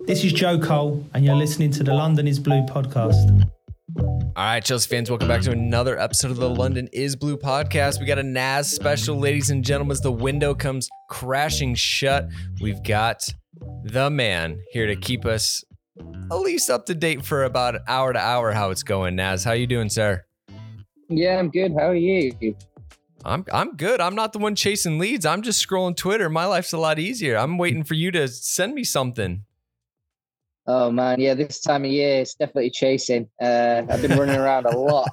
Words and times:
This 0.00 0.22
is 0.24 0.32
Joe 0.32 0.58
Cole, 0.58 1.04
and 1.14 1.24
you're 1.24 1.34
listening 1.34 1.70
to 1.72 1.82
the 1.82 1.92
London 1.94 2.28
is 2.28 2.38
Blue 2.38 2.62
podcast. 2.66 3.48
All 3.98 4.32
right, 4.36 4.62
Chelsea 4.62 4.88
fans, 4.88 5.10
welcome 5.10 5.26
back 5.26 5.40
to 5.42 5.50
another 5.50 5.98
episode 5.98 6.30
of 6.30 6.36
the 6.36 6.50
London 6.50 6.88
is 6.92 7.16
Blue 7.16 7.36
podcast. 7.36 7.98
We 7.98 8.06
got 8.06 8.18
a 8.18 8.22
Naz 8.22 8.70
special, 8.70 9.18
ladies 9.18 9.50
and 9.50 9.64
gentlemen. 9.64 9.92
As 9.92 10.02
the 10.02 10.12
window 10.12 10.54
comes 10.54 10.88
crashing 11.08 11.74
shut, 11.74 12.28
we've 12.60 12.82
got 12.82 13.26
the 13.84 14.10
man 14.10 14.60
here 14.70 14.86
to 14.86 14.96
keep 14.96 15.24
us 15.24 15.64
at 15.98 16.36
least 16.36 16.68
up 16.70 16.86
to 16.86 16.94
date 16.94 17.24
for 17.24 17.44
about 17.44 17.76
an 17.76 17.82
hour 17.88 18.12
to 18.12 18.18
hour 18.18 18.52
how 18.52 18.70
it's 18.70 18.82
going. 18.82 19.16
Naz, 19.16 19.44
how 19.44 19.52
you 19.52 19.66
doing, 19.66 19.88
sir? 19.88 20.24
Yeah, 21.08 21.38
I'm 21.38 21.50
good. 21.50 21.72
How 21.72 21.88
are 21.88 21.94
you? 21.94 22.54
I'm 23.24 23.44
I'm 23.52 23.76
good. 23.76 24.00
I'm 24.00 24.14
not 24.14 24.32
the 24.32 24.38
one 24.38 24.54
chasing 24.54 24.98
leads. 24.98 25.26
I'm 25.26 25.42
just 25.42 25.66
scrolling 25.66 25.96
Twitter. 25.96 26.28
My 26.28 26.44
life's 26.44 26.72
a 26.72 26.78
lot 26.78 26.98
easier. 26.98 27.36
I'm 27.36 27.58
waiting 27.58 27.82
for 27.82 27.94
you 27.94 28.10
to 28.12 28.28
send 28.28 28.74
me 28.74 28.84
something. 28.84 29.44
Oh 30.66 30.90
man, 30.90 31.20
yeah, 31.20 31.34
this 31.34 31.60
time 31.60 31.84
of 31.84 31.90
year 31.90 32.20
it's 32.22 32.34
definitely 32.34 32.70
chasing. 32.70 33.28
Uh, 33.40 33.82
I've 33.88 34.02
been 34.02 34.18
running 34.18 34.36
around 34.36 34.66
a 34.66 34.76
lot. 34.76 35.10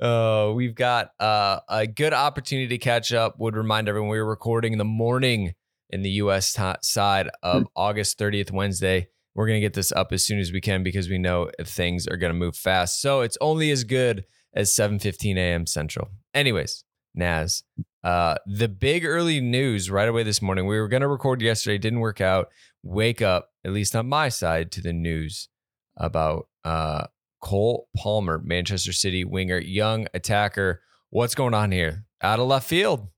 Uh, 0.00 0.52
we've 0.54 0.74
got 0.74 1.10
uh, 1.20 1.60
a 1.68 1.86
good 1.86 2.14
opportunity 2.14 2.68
to 2.68 2.78
catch 2.78 3.12
up. 3.12 3.38
Would 3.38 3.56
remind 3.56 3.88
everyone 3.88 4.08
we 4.08 4.18
were 4.18 4.26
recording 4.26 4.72
in 4.72 4.78
the 4.78 4.84
morning 4.84 5.54
in 5.90 6.02
the 6.02 6.10
U.S. 6.10 6.54
T- 6.54 6.72
side 6.82 7.28
of 7.42 7.64
mm. 7.64 7.66
August 7.76 8.18
30th, 8.18 8.50
Wednesday. 8.52 9.08
We're 9.34 9.46
gonna 9.46 9.60
get 9.60 9.74
this 9.74 9.92
up 9.92 10.12
as 10.12 10.24
soon 10.24 10.38
as 10.38 10.50
we 10.50 10.62
can 10.62 10.82
because 10.82 11.10
we 11.10 11.18
know 11.18 11.50
things 11.62 12.08
are 12.08 12.16
gonna 12.16 12.32
move 12.32 12.56
fast. 12.56 13.02
So 13.02 13.20
it's 13.20 13.36
only 13.42 13.70
as 13.70 13.84
good 13.84 14.24
as 14.54 14.74
7:15 14.74 15.36
a.m. 15.36 15.66
Central. 15.66 16.08
Anyways, 16.32 16.84
Naz, 17.14 17.64
uh, 18.02 18.36
the 18.46 18.68
big 18.68 19.04
early 19.04 19.42
news 19.42 19.90
right 19.90 20.08
away 20.08 20.22
this 20.22 20.40
morning. 20.40 20.66
We 20.66 20.80
were 20.80 20.88
gonna 20.88 21.06
record 21.06 21.42
yesterday, 21.42 21.76
didn't 21.76 22.00
work 22.00 22.22
out. 22.22 22.48
Wake 22.86 23.20
up, 23.20 23.50
at 23.64 23.72
least 23.72 23.96
on 23.96 24.08
my 24.08 24.28
side, 24.28 24.70
to 24.72 24.80
the 24.80 24.92
news 24.92 25.48
about 25.96 26.46
uh, 26.64 27.06
Cole 27.42 27.88
Palmer, 27.96 28.40
Manchester 28.44 28.92
City 28.92 29.24
winger, 29.24 29.58
young 29.58 30.06
attacker. 30.14 30.82
What's 31.10 31.34
going 31.34 31.54
on 31.54 31.72
here? 31.72 32.04
Out 32.22 32.38
of 32.38 32.46
left 32.46 32.68
field. 32.68 33.08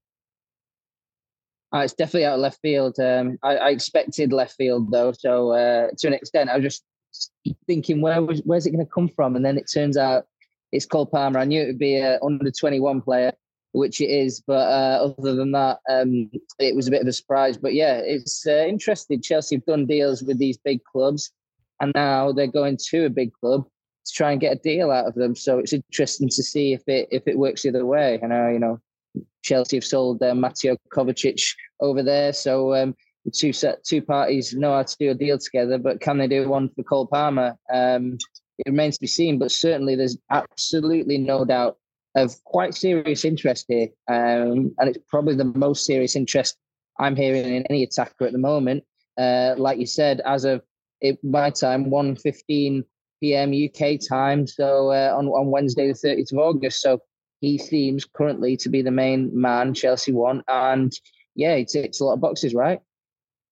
Uh, 1.75 1.81
it's 1.81 1.93
definitely 1.93 2.25
out 2.25 2.35
of 2.35 2.41
left 2.41 2.61
field. 2.63 2.99
Um, 2.99 3.39
I, 3.43 3.57
I, 3.57 3.69
expected 3.71 4.33
left 4.33 4.55
field 4.57 4.91
though, 4.91 5.13
so 5.13 5.53
uh, 5.53 5.89
to 5.99 6.07
an 6.07 6.15
extent, 6.15 6.49
I 6.49 6.57
was 6.57 6.65
just 6.65 6.85
thinking, 7.67 8.01
where 8.01 8.23
was 8.23 8.41
where's 8.47 8.67
it 8.67 8.71
going 8.71 8.85
to 8.85 8.91
come 8.91 9.09
from? 9.09 9.37
And 9.37 9.45
then 9.45 9.59
it 9.59 9.71
turns 9.73 9.99
out 9.99 10.25
it's 10.73 10.87
Cole 10.87 11.05
Palmer. 11.05 11.39
I 11.39 11.45
knew 11.45 11.61
it 11.61 11.67
would 11.67 11.79
be 11.79 11.97
a 11.97 12.19
under 12.23 12.51
twenty 12.51 12.81
one 12.81 13.03
player, 13.03 13.33
which 13.79 14.01
it 14.01 14.11
is, 14.11 14.41
but 14.41 14.69
uh, 14.69 15.13
other 15.19 15.35
than 15.35 15.53
that, 15.53 15.79
um, 15.89 16.31
it 16.59 16.75
was 16.75 16.89
a 16.89 16.91
bit 16.91 17.03
of 17.03 17.09
a 17.09 17.13
surprise. 17.13 17.57
But 17.57 17.75
yeah, 17.75 17.99
it's 18.05 18.47
uh, 18.47 18.67
interesting. 18.69 19.23
Chelsea 19.23 19.57
have 19.57 19.67
done 19.67 19.87
deals 19.87 20.23
with 20.23 20.39
these 20.39 20.59
big 20.59 20.83
clubs, 20.85 21.31
and 21.81 21.93
now 21.95 22.33
they're 22.33 22.47
going 22.47 22.77
to 22.91 23.07
a 23.07 23.11
big 23.11 23.33
club 23.33 23.65
to 24.07 24.13
try 24.13 24.33
and 24.33 24.41
get 24.41 24.57
a 24.57 24.61
deal 24.61 24.91
out 24.91 25.07
of 25.07 25.15
them. 25.15 25.35
So 25.37 25.59
it's 25.59 25.73
interesting 25.73 26.29
to 26.29 26.43
see 26.43 26.73
if 26.73 26.83
it 26.87 27.09
if 27.11 27.23
it 27.27 27.39
works 27.39 27.65
either 27.65 27.87
way. 27.87 28.19
And 28.21 28.31
know, 28.31 28.49
you 28.49 28.59
know, 28.59 28.81
Chelsea 29.43 29.77
have 29.77 29.85
sold 29.85 30.23
uh, 30.23 30.35
Mateo 30.35 30.77
Kovacic 30.93 31.55
over 31.81 32.03
there, 32.03 32.33
so 32.33 32.75
um, 32.75 32.95
the 33.25 33.31
two 33.31 33.53
set 33.53 33.85
two 33.85 34.03
parties 34.03 34.55
know 34.55 34.73
how 34.73 34.83
to 34.83 34.97
do 34.99 35.11
a 35.11 35.15
deal 35.15 35.39
together. 35.39 35.79
But 35.79 36.01
can 36.01 36.19
they 36.19 36.29
do 36.29 36.49
one 36.49 36.69
for 36.71 36.83
Cole 36.83 37.07
Palmer? 37.07 37.57
Um, 37.73 38.19
it 38.59 38.71
remains 38.71 38.97
to 38.97 39.03
be 39.03 39.07
seen. 39.07 39.39
But 39.39 39.53
certainly, 39.53 39.95
there's 39.95 40.19
absolutely 40.31 41.19
no 41.19 41.45
doubt 41.45 41.79
of 42.25 42.45
quite 42.45 42.75
serious 42.75 43.25
interest 43.25 43.67
here, 43.69 43.89
um, 44.09 44.75
and 44.79 44.89
it's 44.89 44.99
probably 45.09 45.35
the 45.35 45.45
most 45.45 45.85
serious 45.85 46.17
interest 46.17 46.57
I'm 46.99 47.17
hearing 47.17 47.55
in 47.55 47.65
any 47.71 47.83
attacker 47.83 48.27
at 48.27 48.33
the 48.33 48.39
moment. 48.39 48.85
Uh, 49.17 49.55
like 49.57 49.79
you 49.79 49.87
said, 49.87 50.21
as 50.25 50.45
of 50.45 50.63
it, 51.01 51.19
my 51.23 51.51
time, 51.51 51.87
1.15 51.87 52.85
p.m. 53.21 53.53
UK 53.53 53.99
time, 54.09 54.47
so 54.47 54.91
uh, 54.93 55.15
on 55.17 55.27
on 55.29 55.51
Wednesday 55.51 55.89
the 55.89 55.95
30th 55.95 56.33
of 56.33 56.39
August. 56.39 56.81
So 56.81 57.01
he 57.41 57.59
seems 57.59 58.05
currently 58.05 58.57
to 58.59 58.69
be 58.69 58.83
the 58.83 58.91
main 58.91 59.31
man 59.33 59.75
Chelsea 59.75 60.13
want, 60.13 60.45
and 60.49 60.93
yeah, 61.35 61.57
he 61.57 61.65
ticks 61.65 62.01
a 62.01 62.05
lot 62.05 62.15
of 62.15 62.21
boxes, 62.21 62.55
right? 62.55 62.81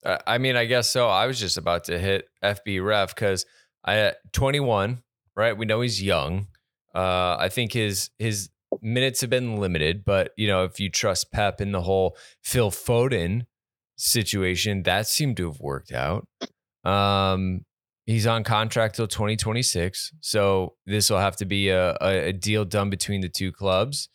Uh, 0.05 0.19
I 0.27 0.39
mean, 0.39 0.57
I 0.57 0.67
guess 0.67 0.89
so. 0.89 1.09
I 1.09 1.27
was 1.27 1.41
just 1.41 1.57
about 1.57 1.85
to 1.85 1.99
hit 1.99 2.29
FB 2.43 2.85
ref 2.85 3.15
because 3.15 3.47
I 3.85 4.13
21, 4.33 5.03
right? 5.35 5.57
We 5.57 5.67
know 5.67 5.81
he's 5.81 6.03
young. 6.03 6.49
Uh, 6.95 7.37
I 7.39 7.49
think 7.49 7.73
his 7.73 8.11
his 8.19 8.51
minutes 8.83 9.21
have 9.21 9.31
been 9.31 9.57
limited, 9.57 10.05
but 10.05 10.33
you 10.37 10.49
know, 10.49 10.65
if 10.65 10.81
you 10.81 10.91
trust 10.91 11.33
Pep 11.33 11.61
in 11.61 11.73
the 11.73 11.83
whole 11.83 12.17
Phil 12.43 12.71
Foden 12.71 13.47
situation, 13.97 14.83
that 14.85 15.07
seemed 15.07 15.37
to 15.39 15.51
have 15.51 15.61
worked 15.61 15.93
out. 15.93 16.27
Um, 16.85 17.65
He's 18.07 18.27
on 18.29 18.45
contract 18.45 18.95
till 18.95 19.09
2026. 19.09 20.13
So 20.21 20.77
this 20.87 21.11
will 21.11 21.19
have 21.19 21.35
to 21.37 21.45
be 21.45 21.71
a, 21.71 21.97
a, 22.01 22.33
deal 22.33 22.65
done 22.65 22.89
between 22.89 23.21
the 23.21 23.29
two 23.29 23.51
clubs. 23.51 24.09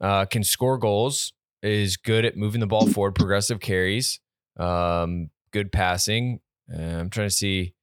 Uh, 0.00 0.24
can 0.24 0.42
score 0.42 0.78
goals, 0.78 1.34
is 1.62 1.98
good 1.98 2.24
at 2.24 2.38
moving 2.38 2.60
the 2.60 2.66
ball 2.66 2.86
forward, 2.86 3.14
progressive 3.14 3.60
carries, 3.60 4.18
um, 4.58 5.28
good 5.52 5.70
passing. 5.70 6.40
Uh, 6.74 6.80
I'm 6.80 7.10
trying 7.10 7.28
to 7.28 7.34
see. 7.34 7.74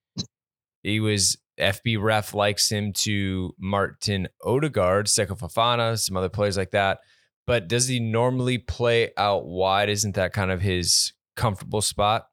He 0.82 1.00
was 1.00 1.38
FB 1.60 2.02
ref 2.02 2.34
likes 2.34 2.72
him 2.72 2.94
to 2.94 3.54
Martin 3.60 4.28
Odegaard, 4.44 5.08
Seko 5.08 5.38
Fofana, 5.38 5.98
some 6.00 6.18
other 6.18 6.30
players 6.30 6.58
like 6.58 6.72
that. 6.72 7.00
But 7.46 7.68
does 7.68 7.88
he 7.88 8.00
normally 8.00 8.58
play 8.58 9.12
out 9.18 9.46
wide? 9.46 9.90
Isn't 9.90 10.16
that 10.16 10.34
kind 10.34 10.52
of 10.52 10.62
his 10.62 11.14
comfortable 11.36 11.82
spot? 11.82 12.28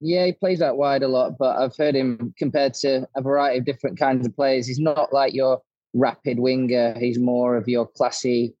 Yeah, 0.00 0.26
he 0.26 0.32
plays 0.32 0.60
out 0.60 0.76
wide 0.76 1.02
a 1.02 1.08
lot, 1.08 1.38
but 1.38 1.56
I've 1.56 1.76
heard 1.76 1.94
him 1.94 2.34
compared 2.36 2.74
to 2.74 3.08
a 3.16 3.22
variety 3.22 3.58
of 3.58 3.64
different 3.64 3.98
kinds 3.98 4.26
of 4.26 4.36
players. 4.36 4.66
He's 4.66 4.78
not 4.78 5.12
like 5.12 5.32
your 5.32 5.62
rapid 5.94 6.38
winger. 6.38 6.94
He's 6.98 7.18
more 7.18 7.56
of 7.56 7.68
your 7.68 7.86
classy, 7.86 8.54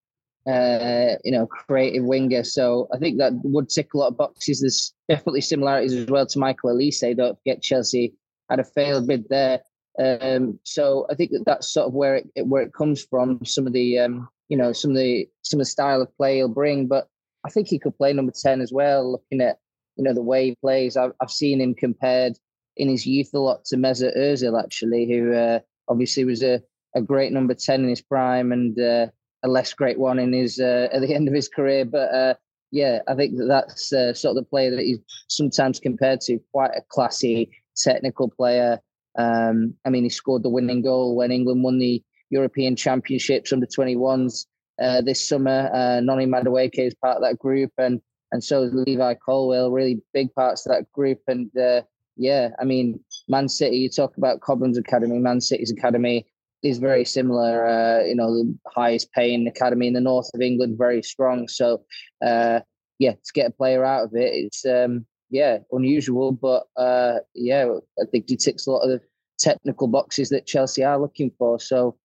uh, 0.48 1.16
you 1.24 1.32
know, 1.32 1.46
creative 1.46 2.04
winger. 2.04 2.44
So 2.44 2.88
I 2.94 2.98
think 2.98 3.18
that 3.18 3.32
would 3.42 3.68
tick 3.68 3.92
a 3.92 3.98
lot 3.98 4.08
of 4.08 4.16
boxes. 4.16 4.60
There's 4.60 4.94
definitely 5.08 5.42
similarities 5.42 5.94
as 5.94 6.06
well 6.06 6.26
to 6.26 6.38
Michael 6.38 6.70
Olise. 6.70 7.16
Don't 7.16 7.38
forget 7.38 7.62
Chelsea 7.62 8.14
had 8.50 8.60
a 8.60 8.64
failed 8.64 9.06
bid 9.06 9.28
there. 9.28 9.60
Um, 9.98 10.58
so 10.62 11.06
I 11.10 11.14
think 11.14 11.30
that 11.32 11.44
that's 11.46 11.72
sort 11.72 11.86
of 11.86 11.94
where 11.94 12.16
it 12.16 12.46
where 12.46 12.62
it 12.62 12.74
comes 12.74 13.02
from. 13.02 13.44
Some 13.44 13.66
of 13.66 13.72
the 13.72 13.98
um, 13.98 14.28
you 14.48 14.56
know 14.56 14.72
some 14.72 14.90
of 14.90 14.96
the 14.96 15.28
some 15.42 15.58
of 15.58 15.66
the 15.66 15.70
style 15.70 16.02
of 16.02 16.16
play 16.16 16.36
he'll 16.36 16.48
bring, 16.48 16.86
but 16.86 17.08
I 17.44 17.50
think 17.50 17.68
he 17.68 17.78
could 17.78 17.96
play 17.96 18.12
number 18.12 18.32
ten 18.32 18.60
as 18.60 18.72
well. 18.72 19.12
Looking 19.12 19.40
at 19.40 19.58
you 19.96 20.04
know 20.04 20.12
the 20.12 20.22
way 20.22 20.46
he 20.46 20.56
plays. 20.56 20.96
I've 20.96 21.12
I've 21.20 21.30
seen 21.30 21.60
him 21.60 21.74
compared 21.74 22.34
in 22.76 22.88
his 22.88 23.06
youth 23.06 23.30
a 23.34 23.38
lot 23.38 23.64
to 23.66 23.76
Mesut 23.76 24.16
Ozil 24.16 24.62
actually, 24.62 25.06
who 25.08 25.32
uh, 25.32 25.60
obviously 25.88 26.24
was 26.24 26.42
a, 26.42 26.60
a 26.94 27.00
great 27.00 27.32
number 27.32 27.54
ten 27.54 27.82
in 27.82 27.88
his 27.88 28.02
prime 28.02 28.52
and 28.52 28.78
uh, 28.78 29.06
a 29.44 29.48
less 29.48 29.72
great 29.72 29.98
one 29.98 30.18
in 30.18 30.32
his 30.32 30.60
uh, 30.60 30.88
at 30.92 31.00
the 31.00 31.14
end 31.14 31.28
of 31.28 31.34
his 31.34 31.48
career. 31.48 31.84
But 31.84 32.14
uh, 32.14 32.34
yeah, 32.70 33.00
I 33.08 33.14
think 33.14 33.36
that 33.38 33.46
that's 33.46 33.92
uh, 33.92 34.12
sort 34.12 34.36
of 34.36 34.44
the 34.44 34.50
player 34.50 34.70
that 34.70 34.84
he's 34.84 34.98
sometimes 35.28 35.80
compared 35.80 36.20
to. 36.22 36.38
Quite 36.52 36.72
a 36.76 36.82
classy, 36.88 37.50
technical 37.76 38.28
player. 38.28 38.80
Um, 39.18 39.74
I 39.84 39.90
mean, 39.90 40.04
he 40.04 40.10
scored 40.10 40.42
the 40.42 40.50
winning 40.50 40.82
goal 40.82 41.16
when 41.16 41.30
England 41.30 41.62
won 41.62 41.78
the 41.78 42.02
European 42.30 42.76
Championships 42.76 43.52
under 43.52 43.66
21s 43.66 44.46
uh, 44.80 45.00
this 45.00 45.26
summer. 45.26 45.70
Uh, 45.72 46.00
Noni 46.00 46.26
Madueke 46.26 46.78
is 46.78 46.94
part 46.94 47.16
of 47.16 47.22
that 47.22 47.38
group, 47.38 47.72
and 47.78 48.00
and 48.32 48.42
so 48.42 48.62
is 48.62 48.74
Levi 48.74 49.14
Colwill, 49.24 49.70
really 49.70 50.02
big 50.12 50.34
parts 50.34 50.66
of 50.66 50.72
that 50.72 50.90
group. 50.92 51.20
And 51.28 51.56
uh, 51.56 51.82
yeah, 52.16 52.50
I 52.60 52.64
mean, 52.64 53.00
Man 53.28 53.48
City, 53.48 53.76
you 53.76 53.88
talk 53.88 54.16
about 54.16 54.40
Cobham's 54.40 54.78
Academy, 54.78 55.18
Man 55.18 55.40
City's 55.40 55.70
Academy 55.70 56.26
is 56.62 56.78
very 56.78 57.04
similar. 57.04 57.66
Uh, 57.66 58.04
you 58.04 58.14
know, 58.14 58.32
the 58.32 58.58
highest 58.74 59.12
paying 59.12 59.46
academy 59.46 59.86
in 59.86 59.94
the 59.94 60.00
north 60.00 60.30
of 60.34 60.40
England, 60.40 60.76
very 60.78 61.02
strong. 61.02 61.48
So, 61.48 61.84
uh, 62.24 62.60
yeah, 62.98 63.12
to 63.12 63.32
get 63.34 63.48
a 63.48 63.52
player 63.52 63.84
out 63.84 64.04
of 64.04 64.14
it, 64.14 64.32
it's 64.32 64.64
um, 64.64 65.06
yeah 65.30 65.58
unusual, 65.72 66.32
but 66.32 66.64
uh, 66.76 67.18
yeah, 67.34 67.66
I 68.00 68.06
think 68.10 68.28
he 68.28 68.36
ticks 68.36 68.66
a 68.66 68.70
lot 68.70 68.80
of 68.80 68.90
the 68.90 69.00
technical 69.38 69.88
boxes 69.88 70.30
that 70.30 70.46
Chelsea 70.46 70.82
are 70.82 71.00
looking 71.00 71.30
for. 71.38 71.60
So, 71.60 71.96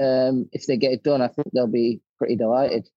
um, 0.00 0.48
if 0.52 0.66
they 0.66 0.76
get 0.76 0.92
it 0.92 1.02
done, 1.02 1.22
I 1.22 1.28
think 1.28 1.48
they'll 1.52 1.66
be 1.66 2.00
pretty 2.18 2.36
delighted. 2.36 2.88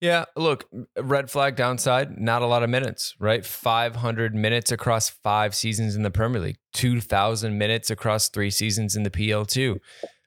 Yeah, 0.00 0.26
look, 0.36 0.68
red 1.00 1.30
flag 1.30 1.56
downside, 1.56 2.18
not 2.20 2.42
a 2.42 2.46
lot 2.46 2.62
of 2.62 2.68
minutes, 2.68 3.14
right? 3.18 3.44
500 3.44 4.34
minutes 4.34 4.70
across 4.70 5.08
five 5.08 5.54
seasons 5.54 5.96
in 5.96 6.02
the 6.02 6.10
Premier 6.10 6.40
League, 6.40 6.58
2,000 6.74 7.56
minutes 7.56 7.90
across 7.90 8.28
three 8.28 8.50
seasons 8.50 8.94
in 8.94 9.04
the 9.04 9.10
PL2. 9.10 9.78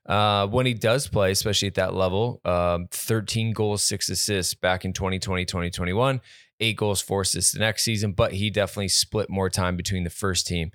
Uh, 0.07 0.47
when 0.47 0.65
he 0.65 0.73
does 0.73 1.07
play, 1.07 1.29
especially 1.29 1.67
at 1.67 1.75
that 1.75 1.93
level, 1.93 2.41
um, 2.43 2.87
13 2.89 3.53
goals, 3.53 3.83
six 3.83 4.09
assists 4.09 4.55
back 4.55 4.83
in 4.83 4.91
2020, 4.91 5.45
2021, 5.45 6.19
eight 6.59 6.77
goals, 6.77 7.01
four 7.01 7.21
assists 7.21 7.51
the 7.53 7.59
next 7.59 7.83
season, 7.83 8.11
but 8.13 8.33
he 8.33 8.49
definitely 8.49 8.89
split 8.89 9.29
more 9.29 9.49
time 9.49 9.75
between 9.75 10.03
the 10.03 10.09
first 10.09 10.47
team 10.47 10.71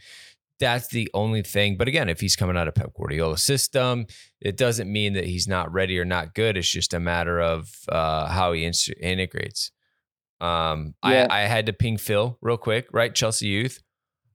that's 0.60 0.88
the 0.88 1.10
only 1.14 1.42
thing. 1.42 1.76
But 1.76 1.88
again, 1.88 2.08
if 2.08 2.20
he's 2.20 2.36
coming 2.36 2.56
out 2.56 2.68
of 2.68 2.74
Pep 2.74 2.92
Guardiola's 2.94 3.42
system, 3.42 4.06
it 4.40 4.56
doesn't 4.56 4.90
mean 4.90 5.14
that 5.14 5.24
he's 5.24 5.48
not 5.48 5.72
ready 5.72 5.98
or 5.98 6.04
not 6.04 6.34
good. 6.34 6.56
It's 6.56 6.68
just 6.68 6.94
a 6.94 7.00
matter 7.00 7.40
of 7.40 7.70
uh, 7.88 8.28
how 8.28 8.52
he 8.52 8.64
in- 8.64 8.72
integrates. 9.00 9.72
Um, 10.40 10.94
Yeah. 11.04 11.26
I, 11.30 11.40
I 11.42 11.46
had 11.46 11.66
to 11.66 11.72
ping 11.72 11.96
Phil 11.96 12.38
real 12.40 12.56
quick, 12.56 12.86
right? 12.92 13.14
Chelsea 13.14 13.48
Youth. 13.48 13.82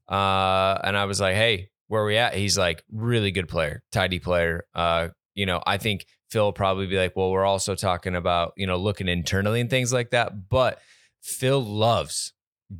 Uh, 0.07 0.77
and 0.83 0.97
I 0.97 1.05
was 1.05 1.21
like, 1.21 1.35
hey, 1.35 1.69
where 1.87 2.03
are 2.03 2.05
we 2.05 2.17
at? 2.17 2.35
He's 2.35 2.57
like, 2.57 2.83
really 2.91 3.31
good 3.31 3.47
player, 3.47 3.83
tidy 3.91 4.19
player. 4.19 4.65
Uh, 4.73 5.09
you 5.35 5.45
know, 5.45 5.61
I 5.65 5.77
think 5.77 6.05
Phil 6.31 6.43
will 6.43 6.53
probably 6.53 6.87
be 6.87 6.97
like, 6.97 7.15
well, 7.15 7.31
we're 7.31 7.45
also 7.45 7.75
talking 7.75 8.15
about, 8.15 8.53
you 8.57 8.67
know, 8.67 8.77
looking 8.77 9.07
internally 9.07 9.61
and 9.61 9.69
things 9.69 9.93
like 9.93 10.11
that. 10.11 10.49
But 10.49 10.79
Phil 11.21 11.63
loves 11.63 12.33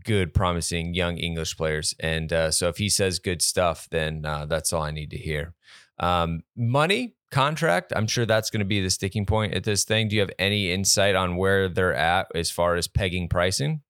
good, 0.06 0.34
promising 0.34 0.94
young 0.94 1.18
English 1.18 1.58
players. 1.58 1.96
And 2.00 2.32
uh, 2.32 2.52
so 2.52 2.68
if 2.70 2.78
he 2.78 2.90
says 2.90 3.20
good 3.20 3.42
stuff, 3.42 3.88
then 3.90 4.26
uh, 4.26 4.46
that's 4.46 4.72
all 4.72 4.84
I 4.84 4.92
need 4.92 5.10
to 5.12 5.18
hear. 5.18 5.54
Um, 6.00 6.44
money, 6.56 7.16
contract, 7.32 7.92
I'm 7.96 8.08
sure 8.08 8.26
that's 8.26 8.50
going 8.50 8.60
to 8.60 8.66
be 8.66 8.82
the 8.82 8.90
sticking 8.90 9.26
point 9.26 9.54
at 9.54 9.64
this 9.64 9.84
thing. 9.84 10.08
Do 10.08 10.16
you 10.16 10.22
have 10.22 10.32
any 10.40 10.72
insight 10.72 11.16
on 11.16 11.36
where 11.36 11.68
they're 11.68 11.94
at 11.96 12.28
as 12.36 12.52
far 12.52 12.76
as 12.76 12.88
pegging 12.88 13.28
pricing? 13.30 13.82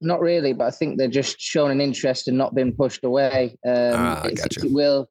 Not 0.00 0.20
really, 0.20 0.52
but 0.52 0.66
I 0.66 0.70
think 0.70 0.96
they're 0.96 1.08
just 1.08 1.40
showing 1.40 1.72
an 1.72 1.80
interest 1.80 2.28
and 2.28 2.38
not 2.38 2.54
being 2.54 2.72
pushed 2.72 3.02
away. 3.04 3.56
Um, 3.66 3.94
Ah, 3.94 4.20
I 4.22 4.30
gotcha. 4.30 4.60
think 4.60 4.70
it 4.70 4.72
will. 4.72 5.08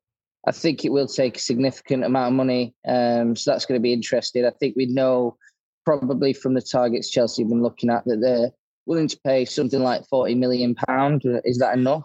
I 0.48 0.52
think 0.54 0.86
it 0.86 0.94
will 0.94 1.08
take 1.08 1.36
a 1.36 1.42
significant 1.42 2.06
amount 2.06 2.28
of 2.32 2.38
money, 2.38 2.74
um, 2.88 3.36
so 3.36 3.52
that's 3.52 3.66
going 3.66 3.78
to 3.78 3.84
be 3.84 3.92
interesting. 3.92 4.46
I 4.46 4.52
think 4.52 4.78
we 4.78 4.86
know 4.86 5.36
probably 5.88 6.34
from 6.34 6.54
the 6.54 6.62
targets 6.62 7.10
Chelsea 7.10 7.44
have 7.44 7.50
been 7.50 7.64
looking 7.64 7.90
at 7.90 8.04
that 8.04 8.20
they're 8.20 8.52
willing 8.86 9.08
to 9.08 9.18
pay 9.26 9.46
something 9.46 9.82
like 9.82 10.06
forty 10.10 10.36
million 10.36 10.76
pound. 10.76 11.22
Is 11.46 11.60
that 11.60 11.78
enough? 11.78 12.04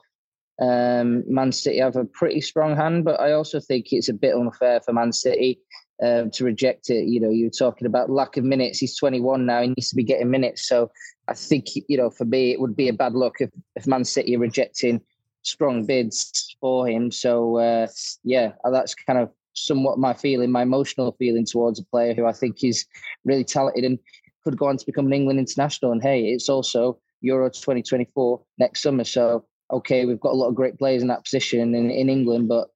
Um, 0.61 1.25
Man 1.26 1.50
City 1.50 1.79
have 1.79 1.96
a 1.96 2.05
pretty 2.05 2.40
strong 2.40 2.76
hand, 2.76 3.05
but 3.05 3.19
I 3.19 3.32
also 3.32 3.58
think 3.58 3.93
it's 3.93 4.08
a 4.08 4.14
bit 4.14 4.37
unfair 4.37 4.81
for 4.82 4.93
Man 4.93 5.12
City 5.12 5.58
um, 6.00 6.31
to 6.31 6.44
reject 6.44 6.90
it. 6.90 7.08
You 7.08 7.19
know, 7.19 7.31
you're 7.31 7.50
talking 7.50 7.88
about 7.88 8.08
lack 8.08 8.37
of 8.37 8.44
minutes. 8.44 8.79
He's 8.79 8.96
21 8.96 9.46
now. 9.46 9.62
He 9.62 9.69
needs 9.69 9.88
to 9.88 9.96
be 9.96 10.05
getting 10.05 10.31
minutes. 10.31 10.69
So 10.69 10.93
I 11.26 11.34
think, 11.34 11.67
you 11.75 11.96
know, 11.96 12.11
for 12.11 12.25
me, 12.25 12.52
it 12.52 12.61
would 12.61 12.76
be 12.76 12.88
a 12.88 12.93
bad 12.93 13.14
look 13.14 13.40
if, 13.40 13.50
if 13.75 13.88
Man 13.88 14.05
City 14.05 14.37
are 14.37 14.40
rejecting 14.40 15.00
strong 15.43 15.87
bids 15.87 16.55
for 16.61 16.87
him. 16.87 17.11
So, 17.11 17.56
uh, 17.56 17.88
yeah, 18.23 18.52
that's 18.70 18.94
kind 18.94 19.19
of 19.19 19.32
somewhat 19.54 19.99
my 19.99 20.14
feeling, 20.14 20.50
my 20.50 20.62
emotional 20.62 21.14
feeling 21.19 21.44
towards 21.44 21.78
a 21.78 21.84
player 21.84 22.14
who 22.14 22.26
I 22.26 22.32
think 22.32 22.64
is 22.64 22.87
really 23.25 23.44
talented 23.44 23.84
and 23.84 23.99
could 24.44 24.58
go 24.58 24.66
on 24.66 24.76
to 24.76 24.87
become 24.87 25.06
an 25.06 25.12
England 25.12 25.38
international. 25.38 25.93
And 25.93 26.02
hey, 26.02 26.26
it's 26.26 26.49
also 26.49 26.99
Euro 27.20 27.49
2024 27.49 28.43
next 28.58 28.82
summer. 28.82 29.04
So, 29.04 29.44
okay, 29.70 30.04
we've 30.04 30.20
got 30.20 30.32
a 30.32 30.37
lot 30.37 30.49
of 30.49 30.54
great 30.54 30.78
players 30.78 31.02
in 31.02 31.08
that 31.08 31.25
position 31.25 31.75
in, 31.75 31.90
in 31.90 32.08
England, 32.08 32.49
but 32.49 32.69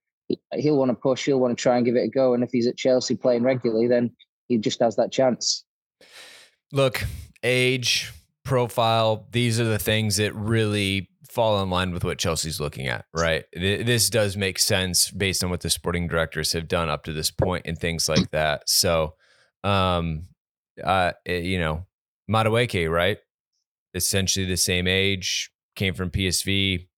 he'll 0.54 0.76
want 0.76 0.90
to 0.90 0.94
push, 0.94 1.26
he'll 1.26 1.40
want 1.40 1.56
to 1.56 1.60
try 1.60 1.76
and 1.76 1.84
give 1.84 1.96
it 1.96 2.04
a 2.04 2.08
go. 2.08 2.34
And 2.34 2.42
if 2.42 2.50
he's 2.52 2.66
at 2.66 2.76
Chelsea 2.76 3.16
playing 3.16 3.42
regularly, 3.42 3.88
then 3.88 4.14
he 4.48 4.58
just 4.58 4.80
has 4.80 4.96
that 4.96 5.12
chance. 5.12 5.64
Look, 6.72 7.04
age, 7.42 8.12
profile, 8.44 9.26
these 9.32 9.60
are 9.60 9.64
the 9.64 9.78
things 9.78 10.16
that 10.16 10.34
really 10.34 11.10
fall 11.36 11.62
in 11.62 11.68
line 11.68 11.92
with 11.92 12.02
what 12.02 12.16
Chelsea's 12.16 12.58
looking 12.58 12.88
at, 12.88 13.04
right? 13.14 13.44
Th- 13.52 13.84
This 13.84 14.08
does 14.08 14.38
make 14.38 14.58
sense 14.58 15.10
based 15.10 15.44
on 15.44 15.50
what 15.50 15.60
the 15.60 15.68
sporting 15.68 16.08
directors 16.08 16.52
have 16.54 16.66
done 16.66 16.88
up 16.88 17.04
to 17.04 17.12
this 17.12 17.30
point 17.30 17.66
and 17.66 17.78
things 17.78 18.08
like 18.08 18.30
that. 18.30 18.68
So, 18.70 19.14
um, 19.62 20.22
uh, 20.82 21.12
eh, 21.26 21.40
you 21.40 21.60
know, 21.60 21.84
Madueke, 22.30 22.90
right? 22.90 23.18
Essentially 23.94 24.46
the 24.46 24.56
same 24.56 24.86
age, 24.88 25.50
came 25.74 25.92
from 25.92 26.10
PSV. 26.10 26.88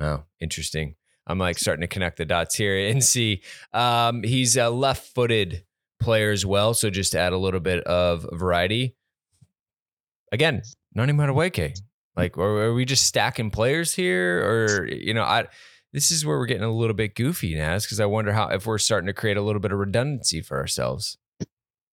Oh, 0.00 0.22
interesting. 0.40 0.94
I'm 1.26 1.38
like 1.40 1.58
starting 1.58 1.80
to 1.80 1.88
connect 1.88 2.18
the 2.18 2.24
dots 2.24 2.54
here 2.54 2.78
and 2.88 3.02
see. 3.12 3.42
Um, 3.72 4.22
he's 4.22 4.56
a 4.56 4.70
left-footed 4.70 5.64
player 6.00 6.30
as 6.30 6.46
well, 6.46 6.74
so 6.74 6.90
just 6.90 7.10
to 7.12 7.18
add 7.18 7.32
a 7.32 7.38
little 7.38 7.60
bit 7.60 7.82
of 7.84 8.24
variety. 8.32 8.94
Again, 10.30 10.62
Noni 10.94 11.12
Madueke. 11.12 11.74
Like, 12.16 12.38
are, 12.38 12.64
are 12.64 12.74
we 12.74 12.84
just 12.84 13.06
stacking 13.06 13.50
players 13.50 13.94
here, 13.94 14.44
or 14.44 14.86
you 14.86 15.14
know, 15.14 15.24
I? 15.24 15.46
This 15.92 16.10
is 16.10 16.26
where 16.26 16.38
we're 16.38 16.46
getting 16.46 16.64
a 16.64 16.72
little 16.72 16.94
bit 16.94 17.14
goofy, 17.14 17.54
Naz, 17.54 17.84
because 17.84 18.00
I 18.00 18.06
wonder 18.06 18.32
how 18.32 18.48
if 18.48 18.66
we're 18.66 18.78
starting 18.78 19.06
to 19.06 19.12
create 19.12 19.36
a 19.36 19.42
little 19.42 19.60
bit 19.60 19.70
of 19.70 19.78
redundancy 19.78 20.40
for 20.40 20.58
ourselves. 20.58 21.18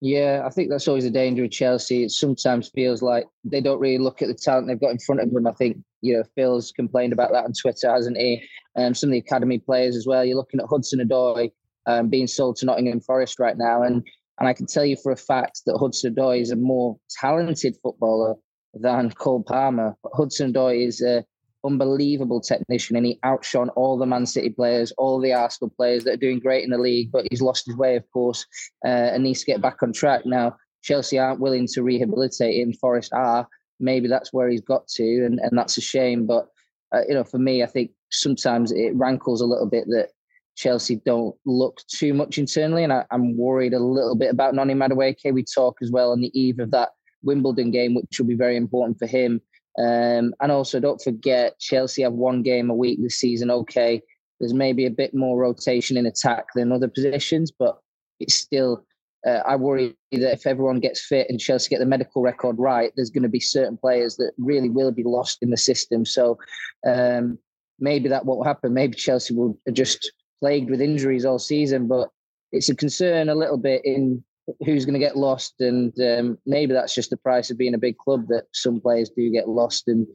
Yeah, 0.03 0.41
I 0.43 0.49
think 0.49 0.71
that's 0.71 0.87
always 0.87 1.05
a 1.05 1.11
danger 1.11 1.43
with 1.43 1.51
Chelsea. 1.51 2.03
It 2.03 2.09
sometimes 2.09 2.69
feels 2.69 3.03
like 3.03 3.27
they 3.43 3.61
don't 3.61 3.79
really 3.79 3.99
look 3.99 4.23
at 4.23 4.27
the 4.27 4.33
talent 4.33 4.67
they've 4.67 4.79
got 4.79 4.89
in 4.89 4.97
front 4.97 5.21
of 5.21 5.31
them. 5.31 5.45
I 5.45 5.51
think, 5.51 5.77
you 6.01 6.17
know, 6.17 6.23
Phil's 6.33 6.71
complained 6.71 7.13
about 7.13 7.31
that 7.33 7.45
on 7.45 7.53
Twitter, 7.53 7.91
hasn't 7.91 8.17
he? 8.17 8.43
Um, 8.75 8.95
some 8.95 9.09
of 9.09 9.11
the 9.11 9.19
academy 9.19 9.59
players 9.59 9.95
as 9.95 10.07
well. 10.07 10.25
You're 10.25 10.37
looking 10.37 10.59
at 10.59 10.65
Hudson 10.65 11.07
Odoi 11.07 11.51
um, 11.85 12.09
being 12.09 12.25
sold 12.25 12.55
to 12.57 12.65
Nottingham 12.65 13.01
Forest 13.01 13.39
right 13.39 13.55
now. 13.55 13.83
And 13.83 14.03
and 14.39 14.47
I 14.47 14.53
can 14.53 14.65
tell 14.65 14.83
you 14.83 14.97
for 15.03 15.11
a 15.11 15.17
fact 15.17 15.61
that 15.67 15.77
Hudson 15.77 16.15
Odoi 16.15 16.41
is 16.41 16.49
a 16.49 16.55
more 16.55 16.97
talented 17.19 17.77
footballer 17.83 18.33
than 18.73 19.11
Cole 19.11 19.43
Palmer. 19.43 19.95
Hudson 20.13 20.53
Odoi 20.53 20.87
is 20.87 21.01
a 21.01 21.25
unbelievable 21.63 22.41
technician 22.41 22.95
and 22.95 23.05
he 23.05 23.19
outshone 23.23 23.69
all 23.69 23.97
the 23.97 24.05
Man 24.05 24.25
City 24.25 24.49
players, 24.49 24.91
all 24.93 25.19
the 25.19 25.33
Arsenal 25.33 25.71
players 25.75 26.03
that 26.03 26.13
are 26.13 26.17
doing 26.17 26.39
great 26.39 26.63
in 26.63 26.71
the 26.71 26.77
league, 26.77 27.11
but 27.11 27.27
he's 27.29 27.41
lost 27.41 27.65
his 27.65 27.75
way, 27.75 27.95
of 27.95 28.09
course, 28.11 28.45
uh, 28.85 28.87
and 28.87 29.23
needs 29.23 29.41
to 29.41 29.45
get 29.45 29.61
back 29.61 29.83
on 29.83 29.93
track. 29.93 30.25
Now, 30.25 30.55
Chelsea 30.81 31.19
aren't 31.19 31.39
willing 31.39 31.67
to 31.73 31.83
rehabilitate 31.83 32.59
him, 32.59 32.73
Forest 32.73 33.13
are. 33.13 33.47
Maybe 33.79 34.07
that's 34.07 34.33
where 34.33 34.49
he's 34.49 34.61
got 34.61 34.87
to, 34.89 35.25
and, 35.25 35.39
and 35.39 35.57
that's 35.57 35.77
a 35.77 35.81
shame. 35.81 36.25
But, 36.25 36.47
uh, 36.93 37.01
you 37.07 37.13
know, 37.13 37.23
for 37.23 37.37
me, 37.37 37.63
I 37.63 37.67
think 37.67 37.91
sometimes 38.09 38.71
it 38.71 38.95
rankles 38.95 39.41
a 39.41 39.45
little 39.45 39.67
bit 39.67 39.85
that 39.87 40.09
Chelsea 40.55 40.97
don't 41.05 41.35
look 41.45 41.81
too 41.87 42.13
much 42.13 42.37
internally, 42.37 42.83
and 42.83 42.93
I, 42.93 43.05
I'm 43.11 43.37
worried 43.37 43.73
a 43.73 43.79
little 43.79 44.15
bit 44.15 44.31
about 44.31 44.55
Noni 44.55 44.73
Madueke. 44.73 45.33
We 45.33 45.43
talk 45.43 45.77
as 45.81 45.91
well 45.91 46.11
on 46.11 46.21
the 46.21 46.39
eve 46.39 46.59
of 46.59 46.71
that 46.71 46.89
Wimbledon 47.23 47.71
game, 47.71 47.95
which 47.95 48.19
will 48.19 48.27
be 48.27 48.35
very 48.35 48.57
important 48.57 48.99
for 48.99 49.07
him. 49.07 49.41
Um, 49.77 50.33
and 50.41 50.51
also, 50.51 50.79
don't 50.79 51.01
forget, 51.01 51.59
Chelsea 51.59 52.01
have 52.01 52.13
one 52.13 52.41
game 52.41 52.69
a 52.69 52.75
week 52.75 53.01
this 53.01 53.19
season. 53.19 53.49
Okay, 53.49 54.01
there's 54.39 54.53
maybe 54.53 54.85
a 54.85 54.91
bit 54.91 55.13
more 55.13 55.37
rotation 55.39 55.97
in 55.97 56.05
attack 56.05 56.45
than 56.55 56.71
other 56.71 56.87
positions, 56.87 57.51
but 57.51 57.79
it's 58.19 58.35
still. 58.35 58.85
Uh, 59.25 59.41
I 59.45 59.55
worry 59.55 59.95
that 60.11 60.33
if 60.33 60.47
everyone 60.47 60.79
gets 60.79 61.05
fit 61.05 61.27
and 61.29 61.39
Chelsea 61.39 61.69
get 61.69 61.77
the 61.77 61.85
medical 61.85 62.23
record 62.23 62.57
right, 62.57 62.91
there's 62.95 63.11
going 63.11 63.21
to 63.21 63.29
be 63.29 63.39
certain 63.39 63.77
players 63.77 64.15
that 64.15 64.31
really 64.39 64.69
will 64.69 64.91
be 64.91 65.03
lost 65.03 65.43
in 65.43 65.51
the 65.51 65.57
system. 65.57 66.05
So 66.05 66.39
um, 66.87 67.37
maybe 67.79 68.09
that 68.09 68.25
won't 68.25 68.47
happen. 68.47 68.73
Maybe 68.73 68.95
Chelsea 68.95 69.35
will 69.35 69.59
just 69.73 70.11
plagued 70.39 70.71
with 70.71 70.81
injuries 70.81 71.23
all 71.23 71.37
season, 71.37 71.87
but 71.87 72.09
it's 72.51 72.69
a 72.69 72.75
concern 72.75 73.29
a 73.29 73.35
little 73.35 73.59
bit 73.59 73.85
in 73.85 74.23
who's 74.65 74.85
going 74.85 74.93
to 74.93 74.99
get 74.99 75.17
lost, 75.17 75.55
and 75.59 75.93
um, 76.01 76.37
maybe 76.45 76.73
that's 76.73 76.95
just 76.95 77.09
the 77.09 77.17
price 77.17 77.49
of 77.49 77.57
being 77.57 77.73
a 77.73 77.79
big 77.79 77.97
club 77.97 78.27
that 78.27 78.45
some 78.53 78.79
players 78.79 79.09
do 79.09 79.29
get 79.31 79.49
lost, 79.49 79.87
and 79.87 80.07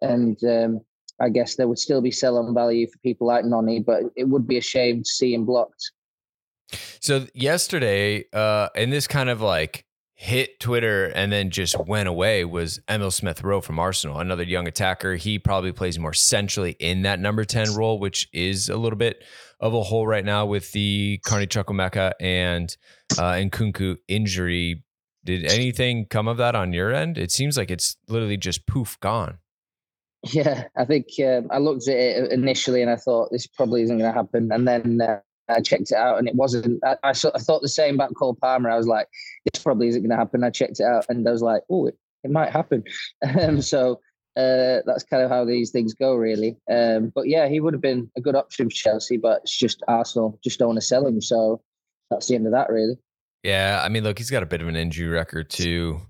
and 0.00 0.42
um, 0.44 0.80
I 1.20 1.28
guess 1.28 1.56
there 1.56 1.68
would 1.68 1.78
still 1.78 2.00
be 2.00 2.10
sell-on 2.10 2.54
value 2.54 2.86
for 2.86 2.98
people 2.98 3.26
like 3.26 3.44
Noni, 3.44 3.80
but 3.80 4.02
it 4.16 4.28
would 4.28 4.46
be 4.46 4.58
a 4.58 4.62
shame 4.62 5.02
to 5.02 5.08
see 5.08 5.34
him 5.34 5.44
blocked. 5.46 5.92
So 7.00 7.26
yesterday, 7.34 8.24
uh, 8.32 8.68
and 8.74 8.92
this 8.92 9.06
kind 9.06 9.30
of 9.30 9.40
like 9.40 9.84
hit 10.16 10.60
Twitter 10.60 11.06
and 11.06 11.32
then 11.32 11.50
just 11.50 11.78
went 11.86 12.08
away 12.08 12.44
was 12.44 12.80
Emil 12.88 13.10
Smith 13.10 13.42
Rowe 13.42 13.60
from 13.60 13.78
Arsenal, 13.78 14.20
another 14.20 14.44
young 14.44 14.66
attacker. 14.66 15.16
He 15.16 15.38
probably 15.38 15.72
plays 15.72 15.98
more 15.98 16.14
centrally 16.14 16.76
in 16.78 17.02
that 17.02 17.20
number 17.20 17.44
10 17.44 17.74
role, 17.74 17.98
which 17.98 18.28
is 18.32 18.68
a 18.68 18.76
little 18.76 18.96
bit 18.96 19.24
of 19.64 19.72
a 19.72 19.82
hole 19.82 20.06
right 20.06 20.26
now 20.26 20.44
with 20.44 20.70
the 20.72 21.18
Carney 21.24 21.46
Chukwuemeka 21.46 22.12
and 22.20 22.76
uh, 23.18 23.30
and 23.30 23.50
Nkunku 23.50 23.96
injury. 24.06 24.84
Did 25.24 25.46
anything 25.46 26.04
come 26.04 26.28
of 26.28 26.36
that 26.36 26.54
on 26.54 26.74
your 26.74 26.92
end? 26.92 27.16
It 27.16 27.32
seems 27.32 27.56
like 27.56 27.70
it's 27.70 27.96
literally 28.06 28.36
just 28.36 28.66
poof 28.66 29.00
gone. 29.00 29.38
Yeah, 30.32 30.64
I 30.76 30.84
think 30.84 31.06
um, 31.26 31.48
I 31.50 31.58
looked 31.58 31.88
at 31.88 31.96
it 31.96 32.30
initially 32.30 32.82
and 32.82 32.90
I 32.90 32.96
thought 32.96 33.32
this 33.32 33.46
probably 33.46 33.82
isn't 33.82 33.98
going 33.98 34.10
to 34.10 34.14
happen, 34.14 34.52
and 34.52 34.68
then 34.68 35.00
uh, 35.00 35.20
I 35.48 35.62
checked 35.62 35.90
it 35.90 35.96
out 35.96 36.18
and 36.18 36.28
it 36.28 36.34
wasn't. 36.34 36.84
I, 36.84 36.96
I, 37.02 37.10
I, 37.10 37.38
thought 37.38 37.62
the 37.62 37.68
same 37.68 37.94
about 37.94 38.14
Cole 38.14 38.34
Palmer. 38.34 38.70
I 38.70 38.76
was 38.76 38.86
like, 38.86 39.08
this 39.50 39.62
probably 39.62 39.88
isn't 39.88 40.02
going 40.02 40.10
to 40.10 40.16
happen. 40.16 40.44
I 40.44 40.50
checked 40.50 40.80
it 40.80 40.84
out 40.84 41.06
and 41.08 41.26
I 41.26 41.32
was 41.32 41.42
like, 41.42 41.62
oh, 41.70 41.86
it, 41.86 41.98
it 42.22 42.30
might 42.30 42.50
happen. 42.50 42.84
Um, 43.40 43.62
so 43.62 44.00
uh, 44.36 44.80
that's 44.84 45.04
kind 45.04 45.22
of 45.22 45.30
how 45.30 45.44
these 45.44 45.70
things 45.70 45.94
go, 45.94 46.14
really. 46.14 46.56
Um, 46.70 47.12
but 47.14 47.28
yeah, 47.28 47.48
he 47.48 47.60
would 47.60 47.74
have 47.74 47.80
been 47.80 48.10
a 48.16 48.20
good 48.20 48.34
option 48.34 48.68
for 48.68 48.74
Chelsea, 48.74 49.16
but 49.16 49.42
it's 49.42 49.56
just 49.56 49.82
Arsenal 49.86 50.38
just 50.42 50.58
don't 50.58 50.68
want 50.68 50.80
to 50.80 50.86
sell 50.86 51.06
him. 51.06 51.20
So 51.20 51.62
that's 52.10 52.26
the 52.26 52.34
end 52.34 52.46
of 52.46 52.52
that, 52.52 52.68
really. 52.70 52.96
Yeah, 53.42 53.80
I 53.84 53.88
mean, 53.88 54.04
look, 54.04 54.18
he's 54.18 54.30
got 54.30 54.42
a 54.42 54.46
bit 54.46 54.62
of 54.62 54.68
an 54.68 54.76
injury 54.76 55.08
record 55.08 55.50
too. 55.50 56.00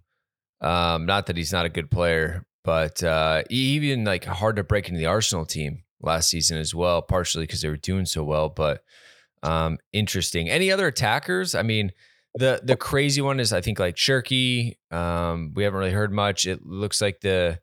Um, 0.61 1.05
not 1.05 1.27
that 1.27 1.37
he's 1.37 1.53
not 1.53 1.67
a 1.67 1.71
good 1.71 1.91
player, 1.91 2.47
but 2.65 3.03
uh, 3.03 3.43
even 3.51 4.05
like 4.05 4.25
hard 4.25 4.57
to 4.57 4.65
break 4.65 4.89
into 4.89 4.99
the 4.99 5.07
Arsenal 5.07 5.45
team 5.45 5.83
last 6.01 6.31
season 6.31 6.57
as 6.57 6.75
well, 6.75 7.03
partially 7.03 7.45
because 7.45 7.61
they 7.61 7.69
were 7.69 7.77
doing 7.77 8.07
so 8.07 8.23
well. 8.25 8.49
But 8.49 8.83
um, 9.43 9.79
interesting. 9.93 10.49
Any 10.49 10.73
other 10.73 10.87
attackers? 10.87 11.55
I 11.55 11.63
mean, 11.63 11.93
the 12.35 12.61
the 12.63 12.77
crazy 12.77 13.21
one 13.21 13.39
is 13.41 13.53
I 13.53 13.61
think 13.61 13.79
like 13.79 13.97
Cherki. 13.97 14.77
Um, 14.91 15.53
we 15.55 15.65
haven't 15.65 15.79
really 15.79 15.93
heard 15.93 16.13
much. 16.13 16.47
It 16.47 16.65
looks 16.65 17.03
like 17.03 17.21
the 17.21 17.59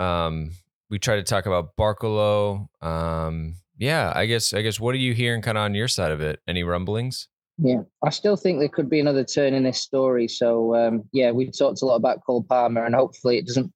um, 0.00 0.50
we 0.88 0.98
tried 0.98 1.16
to 1.16 1.22
talk 1.22 1.46
about 1.46 1.76
Barcola. 1.76 2.66
Um, 2.82 3.56
yeah, 3.78 4.12
I 4.14 4.26
guess 4.26 4.52
I 4.52 4.62
guess 4.62 4.80
what 4.80 4.94
are 4.94 4.98
you 4.98 5.14
hearing 5.14 5.42
kind 5.42 5.56
of 5.56 5.62
on 5.62 5.74
your 5.74 5.88
side 5.88 6.12
of 6.12 6.20
it? 6.20 6.40
Any 6.46 6.62
rumblings? 6.62 7.28
Yeah, 7.58 7.82
I 8.02 8.10
still 8.10 8.36
think 8.36 8.58
there 8.58 8.68
could 8.68 8.88
be 8.88 9.00
another 9.00 9.24
turn 9.24 9.52
in 9.52 9.64
this 9.64 9.80
story. 9.80 10.28
So 10.28 10.74
um, 10.74 11.04
yeah, 11.12 11.30
we 11.30 11.50
talked 11.50 11.82
a 11.82 11.84
lot 11.84 11.96
about 11.96 12.24
Cole 12.24 12.42
Palmer, 12.42 12.84
and 12.84 12.94
hopefully 12.94 13.38
it 13.38 13.46
doesn't 13.46 13.72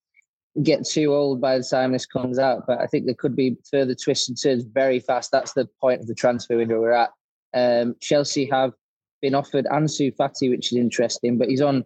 get 0.62 0.86
too 0.86 1.12
old 1.12 1.40
by 1.40 1.58
the 1.58 1.64
time 1.64 1.92
this 1.92 2.06
comes 2.06 2.38
out. 2.38 2.64
But 2.66 2.80
I 2.80 2.86
think 2.86 3.06
there 3.06 3.14
could 3.14 3.36
be 3.36 3.56
further 3.70 3.94
twists 3.94 4.28
and 4.28 4.40
turns 4.40 4.64
very 4.64 5.00
fast. 5.00 5.30
That's 5.30 5.52
the 5.52 5.68
point 5.80 6.00
of 6.00 6.06
the 6.06 6.14
transfer 6.14 6.56
window 6.56 6.80
we're 6.80 6.92
at. 6.92 7.10
Um, 7.52 7.94
Chelsea 8.00 8.48
have 8.50 8.72
been 9.20 9.34
offered 9.34 9.66
Ansu 9.66 10.14
Fati, 10.16 10.50
which 10.50 10.72
is 10.72 10.78
interesting, 10.78 11.38
but 11.38 11.48
he's 11.48 11.62
on. 11.62 11.84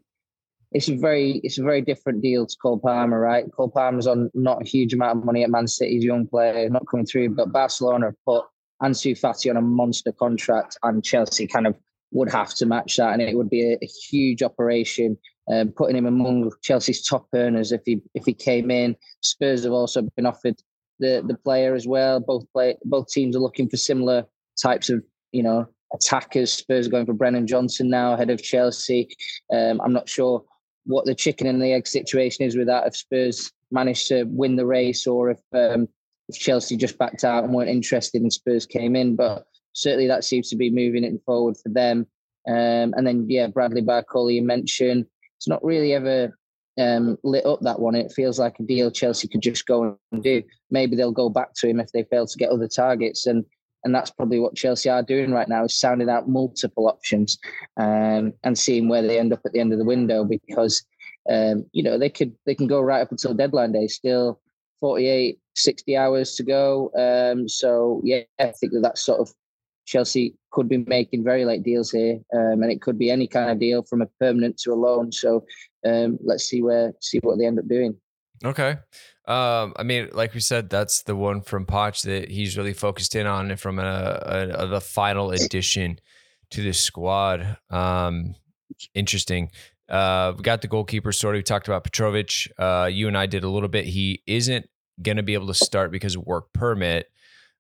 It's 0.72 0.88
a 0.88 0.96
very 0.96 1.40
it's 1.44 1.58
a 1.58 1.62
very 1.62 1.80
different 1.80 2.20
deal 2.22 2.46
to 2.46 2.56
Cole 2.60 2.78
Palmer, 2.78 3.18
right? 3.18 3.50
Cole 3.52 3.70
Palmer's 3.70 4.06
on 4.06 4.30
not 4.34 4.62
a 4.62 4.64
huge 4.64 4.92
amount 4.92 5.18
of 5.18 5.25
money 5.25 5.42
at 5.42 5.50
Man 5.50 5.66
City's 5.66 6.04
young 6.04 6.26
player, 6.26 6.68
not 6.68 6.87
coming 6.90 7.06
through, 7.06 7.30
but 7.30 7.52
Barcelona 7.52 8.06
have 8.06 8.25
put 8.26 8.44
Ansu 8.82 9.18
Fati 9.18 9.50
on 9.50 9.56
a 9.56 9.62
monster 9.62 10.12
contract, 10.12 10.78
and 10.82 11.02
Chelsea 11.02 11.46
kind 11.46 11.66
of 11.66 11.75
would 12.12 12.30
have 12.30 12.54
to 12.54 12.66
match 12.66 12.96
that, 12.96 13.12
and 13.12 13.22
it 13.22 13.37
would 13.37 13.50
be 13.50 13.72
a, 13.72 13.78
a 13.82 13.87
huge 13.87 14.42
operation. 14.42 15.16
Um, 15.50 15.72
putting 15.72 15.96
him 15.96 16.04
among 16.04 16.52
Chelsea's 16.62 17.06
top 17.06 17.26
earners 17.34 17.72
if 17.72 17.80
he 17.87 18.02
if 18.14 18.26
he 18.26 18.34
came 18.34 18.70
in. 18.70 18.94
Spurs 19.22 19.64
have 19.64 19.72
also 19.72 20.02
been 20.16 20.26
offered 20.26 20.56
the 20.98 21.25
the 21.26 21.34
player 21.34 21.75
as 21.75 21.87
well. 21.87 22.20
Both 22.20 22.44
play 22.52 22.76
both 22.84 23.08
teams 23.08 23.34
are 23.34 23.40
looking 23.40 23.68
for 23.68 23.78
similar 23.78 24.25
types 24.60 24.90
of 24.90 25.02
you 25.32 25.42
know 25.42 25.66
attackers. 25.94 26.52
Spurs 26.52 26.87
are 26.87 26.90
going 26.90 27.06
for 27.06 27.14
Brennan 27.14 27.46
Johnson 27.46 27.88
now 27.88 28.12
ahead 28.12 28.28
of 28.28 28.42
Chelsea. 28.42 29.08
Um, 29.50 29.80
I'm 29.80 29.92
not 29.94 30.08
sure 30.08 30.44
what 30.88 31.04
the 31.04 31.14
chicken 31.14 31.47
and 31.47 31.62
the 31.62 31.73
egg 31.73 31.87
situation 31.87 32.45
is 32.45 32.57
with 32.57 32.66
that. 32.66 32.87
If 32.87 32.97
Spurs 32.97 33.52
managed 33.71 34.09
to 34.09 34.25
win 34.25 34.57
the 34.57 34.66
race, 34.66 35.07
or 35.07 35.30
if 35.30 35.40
um, 35.52 35.87
if 36.28 36.38
Chelsea 36.38 36.76
just 36.76 36.99
backed 36.99 37.25
out 37.25 37.45
and 37.45 37.52
weren't 37.52 37.71
interested, 37.71 38.23
and 38.23 38.33
Spurs 38.33 38.66
came 38.66 38.97
in, 38.97 39.14
but 39.14 39.47
certainly 39.75 40.09
that 40.09 40.25
seems 40.25 40.49
to 40.50 40.57
be 40.57 40.71
moving 40.71 41.04
it 41.04 41.21
forward 41.25 41.57
for 41.57 41.68
them. 41.68 42.07
Um, 42.49 42.95
and 42.97 43.07
then 43.07 43.26
yeah, 43.28 43.47
Bradley 43.49 43.83
Barcola 43.83 44.35
you 44.35 44.42
mentioned. 44.42 45.07
It's 45.37 45.47
not 45.47 45.62
really 45.62 45.92
ever 45.92 46.37
um, 46.80 47.18
lit 47.23 47.45
up 47.45 47.61
that 47.61 47.80
one. 47.80 47.95
It 47.95 48.12
feels 48.12 48.38
like 48.38 48.59
a 48.59 48.62
deal 48.62 48.90
Chelsea 48.90 49.28
could 49.28 49.42
just 49.42 49.66
go 49.66 49.99
and 50.11 50.23
do. 50.23 50.42
Maybe 50.71 50.97
they'll 50.97 51.12
go 51.12 51.28
back 51.28 51.54
to 51.57 51.68
him 51.68 51.80
if 51.80 51.92
they 51.92 52.04
fail 52.04 52.26
to 52.26 52.38
get 52.38 52.50
other 52.50 52.66
targets. 52.66 53.26
And 53.26 53.45
and 53.85 53.94
that's 53.94 54.11
probably 54.11 54.40
what 54.40 54.56
Chelsea 54.56 54.88
are 54.88 55.02
doing 55.02 55.32
right 55.32 55.49
now 55.49 55.64
is 55.64 55.78
sounding 55.78 56.08
out 56.08 56.28
multiple 56.28 56.88
options 56.88 57.38
um, 57.76 58.32
and 58.44 58.58
seeing 58.58 58.88
where 58.88 59.02
they 59.02 59.18
end 59.18 59.32
up 59.32 59.40
at 59.44 59.52
the 59.52 59.61
end 59.61 59.73
of 59.73 59.78
the 59.78 59.85
window 59.85 60.25
because 60.25 60.85
um, 61.30 61.64
you 61.73 61.82
know 61.82 61.99
they 61.99 62.11
could 62.11 62.35
they 62.47 62.54
can 62.54 62.66
go 62.66 62.80
right 62.80 63.02
up 63.02 63.11
until 63.11 63.35
deadline 63.35 63.73
day 63.73 63.87
still 63.87 64.40
48 64.80 65.38
60 65.54 65.97
hours 65.97 66.35
to 66.37 66.42
go. 66.42 66.90
Um, 66.97 67.49
so 67.49 68.00
yeah 68.04 68.20
I 68.38 68.52
think 68.52 68.73
that 68.73 68.80
that's 68.82 69.04
sort 69.04 69.20
of 69.20 69.32
Chelsea 69.87 70.35
could 70.50 70.68
be 70.68 70.78
making 70.78 71.25
very 71.25 71.44
late 71.44 71.62
deals 71.62 71.90
here 71.90 72.20
um, 72.35 72.62
and 72.62 72.70
it 72.70 72.82
could 72.82 72.99
be 72.99 73.11
any 73.11 73.26
kind 73.26 73.50
of 73.50 73.58
deal 73.58 73.82
from 73.82 74.02
a 74.02 74.08
permanent 74.20 74.58
to 74.58 74.73
a 74.73 74.75
loan. 74.75 75.12
So 75.12 75.44
um, 75.87 76.18
let's 76.23 76.44
see 76.44 76.62
where 76.62 76.92
see 77.00 77.18
what 77.18 77.38
they 77.38 77.47
end 77.47 77.58
up 77.58 77.68
doing 77.68 77.97
Okay. 78.45 78.76
Um, 79.26 79.75
I 79.76 79.83
mean, 79.85 80.09
like 80.12 80.33
we 80.33 80.40
said, 80.40 80.71
that's 80.71 81.02
the 81.02 81.16
one 81.16 81.42
from 81.42 81.66
Poch 81.66 82.02
that 82.02 82.30
he's 82.30 82.57
really 82.57 82.73
focused 82.73 83.14
in 83.14 83.26
on 83.26 83.57
from 83.57 83.78
a, 83.78 83.83
a, 83.83 84.49
a 84.64 84.66
the 84.66 84.80
final 84.80 85.30
addition 85.30 85.99
to 86.50 86.62
the 86.62 86.73
squad. 86.73 87.59
Um, 87.71 88.35
interesting. 88.95 89.50
Uh, 89.88 90.33
we 90.37 90.42
got 90.42 90.62
the 90.62 90.68
goalkeeper 90.68 91.12
story. 91.12 91.38
We 91.38 91.42
talked 91.42 91.68
about 91.68 91.85
Petrovic. 91.85 92.49
Uh, 92.59 92.88
you 92.90 93.09
and 93.09 93.16
I 93.16 93.26
did 93.26 93.45
a 93.45 93.49
little 93.49 93.68
bit. 93.68 93.87
He 93.87 94.23
isn't 94.26 94.68
going 95.02 95.16
to 95.16 95.23
be 95.23 95.35
able 95.35 95.47
to 95.49 95.54
start 95.54 95.90
because 95.90 96.16
of 96.16 96.25
work 96.25 96.52
permit. 96.52 97.07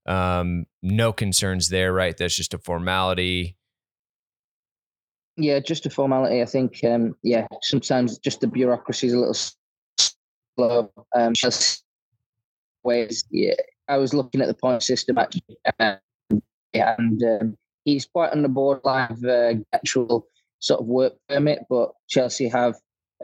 Um, 0.06 0.66
no 0.82 1.12
concerns 1.12 1.68
there, 1.68 1.92
right? 1.92 2.16
That's 2.16 2.34
just 2.34 2.54
a 2.54 2.58
formality. 2.58 3.56
Yeah, 5.36 5.60
just 5.60 5.86
a 5.86 5.90
formality. 5.90 6.42
I 6.42 6.46
think. 6.46 6.82
Um, 6.84 7.14
yeah, 7.22 7.46
sometimes 7.62 8.18
just 8.18 8.40
the 8.40 8.46
bureaucracy 8.46 9.06
is 9.06 9.12
a 9.12 9.18
little 9.18 9.34
slow. 10.58 10.92
Um, 11.14 11.32
ways. 12.82 13.24
Yeah, 13.30 13.54
I 13.88 13.96
was 13.96 14.14
looking 14.14 14.40
at 14.40 14.48
the 14.48 14.54
point 14.54 14.82
system 14.82 15.18
actually, 15.18 15.56
um, 15.78 15.98
and 16.74 17.22
um, 17.22 17.58
he's 17.84 18.06
quite 18.06 18.32
on 18.32 18.42
the 18.42 18.48
borderline 18.48 19.12
of 19.12 19.24
uh, 19.24 19.54
actual 19.72 20.26
sort 20.58 20.80
of 20.80 20.86
work 20.86 21.14
permit. 21.28 21.60
But 21.68 21.92
Chelsea 22.08 22.48
have 22.48 22.74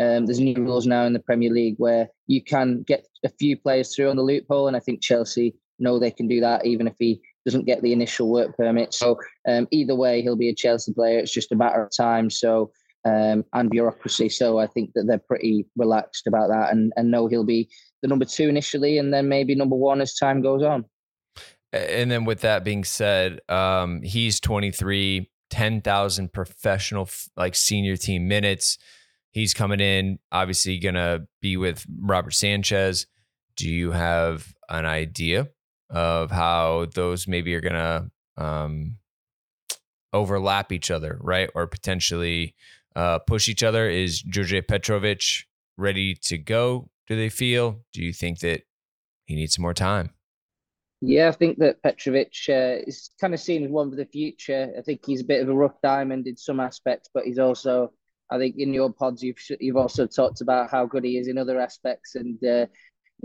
um, 0.01 0.27
there's 0.27 0.41
new 0.41 0.57
rules 0.57 0.87
now 0.87 1.05
in 1.05 1.13
the 1.13 1.21
Premier 1.21 1.51
League 1.51 1.77
where 1.79 2.09
you 2.27 2.43
can 2.43 2.83
get 2.83 3.07
a 3.25 3.29
few 3.29 3.57
players 3.57 3.95
through 3.95 4.11
on 4.11 4.17
the 4.17 4.23
loophole, 4.23 4.69
and 4.69 4.77
I 4.77 4.81
think 4.81 5.03
Chelsea 5.03 5.55
know 5.81 5.99
they 5.99 6.11
can 6.11 6.29
do 6.29 6.41
that 6.41 6.65
even 6.65 6.87
if 6.87 6.95
he 6.99 7.21
doesn't 7.45 7.67
get 7.67 7.83
the 7.83 7.93
initial 7.93 8.31
work 8.31 8.57
permit. 8.57 8.95
So 8.95 9.19
um, 9.47 9.67
either 9.71 9.95
way, 9.95 10.23
he'll 10.23 10.37
be 10.37 10.49
a 10.49 10.55
Chelsea 10.55 10.93
player. 10.93 11.19
It's 11.19 11.33
just 11.33 11.53
a 11.53 11.57
matter 11.57 11.83
of 11.83 11.91
time. 11.95 12.31
So 12.31 12.71
um, 13.05 13.45
and 13.53 13.71
bureaucracy. 13.71 14.29
So 14.29 14.59
I 14.59 14.67
think 14.67 14.91
that 14.95 15.05
they're 15.07 15.19
pretty 15.19 15.67
relaxed 15.77 16.27
about 16.27 16.49
that 16.49 16.73
and, 16.73 16.93
and 16.97 17.11
know 17.11 17.27
he'll 17.27 17.45
be 17.45 17.69
the 18.03 18.09
number 18.09 18.25
two 18.25 18.49
initially 18.49 18.99
and 18.99 19.13
then 19.13 19.29
maybe 19.29 19.55
number 19.55 19.77
one 19.77 20.01
as 20.01 20.15
time 20.15 20.43
goes 20.43 20.63
on. 20.63 20.85
And 21.73 22.11
then 22.11 22.25
with 22.25 22.43
that 22.43 22.65
being 22.65 22.85
said, 22.85 23.41
um, 23.49 24.01
he's 24.03 24.39
23, 24.41 25.29
10,000 25.51 26.33
professional, 26.33 27.09
like 27.37 27.57
senior 27.57 27.97
team 27.97 28.29
minutes. 28.29 28.79
He's 29.33 29.55
coming 29.55 29.81
in, 29.81 30.21
obviously 30.31 30.79
going 30.79 30.95
to 30.95 31.27
be 31.43 31.57
with 31.57 31.85
Robert 32.01 32.35
Sanchez. 32.35 33.07
Do 33.57 33.69
you 33.69 33.91
have 33.91 34.55
an 34.69 34.87
idea 34.87 35.49
of 35.91 36.31
how 36.31 36.87
those 36.95 37.27
maybe 37.27 37.55
are 37.55 37.61
going 37.61 37.73
to 37.75 38.11
um, 38.37 38.99
overlap 40.13 40.71
each 40.71 40.91
other, 40.91 41.19
right? 41.21 41.51
Or 41.55 41.67
potentially 41.67 42.55
uh, 42.97 43.19
push 43.21 43.49
each 43.49 43.63
other? 43.63 43.89
Is 43.89 44.23
Djordje 44.23 44.67
Petrovic 44.67 45.45
ready 45.77 46.15
to 46.23 46.39
go? 46.39 46.91
Do 47.07 47.17
they 47.17 47.29
feel? 47.29 47.81
Do 47.93 48.03
you 48.03 48.13
think 48.13 48.41
that 48.41 48.63
he 49.27 49.35
needs 49.35 49.55
some 49.55 49.63
more 49.63 49.75
time? 49.75 50.11
Yeah, 51.01 51.29
I 51.29 51.33
think 51.33 51.59
that 51.59 51.83
Petrovic 51.83 52.33
uh, 52.49 52.81
is 52.87 53.11
kind 53.21 53.35
of 53.35 53.41
seen 53.41 53.65
as 53.65 53.71
one 53.71 53.91
for 53.91 53.97
the 53.97 54.07
future. 54.07 54.73
I 54.79 54.81
think 54.81 55.05
he's 55.05 55.21
a 55.21 55.27
bit 55.27 55.43
of 55.43 55.49
a 55.49 55.55
rough 55.55 55.79
diamond 55.83 56.27
in 56.27 56.37
some 56.37 56.61
aspects, 56.61 57.11
but 57.13 57.25
he's 57.25 57.39
also, 57.39 57.93
I 58.31 58.39
think, 58.39 58.57
in 58.57 58.73
your 58.73 58.91
pods 58.91 59.23
you've 59.23 59.37
you've 59.61 59.77
also 59.77 60.07
talked 60.07 60.41
about 60.41 60.71
how 60.71 60.87
good 60.87 61.05
he 61.05 61.19
is 61.19 61.29
in 61.29 61.37
other 61.37 61.61
aspects, 61.61 62.15
and 62.15 62.43
uh, 62.43 62.67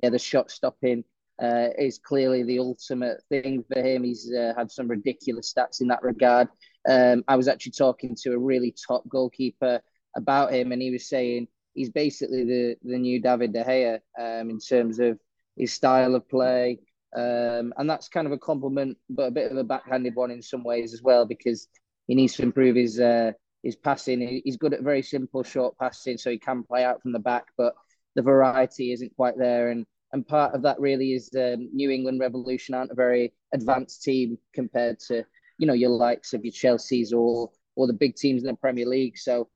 yeah, 0.03 0.09
the 0.09 0.19
shot 0.19 0.51
stopping 0.51 1.05
uh, 1.41 1.69
is 1.77 1.99
clearly 1.99 2.43
the 2.43 2.59
ultimate 2.59 3.23
thing 3.29 3.63
for 3.71 3.81
him. 3.81 4.03
He's 4.03 4.29
uh, 4.29 4.53
had 4.57 4.71
some 4.71 4.89
ridiculous 4.89 5.53
stats 5.53 5.79
in 5.79 5.87
that 5.87 6.03
regard. 6.03 6.49
Um, 6.87 7.23
I 7.27 7.35
was 7.35 7.47
actually 7.47 7.73
talking 7.73 8.15
to 8.23 8.33
a 8.33 8.39
really 8.39 8.73
top 8.87 9.07
goalkeeper 9.07 9.81
about 10.15 10.53
him, 10.53 10.71
and 10.71 10.81
he 10.81 10.91
was 10.91 11.09
saying 11.09 11.47
he's 11.73 11.89
basically 11.89 12.43
the 12.43 12.75
the 12.83 12.97
new 12.97 13.21
David 13.21 13.53
De 13.53 13.63
Gea 13.63 13.99
um, 14.17 14.49
in 14.49 14.59
terms 14.59 14.99
of 14.99 15.19
his 15.55 15.73
style 15.73 16.15
of 16.15 16.27
play, 16.29 16.79
um, 17.15 17.73
and 17.77 17.89
that's 17.89 18.07
kind 18.07 18.27
of 18.27 18.33
a 18.33 18.37
compliment, 18.37 18.97
but 19.09 19.27
a 19.27 19.31
bit 19.31 19.51
of 19.51 19.57
a 19.57 19.63
backhanded 19.63 20.15
one 20.15 20.31
in 20.31 20.41
some 20.41 20.63
ways 20.63 20.93
as 20.93 21.01
well 21.01 21.25
because 21.25 21.67
he 22.07 22.15
needs 22.15 22.35
to 22.35 22.43
improve 22.43 22.75
his 22.75 22.99
uh, 22.99 23.31
his 23.63 23.75
passing. 23.75 24.41
He's 24.43 24.57
good 24.57 24.73
at 24.73 24.81
very 24.81 25.01
simple 25.01 25.43
short 25.43 25.77
passing, 25.77 26.17
so 26.17 26.31
he 26.31 26.39
can 26.39 26.63
play 26.63 26.83
out 26.83 27.01
from 27.01 27.11
the 27.11 27.19
back, 27.19 27.45
but 27.57 27.73
the 28.15 28.21
variety 28.21 28.93
isn't 28.93 29.15
quite 29.15 29.37
there, 29.37 29.69
and 29.69 29.85
and 30.11 30.27
part 30.27 30.55
of 30.55 30.63
that 30.63 30.79
really 30.79 31.13
is 31.13 31.29
um, 31.35 31.69
New 31.73 31.91
England 31.91 32.19
Revolution 32.19 32.73
aren't 32.73 32.91
a 32.91 32.95
very 32.95 33.33
advanced 33.53 34.03
team 34.03 34.37
compared 34.53 34.99
to 34.99 35.23
you 35.59 35.67
know 35.67 35.73
your 35.73 35.91
likes 35.91 36.33
of 36.33 36.43
your 36.43 36.51
Chelseas 36.51 37.13
or 37.13 37.51
or 37.75 37.85
the 37.85 37.93
big 37.93 38.15
teams 38.15 38.41
in 38.41 38.47
the 38.47 38.55
Premier 38.55 38.87
League. 38.87 39.17
So 39.17 39.47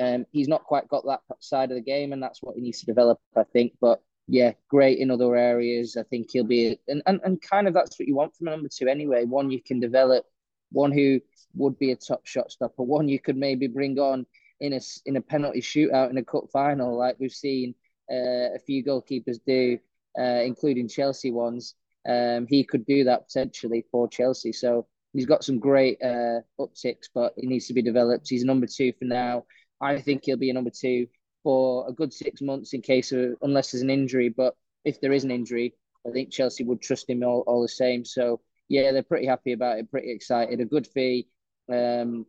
um, 0.00 0.24
he's 0.32 0.48
not 0.48 0.64
quite 0.64 0.88
got 0.88 1.04
that 1.04 1.20
side 1.40 1.70
of 1.70 1.76
the 1.76 1.82
game, 1.82 2.12
and 2.12 2.22
that's 2.22 2.42
what 2.42 2.56
he 2.56 2.62
needs 2.62 2.80
to 2.80 2.86
develop, 2.86 3.18
I 3.36 3.44
think. 3.44 3.74
But 3.80 4.00
yeah, 4.26 4.52
great 4.68 4.98
in 4.98 5.10
other 5.10 5.36
areas. 5.36 5.96
I 5.96 6.04
think 6.04 6.30
he'll 6.32 6.44
be 6.44 6.78
and, 6.88 7.02
and, 7.06 7.20
and 7.24 7.42
kind 7.42 7.68
of 7.68 7.74
that's 7.74 7.98
what 7.98 8.08
you 8.08 8.14
want 8.14 8.34
from 8.34 8.48
a 8.48 8.50
number 8.52 8.68
two 8.72 8.88
anyway. 8.88 9.24
One 9.24 9.50
you 9.50 9.62
can 9.62 9.80
develop, 9.80 10.24
one 10.72 10.92
who 10.92 11.20
would 11.54 11.78
be 11.78 11.92
a 11.92 11.96
top 11.96 12.26
shot 12.26 12.50
stopper, 12.50 12.82
one 12.82 13.08
you 13.08 13.18
could 13.18 13.36
maybe 13.36 13.66
bring 13.66 13.98
on 13.98 14.24
in 14.60 14.72
a 14.72 14.80
in 15.04 15.16
a 15.16 15.20
penalty 15.20 15.60
shootout 15.60 16.10
in 16.10 16.18
a 16.18 16.24
cup 16.24 16.44
final, 16.52 16.96
like 16.96 17.16
we've 17.18 17.32
seen 17.32 17.74
uh, 18.10 18.54
a 18.54 18.58
few 18.64 18.82
goalkeepers 18.82 19.38
do 19.46 19.78
uh, 20.18 20.42
including 20.44 20.88
Chelsea 20.88 21.30
ones. 21.30 21.74
Um, 22.08 22.46
he 22.48 22.64
could 22.64 22.86
do 22.86 23.04
that 23.04 23.28
potentially 23.28 23.84
for 23.90 24.08
Chelsea. 24.08 24.52
So 24.52 24.86
he's 25.18 25.26
got 25.26 25.42
some 25.42 25.58
great 25.58 25.98
uh, 26.00 26.40
upticks, 26.60 27.08
but 27.12 27.32
he 27.36 27.48
needs 27.48 27.66
to 27.66 27.74
be 27.74 27.82
developed. 27.82 28.28
He's 28.28 28.44
number 28.44 28.68
two 28.68 28.92
for 28.96 29.04
now. 29.04 29.46
I 29.80 30.00
think 30.00 30.22
he'll 30.24 30.36
be 30.36 30.50
a 30.50 30.54
number 30.54 30.70
two 30.70 31.08
for 31.42 31.88
a 31.88 31.92
good 31.92 32.12
six 32.12 32.40
months 32.40 32.72
in 32.72 32.82
case 32.82 33.10
of 33.10 33.34
unless 33.42 33.72
there's 33.72 33.82
an 33.82 33.90
injury. 33.90 34.28
But 34.28 34.54
if 34.84 35.00
there 35.00 35.12
is 35.12 35.24
an 35.24 35.32
injury, 35.32 35.74
I 36.06 36.12
think 36.12 36.30
Chelsea 36.30 36.62
would 36.62 36.80
trust 36.80 37.10
him 37.10 37.24
all, 37.24 37.42
all 37.48 37.62
the 37.62 37.68
same. 37.68 38.04
So 38.04 38.40
yeah, 38.68 38.92
they're 38.92 39.02
pretty 39.02 39.26
happy 39.26 39.52
about 39.52 39.78
it, 39.78 39.90
pretty 39.90 40.12
excited. 40.12 40.60
A 40.60 40.64
good 40.64 40.86
fee, 40.86 41.26
um, 41.68 42.24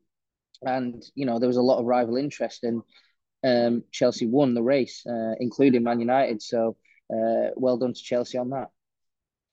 and 0.63 1.03
you 1.13 1.27
know 1.27 1.38
there 1.38 1.48
was 1.48 1.58
a 1.58 1.62
lot 1.62 1.79
of 1.79 1.86
rival 1.86 2.17
interest, 2.17 2.63
and 2.63 2.81
um, 3.43 3.84
Chelsea 3.91 4.25
won 4.25 4.55
the 4.55 4.63
race, 4.63 5.05
uh, 5.05 5.34
including 5.39 5.84
Man 5.84 6.00
United. 6.00 6.41
So 6.41 6.75
uh, 7.13 7.53
well 7.55 7.77
done 7.77 7.93
to 7.93 8.01
Chelsea 8.01 8.39
on 8.39 8.50
that. 8.50 8.69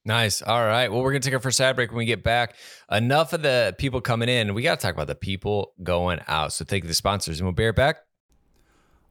Nice. 0.07 0.41
All 0.41 0.65
right. 0.65 0.91
Well, 0.91 1.03
we're 1.03 1.11
going 1.11 1.21
to 1.21 1.29
take 1.29 1.35
our 1.35 1.41
first 1.41 1.61
ad 1.61 1.75
break 1.75 1.91
when 1.91 1.99
we 1.99 2.05
get 2.05 2.23
back. 2.23 2.55
Enough 2.93 3.33
of 3.33 3.43
the 3.43 3.75
people 3.77 4.01
coming 4.01 4.29
in. 4.29 4.55
We 4.55 4.63
got 4.63 4.79
to 4.79 4.87
talk 4.87 4.95
about 4.95 5.09
the 5.09 5.17
people 5.17 5.73
going 5.83 6.21
out. 6.29 6.53
So 6.53 6.65
take 6.65 6.87
the 6.87 6.95
sponsors 6.95 7.41
and 7.41 7.47
we'll 7.47 7.55
be 7.55 7.65
right 7.65 7.75
back. 7.75 7.97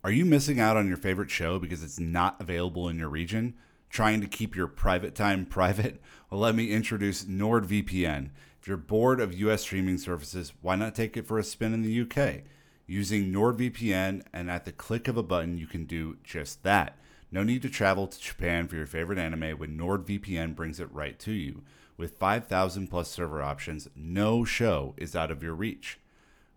Are 0.05 0.11
you 0.11 0.23
missing 0.23 0.57
out 0.57 0.77
on 0.77 0.87
your 0.87 0.95
favorite 0.95 1.29
show 1.29 1.59
because 1.59 1.83
it's 1.83 1.99
not 1.99 2.39
available 2.39 2.87
in 2.87 2.97
your 2.97 3.09
region? 3.09 3.55
Trying 3.89 4.21
to 4.21 4.27
keep 4.27 4.55
your 4.55 4.67
private 4.67 5.15
time 5.15 5.45
private? 5.49 6.01
Well, 6.29 6.39
let 6.39 6.55
me 6.55 6.71
introduce 6.71 7.25
NordVPN. 7.25 8.29
If 8.61 8.67
you're 8.69 8.77
bored 8.77 9.19
of 9.19 9.33
US 9.33 9.63
streaming 9.63 9.97
services, 9.97 10.53
why 10.61 10.77
not 10.77 10.95
take 10.95 11.17
it 11.17 11.27
for 11.27 11.37
a 11.37 11.43
spin 11.43 11.73
in 11.73 11.81
the 11.81 12.01
UK? 12.01 12.43
Using 12.87 13.33
NordVPN, 13.33 14.23
and 14.31 14.49
at 14.49 14.63
the 14.63 14.71
click 14.71 15.09
of 15.09 15.17
a 15.17 15.23
button, 15.23 15.57
you 15.57 15.67
can 15.67 15.83
do 15.83 16.17
just 16.23 16.63
that. 16.63 16.97
No 17.31 17.43
need 17.43 17.61
to 17.63 17.69
travel 17.69 18.07
to 18.07 18.19
Japan 18.19 18.67
for 18.67 18.75
your 18.75 18.85
favorite 18.85 19.19
anime 19.19 19.57
when 19.57 19.77
NordVPN 19.77 20.55
brings 20.55 20.79
it 20.79 20.91
right 20.91 21.17
to 21.19 21.31
you. 21.31 21.63
With 21.97 22.17
5,000 22.17 22.87
plus 22.87 23.09
server 23.09 23.41
options, 23.41 23.87
no 23.95 24.43
show 24.43 24.93
is 24.97 25.15
out 25.15 25.31
of 25.31 25.41
your 25.41 25.55
reach. 25.55 25.99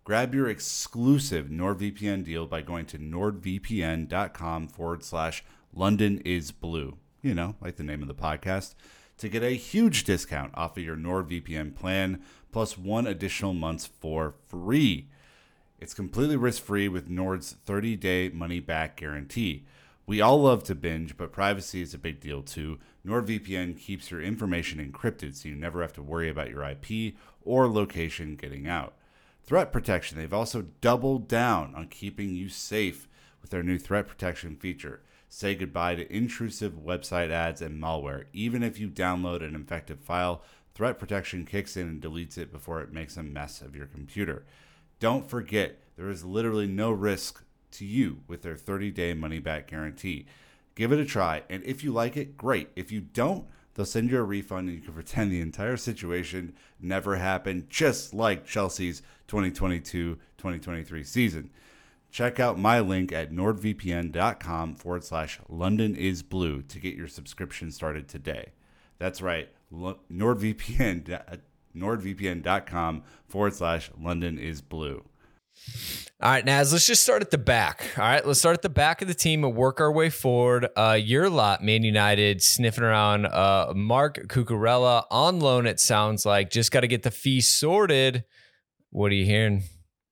Grab 0.03 0.33
your 0.33 0.49
exclusive 0.49 1.47
NordVPN 1.47 2.23
deal 2.23 2.45
by 2.45 2.61
going 2.61 2.85
to 2.87 2.97
nordvpn.com 2.97 4.67
forward 4.67 5.03
slash 5.03 5.43
London 5.73 6.19
is 6.25 6.51
blue. 6.51 6.97
You 7.21 7.35
know, 7.35 7.55
like 7.61 7.75
the 7.75 7.83
name 7.83 8.01
of 8.01 8.07
the 8.07 8.15
podcast, 8.15 8.75
to 9.17 9.29
get 9.29 9.43
a 9.43 9.51
huge 9.51 10.05
discount 10.05 10.51
off 10.55 10.77
of 10.77 10.83
your 10.83 10.95
NordVPN 10.95 11.75
plan 11.75 12.21
plus 12.51 12.77
one 12.77 13.05
additional 13.05 13.53
month 13.53 13.89
for 13.99 14.33
free. 14.47 15.09
It's 15.79 15.93
completely 15.93 16.37
risk 16.37 16.63
free 16.63 16.87
with 16.87 17.09
Nord's 17.09 17.55
30 17.65 17.95
day 17.95 18.29
money 18.29 18.59
back 18.59 18.97
guarantee. 18.97 19.65
We 20.09 20.21
all 20.21 20.41
love 20.41 20.63
to 20.63 20.73
binge, 20.73 21.17
but 21.17 21.31
privacy 21.31 21.83
is 21.83 21.93
a 21.93 21.99
big 21.99 22.19
deal 22.19 22.41
too. 22.41 22.79
NordVPN 23.05 23.79
keeps 23.79 24.09
your 24.09 24.23
information 24.23 24.83
encrypted 24.83 25.35
so 25.35 25.49
you 25.49 25.53
never 25.53 25.83
have 25.83 25.93
to 25.93 26.01
worry 26.01 26.31
about 26.31 26.49
your 26.49 26.63
IP 26.63 27.13
or 27.43 27.67
location 27.67 28.35
getting 28.35 28.67
out. 28.67 28.95
Threat 29.43 29.71
protection, 29.71 30.17
they've 30.17 30.33
also 30.33 30.65
doubled 30.81 31.27
down 31.27 31.75
on 31.75 31.89
keeping 31.89 32.33
you 32.33 32.49
safe 32.49 33.07
with 33.39 33.51
their 33.51 33.61
new 33.61 33.77
threat 33.77 34.07
protection 34.07 34.55
feature. 34.55 35.03
Say 35.27 35.53
goodbye 35.53 35.93
to 35.93 36.11
intrusive 36.11 36.73
website 36.73 37.29
ads 37.29 37.61
and 37.61 37.79
malware. 37.79 38.23
Even 38.33 38.63
if 38.63 38.79
you 38.79 38.89
download 38.89 39.47
an 39.47 39.53
infected 39.53 40.01
file, 40.01 40.41
threat 40.73 40.97
protection 40.97 41.45
kicks 41.45 41.77
in 41.77 41.87
and 41.87 42.01
deletes 42.01 42.35
it 42.35 42.51
before 42.51 42.81
it 42.81 42.91
makes 42.91 43.15
a 43.15 43.21
mess 43.21 43.61
of 43.61 43.75
your 43.75 43.85
computer. 43.85 44.43
Don't 44.99 45.29
forget, 45.29 45.79
there 45.97 46.09
is 46.09 46.25
literally 46.25 46.65
no 46.65 46.89
risk 46.89 47.43
to 47.71 47.85
you 47.85 48.21
with 48.27 48.41
their 48.41 48.55
30 48.55 48.91
day 48.91 49.13
money 49.13 49.39
back 49.39 49.67
guarantee. 49.67 50.25
Give 50.75 50.91
it 50.91 50.99
a 50.99 51.05
try, 51.05 51.43
and 51.49 51.63
if 51.63 51.83
you 51.83 51.91
like 51.91 52.15
it, 52.15 52.37
great. 52.37 52.69
If 52.75 52.91
you 52.91 53.01
don't, 53.01 53.45
they'll 53.73 53.85
send 53.85 54.11
you 54.11 54.19
a 54.19 54.23
refund 54.23 54.69
and 54.69 54.77
you 54.77 54.83
can 54.83 54.93
pretend 54.95 55.31
the 55.31 55.41
entire 55.41 55.77
situation 55.77 56.53
never 56.79 57.17
happened, 57.17 57.69
just 57.69 58.13
like 58.13 58.45
Chelsea's 58.45 59.01
2022 59.27 60.15
2023 60.37 61.03
season. 61.03 61.49
Check 62.11 62.39
out 62.39 62.57
my 62.57 62.79
link 62.79 63.11
at 63.11 63.31
nordvpn.com 63.31 64.75
forward 64.75 65.03
slash 65.03 65.39
London 65.47 65.95
is 65.95 66.23
blue 66.23 66.61
to 66.63 66.79
get 66.79 66.95
your 66.95 67.07
subscription 67.07 67.71
started 67.71 68.07
today. 68.07 68.53
That's 68.97 69.21
right, 69.21 69.49
NordVPN, 69.71 71.21
nordvpn.com 71.75 73.03
forward 73.27 73.53
slash 73.53 73.91
London 73.99 74.37
is 74.39 74.61
blue. 74.61 75.05
All 76.21 76.29
right, 76.29 76.43
Naz, 76.43 76.73
let's 76.73 76.85
just 76.85 77.01
start 77.01 77.21
at 77.21 77.31
the 77.31 77.37
back. 77.37 77.93
All 77.97 78.03
right, 78.03 78.25
let's 78.25 78.39
start 78.39 78.53
at 78.53 78.61
the 78.61 78.67
back 78.67 79.01
of 79.01 79.07
the 79.07 79.13
team 79.13 79.45
and 79.45 79.55
work 79.55 79.79
our 79.79 79.89
way 79.89 80.09
forward. 80.09 80.67
Uh, 80.75 80.97
your 81.01 81.29
lot, 81.29 81.63
Man 81.63 81.83
United, 81.83 82.41
sniffing 82.41 82.83
around 82.83 83.25
uh, 83.25 83.71
Marc 83.73 84.27
Cucurella 84.27 85.05
on 85.09 85.39
loan, 85.39 85.65
it 85.65 85.79
sounds 85.79 86.25
like. 86.25 86.51
Just 86.51 86.73
got 86.73 86.81
to 86.81 86.87
get 86.87 87.03
the 87.03 87.11
fee 87.11 87.39
sorted. 87.39 88.25
What 88.89 89.13
are 89.13 89.15
you 89.15 89.23
hearing? 89.25 89.63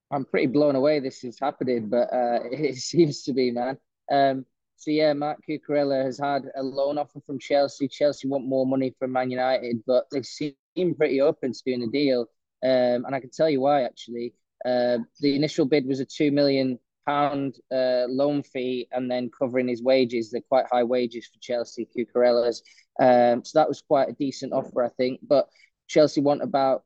I'm 0.09 0.23
pretty 0.23 0.47
blown 0.47 0.77
away 0.77 1.01
this 1.01 1.25
is 1.25 1.37
happening, 1.39 1.89
but 1.89 2.07
uh, 2.13 2.39
it 2.51 2.77
seems 2.77 3.23
to 3.23 3.33
be, 3.33 3.51
man. 3.51 3.77
Um, 4.09 4.45
so, 4.77 4.91
yeah, 4.91 5.11
Marc 5.11 5.39
Cucurella 5.45 6.05
has 6.05 6.19
had 6.19 6.43
a 6.55 6.63
loan 6.63 6.97
offer 6.97 7.19
from 7.25 7.37
Chelsea. 7.37 7.89
Chelsea 7.89 8.29
want 8.29 8.45
more 8.45 8.65
money 8.65 8.95
from 8.97 9.11
Man 9.11 9.29
United, 9.29 9.83
but 9.85 10.05
they 10.11 10.21
seem 10.21 10.53
pretty 10.95 11.19
open 11.19 11.51
to 11.51 11.63
doing 11.65 11.83
a 11.83 11.87
deal. 11.87 12.21
Um, 12.63 13.03
and 13.05 13.13
I 13.13 13.19
can 13.19 13.31
tell 13.31 13.49
you 13.49 13.59
why, 13.59 13.83
actually. 13.83 14.33
Uh, 14.65 14.99
the 15.19 15.35
initial 15.35 15.65
bid 15.65 15.85
was 15.85 15.99
a 15.99 16.05
two 16.05 16.31
million 16.31 16.79
pound 17.07 17.55
uh, 17.71 18.05
loan 18.09 18.43
fee 18.43 18.87
and 18.91 19.09
then 19.09 19.29
covering 19.37 19.67
his 19.67 19.81
wages. 19.81 20.29
They're 20.29 20.41
quite 20.41 20.65
high 20.71 20.83
wages 20.83 21.27
for 21.27 21.39
Chelsea 21.39 21.85
Cucurella's. 21.85 22.61
Um, 22.99 23.45
so 23.45 23.59
that 23.59 23.69
was 23.69 23.81
quite 23.81 24.09
a 24.09 24.13
decent 24.13 24.53
offer, 24.53 24.83
I 24.83 24.89
think. 24.89 25.19
But 25.27 25.47
Chelsea 25.87 26.21
want 26.21 26.41
about 26.41 26.83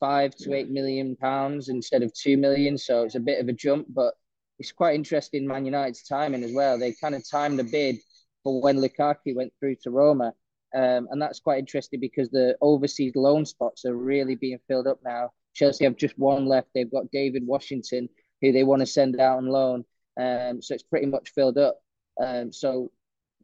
five 0.00 0.34
to 0.34 0.54
eight 0.54 0.70
million 0.70 1.14
pounds 1.14 1.68
instead 1.68 2.02
of 2.02 2.12
two 2.14 2.36
million, 2.36 2.78
so 2.78 3.04
it's 3.04 3.14
a 3.14 3.20
bit 3.20 3.40
of 3.40 3.48
a 3.48 3.52
jump. 3.52 3.86
But 3.90 4.14
it's 4.58 4.72
quite 4.72 4.94
interesting 4.94 5.46
Man 5.46 5.64
United's 5.64 6.02
timing 6.02 6.42
as 6.42 6.52
well. 6.52 6.78
They 6.78 6.94
kind 7.00 7.14
of 7.14 7.22
timed 7.28 7.58
the 7.58 7.64
bid 7.64 7.96
for 8.42 8.60
when 8.60 8.78
Lukaku 8.78 9.34
went 9.34 9.52
through 9.58 9.76
to 9.82 9.90
Roma. 9.90 10.32
Um, 10.74 11.08
and 11.10 11.20
that's 11.20 11.40
quite 11.40 11.58
interesting 11.58 11.98
because 11.98 12.30
the 12.30 12.56
overseas 12.60 13.16
loan 13.16 13.44
spots 13.44 13.84
are 13.84 13.96
really 13.96 14.36
being 14.36 14.58
filled 14.68 14.86
up 14.86 15.00
now. 15.04 15.30
Chelsea 15.54 15.84
have 15.84 15.96
just 15.96 16.18
one 16.18 16.46
left. 16.46 16.68
They've 16.74 16.90
got 16.90 17.10
Deivid 17.12 17.44
Washington, 17.44 18.08
who 18.40 18.52
they 18.52 18.64
want 18.64 18.80
to 18.80 18.86
send 18.86 19.20
out 19.20 19.38
on 19.38 19.46
loan. 19.46 19.84
Um, 20.20 20.62
so 20.62 20.74
it's 20.74 20.82
pretty 20.82 21.06
much 21.06 21.30
filled 21.30 21.58
up. 21.58 21.80
Um, 22.22 22.52
so 22.52 22.90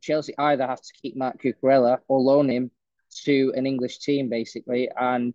Chelsea 0.02 0.34
either 0.38 0.66
have 0.66 0.82
to 0.82 0.92
keep 1.00 1.16
Marc 1.16 1.42
Cucurella 1.42 1.98
or 2.08 2.20
loan 2.20 2.50
him 2.50 2.70
to 3.24 3.52
an 3.56 3.66
English 3.66 3.98
team, 3.98 4.28
basically. 4.28 4.88
And 4.98 5.34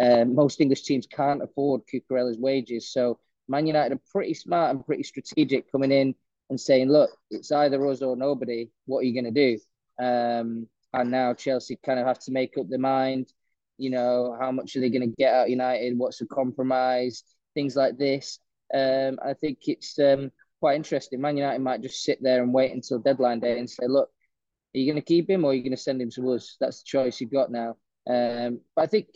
um, 0.00 0.34
most 0.34 0.60
English 0.60 0.82
teams 0.82 1.06
can't 1.06 1.42
afford 1.42 1.82
Cucurella's 1.86 2.38
wages. 2.38 2.92
So 2.92 3.18
Man 3.48 3.66
United 3.66 3.96
are 3.96 4.00
pretty 4.12 4.34
smart 4.34 4.74
and 4.74 4.86
pretty 4.86 5.02
strategic 5.02 5.70
coming 5.70 5.92
in 5.92 6.14
and 6.48 6.60
saying, 6.60 6.88
look, 6.88 7.10
it's 7.30 7.52
either 7.52 7.84
us 7.86 8.02
or 8.02 8.16
nobody. 8.16 8.70
What 8.86 9.00
are 9.00 9.04
you 9.04 9.20
going 9.20 9.32
to 9.32 9.56
do? 9.56 10.04
Um, 10.04 10.66
and 10.92 11.10
now 11.10 11.34
Chelsea 11.34 11.78
kind 11.84 12.00
of 12.00 12.06
have 12.06 12.18
to 12.20 12.32
make 12.32 12.58
up 12.58 12.68
their 12.68 12.78
mind 12.78 13.32
you 13.80 13.90
know, 13.90 14.36
how 14.38 14.52
much 14.52 14.76
are 14.76 14.80
they 14.80 14.90
going 14.90 15.08
to 15.08 15.16
get 15.16 15.34
out 15.34 15.50
United? 15.50 15.98
What's 15.98 16.18
the 16.18 16.26
compromise? 16.26 17.24
Things 17.54 17.76
like 17.76 17.98
this. 17.98 18.38
Um, 18.72 19.18
I 19.24 19.34
think 19.34 19.58
it's 19.66 19.98
um, 19.98 20.30
quite 20.60 20.76
interesting. 20.76 21.20
Man 21.20 21.36
United 21.36 21.60
might 21.60 21.82
just 21.82 22.04
sit 22.04 22.22
there 22.22 22.42
and 22.42 22.54
wait 22.54 22.72
until 22.72 22.98
deadline 22.98 23.40
day 23.40 23.58
and 23.58 23.68
say, 23.68 23.86
look, 23.86 24.10
are 24.74 24.78
you 24.78 24.86
going 24.86 25.02
to 25.02 25.06
keep 25.06 25.28
him 25.28 25.44
or 25.44 25.50
are 25.50 25.54
you 25.54 25.62
going 25.62 25.72
to 25.72 25.76
send 25.76 26.00
him 26.00 26.10
to 26.10 26.32
us? 26.32 26.56
That's 26.60 26.82
the 26.82 26.86
choice 26.86 27.20
you've 27.20 27.32
got 27.32 27.50
now. 27.50 27.76
Um, 28.06 28.60
but 28.76 28.82
I 28.82 28.86
think 28.86 29.08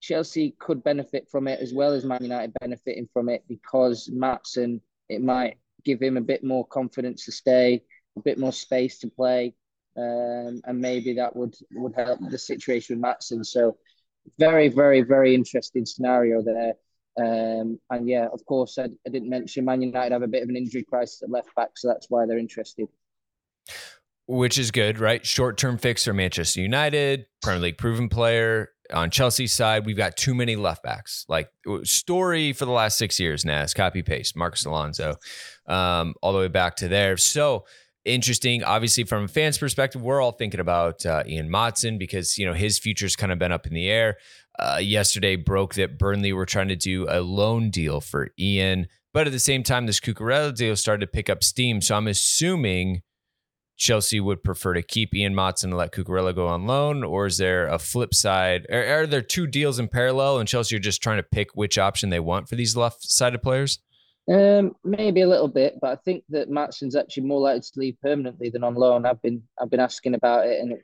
Chelsea 0.00 0.54
could 0.58 0.82
benefit 0.82 1.28
from 1.30 1.48
it 1.48 1.60
as 1.60 1.74
well 1.74 1.92
as 1.92 2.04
Man 2.04 2.22
United 2.22 2.54
benefiting 2.60 3.08
from 3.12 3.28
it 3.28 3.44
because 3.48 4.08
Maatsen, 4.08 4.80
it 5.08 5.22
might 5.22 5.58
give 5.84 6.00
him 6.00 6.16
a 6.16 6.22
bit 6.22 6.42
more 6.44 6.66
confidence 6.66 7.24
to 7.24 7.32
stay, 7.32 7.82
a 8.16 8.20
bit 8.20 8.38
more 8.38 8.52
space 8.52 8.98
to 9.00 9.08
play. 9.08 9.54
Um, 9.96 10.60
and 10.64 10.78
maybe 10.78 11.14
that 11.14 11.34
would, 11.34 11.54
would 11.72 11.94
help 11.94 12.20
the 12.30 12.38
situation 12.38 12.96
with 12.96 13.04
Maatsen. 13.04 13.44
So 13.44 13.78
very, 14.38 14.68
very, 14.68 15.02
very 15.02 15.34
interesting 15.34 15.86
scenario 15.86 16.42
there. 16.42 16.74
Um, 17.18 17.80
and 17.90 18.08
yeah, 18.08 18.28
of 18.32 18.44
course, 18.44 18.78
I, 18.78 18.84
I, 18.84 19.10
didn't 19.10 19.30
mention 19.30 19.64
Man 19.64 19.80
United 19.80 20.12
have 20.12 20.22
a 20.22 20.28
bit 20.28 20.42
of 20.42 20.50
an 20.50 20.56
injury 20.56 20.82
crisis 20.82 21.22
at 21.22 21.30
left 21.30 21.54
back, 21.54 21.70
so 21.76 21.88
that's 21.88 22.10
why 22.10 22.26
they're 22.26 22.38
interested. 22.38 22.88
Which 24.26 24.58
is 24.58 24.70
good, 24.70 24.98
right? 24.98 25.24
Short 25.24 25.56
term 25.56 25.78
fix 25.78 26.04
for 26.04 26.12
Manchester 26.12 26.60
United, 26.60 27.26
Premier 27.42 27.62
League 27.62 27.78
proven 27.78 28.08
player. 28.08 28.70
On 28.92 29.10
Chelsea's 29.10 29.52
side, 29.52 29.86
we've 29.86 29.96
got 29.96 30.16
too 30.16 30.34
many 30.34 30.56
left 30.56 30.82
backs. 30.82 31.24
Like 31.28 31.48
story 31.84 32.52
for 32.52 32.66
the 32.66 32.72
last 32.72 32.98
six 32.98 33.18
years, 33.18 33.44
Naz, 33.44 33.72
copy 33.72 34.02
paste, 34.02 34.36
Marcos 34.36 34.64
Alonso, 34.64 35.16
um, 35.66 36.14
all 36.22 36.32
the 36.32 36.38
way 36.38 36.48
back 36.48 36.76
to 36.76 36.88
there. 36.88 37.16
So 37.16 37.64
interesting. 38.06 38.62
Obviously, 38.62 39.04
from 39.04 39.24
a 39.24 39.28
fan's 39.28 39.58
perspective, 39.58 40.02
we're 40.02 40.20
all 40.20 40.32
thinking 40.32 40.60
about 40.60 41.04
uh, 41.04 41.22
Ian 41.26 41.50
Maatsen 41.50 41.98
because 41.98 42.38
you 42.38 42.46
know 42.46 42.54
his 42.54 42.78
future's 42.78 43.16
kind 43.16 43.32
of 43.32 43.38
been 43.38 43.52
up 43.52 43.66
in 43.66 43.74
the 43.74 43.88
air. 43.88 44.16
Uh, 44.58 44.78
yesterday 44.80 45.36
broke 45.36 45.74
that 45.74 45.98
Burnley 45.98 46.32
were 46.32 46.46
trying 46.46 46.68
to 46.68 46.76
do 46.76 47.06
a 47.10 47.20
loan 47.20 47.70
deal 47.70 48.00
for 48.00 48.30
Ian, 48.38 48.86
but 49.12 49.26
at 49.26 49.32
the 49.32 49.38
same 49.38 49.62
time, 49.62 49.86
this 49.86 50.00
Cucurella 50.00 50.54
deal 50.54 50.76
started 50.76 51.04
to 51.04 51.12
pick 51.12 51.28
up 51.28 51.44
steam. 51.44 51.82
So 51.82 51.94
I'm 51.94 52.06
assuming 52.06 53.02
Chelsea 53.76 54.20
would 54.20 54.42
prefer 54.42 54.72
to 54.72 54.82
keep 54.82 55.14
Ian 55.14 55.34
Maatsen 55.34 55.64
and 55.64 55.76
let 55.76 55.92
Cucurella 55.92 56.34
go 56.34 56.46
on 56.46 56.66
loan, 56.66 57.04
or 57.04 57.26
is 57.26 57.36
there 57.36 57.66
a 57.66 57.78
flip 57.78 58.14
side? 58.14 58.66
Are, 58.70 59.02
are 59.02 59.06
there 59.06 59.20
two 59.20 59.46
deals 59.46 59.78
in 59.78 59.88
parallel, 59.88 60.38
and 60.38 60.48
Chelsea 60.48 60.76
are 60.76 60.80
just 60.80 61.02
trying 61.02 61.18
to 61.18 61.22
pick 61.22 61.48
which 61.54 61.76
option 61.76 62.08
they 62.08 62.20
want 62.20 62.48
for 62.48 62.56
these 62.56 62.76
left-sided 62.76 63.42
players? 63.42 63.78
Um, 64.28 64.74
maybe 64.82 65.20
a 65.20 65.28
little 65.28 65.48
bit, 65.48 65.78
but 65.80 65.92
I 65.92 65.96
think 66.04 66.24
that 66.30 66.50
Maatsen's 66.50 66.96
actually 66.96 67.24
more 67.24 67.40
likely 67.40 67.60
to 67.60 67.80
leave 67.80 68.00
permanently 68.02 68.50
than 68.50 68.64
on 68.64 68.74
loan. 68.74 69.06
I've 69.06 69.22
been 69.22 69.42
I've 69.60 69.70
been 69.70 69.80
asking 69.80 70.14
about 70.14 70.46
it, 70.46 70.60
and 70.60 70.72
it, 70.72 70.80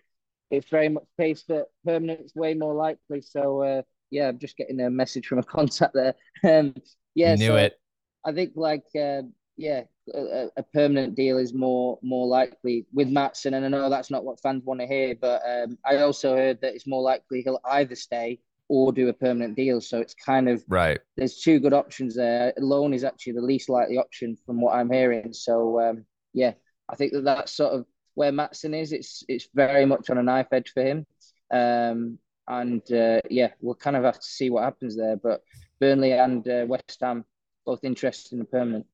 it's 0.50 0.68
very 0.70 0.88
much 0.88 1.04
case 1.18 1.42
that 1.48 1.66
permanent's 1.84 2.34
way 2.36 2.54
more 2.54 2.74
likely. 2.74 3.20
So 3.20 3.62
uh, 3.62 3.82
yeah, 4.10 4.28
I'm 4.28 4.38
just 4.38 4.56
getting 4.56 4.80
a 4.80 4.90
message 4.90 5.26
from 5.26 5.40
a 5.40 5.42
contact 5.56 5.94
there. 5.94 6.14
Um, 6.44 6.74
yeah, 7.14 7.34
knew 7.34 7.48
so 7.48 7.56
it. 7.56 7.80
I 8.24 8.32
think 8.32 8.52
like 8.54 8.84
uh, 8.94 9.22
yeah, 9.56 9.82
a, 10.14 10.48
a, 10.56 10.62
permanent 10.62 11.14
deal 11.14 11.38
is 11.38 11.52
more 11.52 11.98
more 12.02 12.26
likely 12.26 12.86
with 12.92 13.08
Maatsen. 13.08 13.54
And 13.54 13.64
I 13.64 13.68
know 13.68 13.90
that's 13.90 14.10
not 14.10 14.24
what 14.24 14.40
fans 14.40 14.64
want 14.64 14.80
to 14.80 14.86
hear, 14.86 15.14
but 15.20 15.42
um, 15.48 15.78
I 15.84 15.96
also 15.98 16.36
heard 16.36 16.60
that 16.60 16.74
it's 16.74 16.86
more 16.86 17.02
likely 17.02 17.42
he'll 17.42 17.60
either 17.64 17.96
stay 17.96 18.40
or 18.72 18.90
do 18.90 19.10
a 19.10 19.12
permanent 19.12 19.54
deal. 19.54 19.82
So 19.82 20.00
it's 20.00 20.14
kind 20.14 20.48
of 20.48 20.64
right. 20.66 20.98
There's 21.18 21.42
two 21.42 21.60
good 21.60 21.74
options 21.74 22.16
there. 22.16 22.54
Loan 22.56 22.94
is 22.94 23.04
actually 23.04 23.34
the 23.34 23.42
least 23.42 23.68
likely 23.68 23.98
option 23.98 24.34
from 24.46 24.62
what 24.62 24.74
I'm 24.74 24.90
hearing. 24.90 25.34
So 25.34 25.78
um, 25.78 26.06
yeah, 26.32 26.54
I 26.88 26.96
think 26.96 27.12
that 27.12 27.24
that's 27.24 27.52
sort 27.52 27.74
of 27.74 27.84
where 28.14 28.32
Maatsen 28.32 28.74
is. 28.74 28.92
It's 28.92 29.24
it's 29.28 29.46
very 29.54 29.84
much 29.84 30.08
on 30.08 30.16
a 30.16 30.22
knife 30.22 30.46
edge 30.52 30.72
for 30.72 30.82
him. 30.82 31.04
Um, 31.50 32.18
and 32.48 32.80
uh, 32.90 33.20
yeah, 33.28 33.50
we'll 33.60 33.74
kind 33.74 33.94
of 33.94 34.04
have 34.04 34.18
to 34.18 34.26
see 34.26 34.48
what 34.48 34.64
happens 34.64 34.96
there. 34.96 35.16
But 35.16 35.42
Burnley 35.78 36.12
and 36.12 36.48
uh, 36.48 36.64
West 36.66 36.96
Ham 37.02 37.26
both 37.66 37.84
interested 37.84 38.32
in 38.32 38.40
a 38.40 38.46
permanent. 38.46 38.86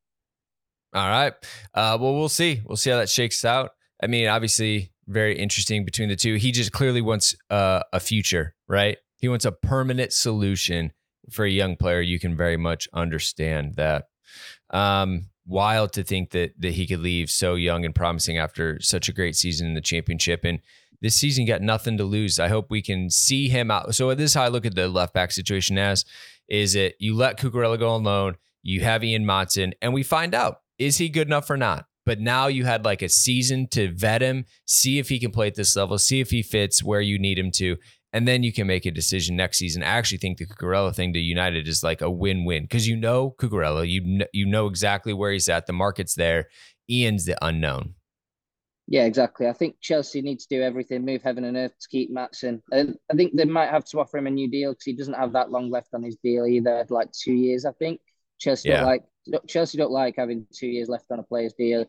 All 0.92 1.08
right. 1.08 1.34
Uh, 1.72 1.96
well, 2.00 2.16
we'll 2.16 2.28
see. 2.28 2.62
We'll 2.66 2.76
see 2.76 2.90
how 2.90 2.96
that 2.96 3.08
shakes 3.08 3.44
out. 3.44 3.70
I 4.02 4.08
mean, 4.08 4.26
obviously, 4.26 4.90
very 5.06 5.38
interesting 5.38 5.84
between 5.84 6.08
the 6.08 6.16
two. 6.16 6.34
He 6.34 6.50
just 6.50 6.72
clearly 6.72 7.00
wants 7.00 7.36
uh, 7.48 7.82
a 7.92 8.00
future, 8.00 8.56
right? 8.66 8.98
He 9.18 9.28
wants 9.28 9.44
a 9.44 9.52
permanent 9.52 10.12
solution 10.12 10.92
for 11.30 11.44
a 11.44 11.50
young 11.50 11.76
player. 11.76 12.00
You 12.00 12.18
can 12.18 12.36
very 12.36 12.56
much 12.56 12.88
understand 12.92 13.74
that. 13.74 14.08
Um, 14.70 15.26
wild 15.46 15.92
to 15.94 16.04
think 16.04 16.30
that 16.30 16.52
that 16.58 16.74
he 16.74 16.86
could 16.86 17.00
leave 17.00 17.30
so 17.30 17.54
young 17.54 17.84
and 17.84 17.94
promising 17.94 18.36
after 18.36 18.78
such 18.80 19.08
a 19.08 19.12
great 19.12 19.34
season 19.34 19.66
in 19.66 19.74
the 19.74 19.80
championship. 19.80 20.44
And 20.44 20.60
this 21.00 21.14
season 21.14 21.46
got 21.46 21.62
nothing 21.62 21.96
to 21.98 22.04
lose. 22.04 22.38
I 22.38 22.48
hope 22.48 22.70
we 22.70 22.82
can 22.82 23.08
see 23.10 23.48
him 23.48 23.70
out. 23.70 23.94
So 23.94 24.14
this 24.14 24.30
is 24.30 24.34
how 24.34 24.42
I 24.42 24.48
look 24.48 24.66
at 24.66 24.74
the 24.74 24.88
left 24.88 25.14
back 25.14 25.32
situation 25.32 25.78
as 25.78 26.04
is 26.48 26.74
it 26.74 26.96
you 26.98 27.14
let 27.14 27.38
Cucurella 27.38 27.78
go 27.78 27.90
on 27.90 28.04
loan, 28.04 28.36
you 28.62 28.80
have 28.80 29.04
Ian 29.04 29.24
Maatsen, 29.24 29.72
and 29.80 29.92
we 29.94 30.02
find 30.02 30.34
out 30.34 30.60
is 30.78 30.98
he 30.98 31.08
good 31.08 31.28
enough 31.28 31.50
or 31.50 31.56
not? 31.56 31.86
But 32.06 32.20
now 32.20 32.46
you 32.46 32.64
had 32.64 32.86
like 32.86 33.02
a 33.02 33.08
season 33.08 33.68
to 33.68 33.92
vet 33.92 34.22
him, 34.22 34.46
see 34.64 34.98
if 34.98 35.10
he 35.10 35.18
can 35.18 35.30
play 35.30 35.48
at 35.48 35.56
this 35.56 35.76
level, 35.76 35.98
see 35.98 36.20
if 36.20 36.30
he 36.30 36.42
fits 36.42 36.82
where 36.82 37.02
you 37.02 37.18
need 37.18 37.38
him 37.38 37.50
to. 37.52 37.76
And 38.12 38.26
then 38.26 38.42
you 38.42 38.52
can 38.52 38.66
make 38.66 38.86
a 38.86 38.90
decision 38.90 39.36
next 39.36 39.58
season. 39.58 39.82
I 39.82 39.86
actually 39.86 40.18
think 40.18 40.38
the 40.38 40.46
Cucurella 40.46 40.94
thing 40.94 41.12
to 41.12 41.18
United 41.18 41.68
is 41.68 41.82
like 41.82 42.00
a 42.00 42.10
win-win 42.10 42.62
because 42.62 42.88
you 42.88 42.96
know 42.96 43.34
Cucurella, 43.38 43.86
you 43.88 44.02
know, 44.02 44.26
you 44.32 44.46
know 44.46 44.66
exactly 44.66 45.12
where 45.12 45.30
he's 45.30 45.48
at. 45.48 45.66
The 45.66 45.74
market's 45.74 46.14
there. 46.14 46.48
Ian's 46.88 47.26
the 47.26 47.36
unknown. 47.44 47.94
Yeah, 48.90 49.04
exactly. 49.04 49.46
I 49.46 49.52
think 49.52 49.76
Chelsea 49.82 50.22
needs 50.22 50.46
to 50.46 50.56
do 50.56 50.62
everything, 50.62 51.04
move 51.04 51.22
heaven 51.22 51.44
and 51.44 51.58
earth 51.58 51.78
to 51.78 51.88
keep 51.90 52.10
Maatsen. 52.10 52.62
And 52.72 52.96
I 53.12 53.14
think 53.14 53.36
they 53.36 53.44
might 53.44 53.68
have 53.68 53.84
to 53.86 54.00
offer 54.00 54.16
him 54.16 54.26
a 54.26 54.30
new 54.30 54.48
deal 54.50 54.72
because 54.72 54.84
he 54.84 54.94
doesn't 54.94 55.12
have 55.12 55.34
that 55.34 55.50
long 55.50 55.70
left 55.70 55.92
on 55.92 56.02
his 56.02 56.16
deal 56.24 56.46
either, 56.46 56.86
like 56.88 57.12
two 57.12 57.34
years, 57.34 57.66
I 57.66 57.72
think. 57.72 58.00
Chelsea 58.38 58.70
yeah. 58.70 58.78
don't 58.78 58.86
like 58.86 59.02
Chelsea 59.46 59.76
don't 59.76 59.90
like 59.90 60.14
having 60.16 60.46
two 60.54 60.68
years 60.68 60.88
left 60.88 61.10
on 61.10 61.18
a 61.18 61.22
player's 61.22 61.52
deal. 61.52 61.84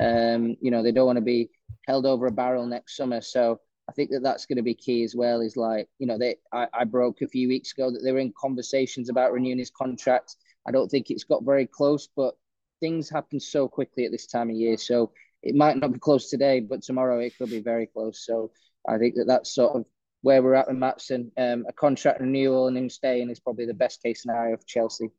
Um, 0.00 0.56
you 0.60 0.70
know, 0.70 0.82
they 0.82 0.92
don't 0.92 1.06
want 1.06 1.16
to 1.16 1.22
be 1.22 1.50
held 1.88 2.06
over 2.06 2.26
a 2.26 2.30
barrel 2.30 2.66
next 2.66 2.96
summer. 2.96 3.20
So 3.20 3.58
I 3.88 3.92
think 3.92 4.10
that 4.10 4.22
that's 4.22 4.46
going 4.46 4.56
to 4.56 4.62
be 4.62 4.74
key 4.74 5.04
as 5.04 5.14
well. 5.14 5.40
Is 5.40 5.56
like, 5.56 5.88
you 5.98 6.06
know, 6.06 6.18
they 6.18 6.36
I, 6.52 6.66
I 6.72 6.84
broke 6.84 7.22
a 7.22 7.28
few 7.28 7.48
weeks 7.48 7.72
ago 7.72 7.90
that 7.90 8.00
they 8.02 8.12
were 8.12 8.18
in 8.18 8.32
conversations 8.38 9.08
about 9.08 9.32
renewing 9.32 9.58
his 9.58 9.70
contract. 9.70 10.36
I 10.66 10.70
don't 10.70 10.90
think 10.90 11.10
it's 11.10 11.24
got 11.24 11.44
very 11.44 11.66
close, 11.66 12.08
but 12.16 12.34
things 12.80 13.10
happen 13.10 13.40
so 13.40 13.68
quickly 13.68 14.04
at 14.04 14.12
this 14.12 14.26
time 14.26 14.50
of 14.50 14.56
year. 14.56 14.76
So 14.76 15.12
it 15.42 15.54
might 15.54 15.76
not 15.76 15.92
be 15.92 15.98
close 15.98 16.30
today, 16.30 16.60
but 16.60 16.82
tomorrow 16.82 17.18
it 17.20 17.36
could 17.36 17.50
be 17.50 17.60
very 17.60 17.86
close. 17.86 18.24
So 18.24 18.50
I 18.88 18.98
think 18.98 19.14
that 19.16 19.26
that's 19.26 19.54
sort 19.54 19.76
of 19.76 19.84
where 20.22 20.42
we're 20.42 20.54
at 20.54 20.68
with 20.68 20.78
Maatsen. 20.78 21.30
Um, 21.36 21.66
a 21.68 21.72
contract 21.72 22.20
renewal 22.20 22.66
and 22.66 22.78
him 22.78 22.88
staying 22.88 23.30
is 23.30 23.40
probably 23.40 23.66
the 23.66 23.74
best 23.74 24.02
case 24.02 24.22
scenario 24.22 24.56
for 24.56 24.64
Chelsea. 24.66 25.10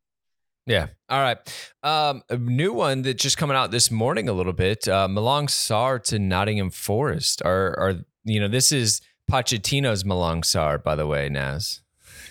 Yeah. 0.66 0.88
All 1.10 1.22
right. 1.22 1.38
Um, 1.84 2.24
a 2.28 2.38
new 2.38 2.74
one 2.74 3.04
that 3.04 3.20
just 3.20 3.38
coming 3.38 3.56
out 3.56 3.70
this 3.70 3.92
morning 3.92 4.28
a 4.28 4.34
little 4.34 4.54
bit. 4.54 4.88
Uh, 4.88 5.08
Malang 5.08 5.48
Sarr 5.48 6.02
to 6.06 6.18
Nottingham 6.18 6.72
Forest. 6.72 7.44
Are 7.46 7.78
are 7.80 7.94
you 8.26 8.40
know 8.40 8.48
this 8.48 8.72
is 8.72 9.02
Pochettino's 9.32 10.04
Malang 10.04 10.42
Sarr, 10.42 10.84
by 10.84 10.96
the 10.96 11.08
way, 11.08 11.30
Naz. 11.30 11.82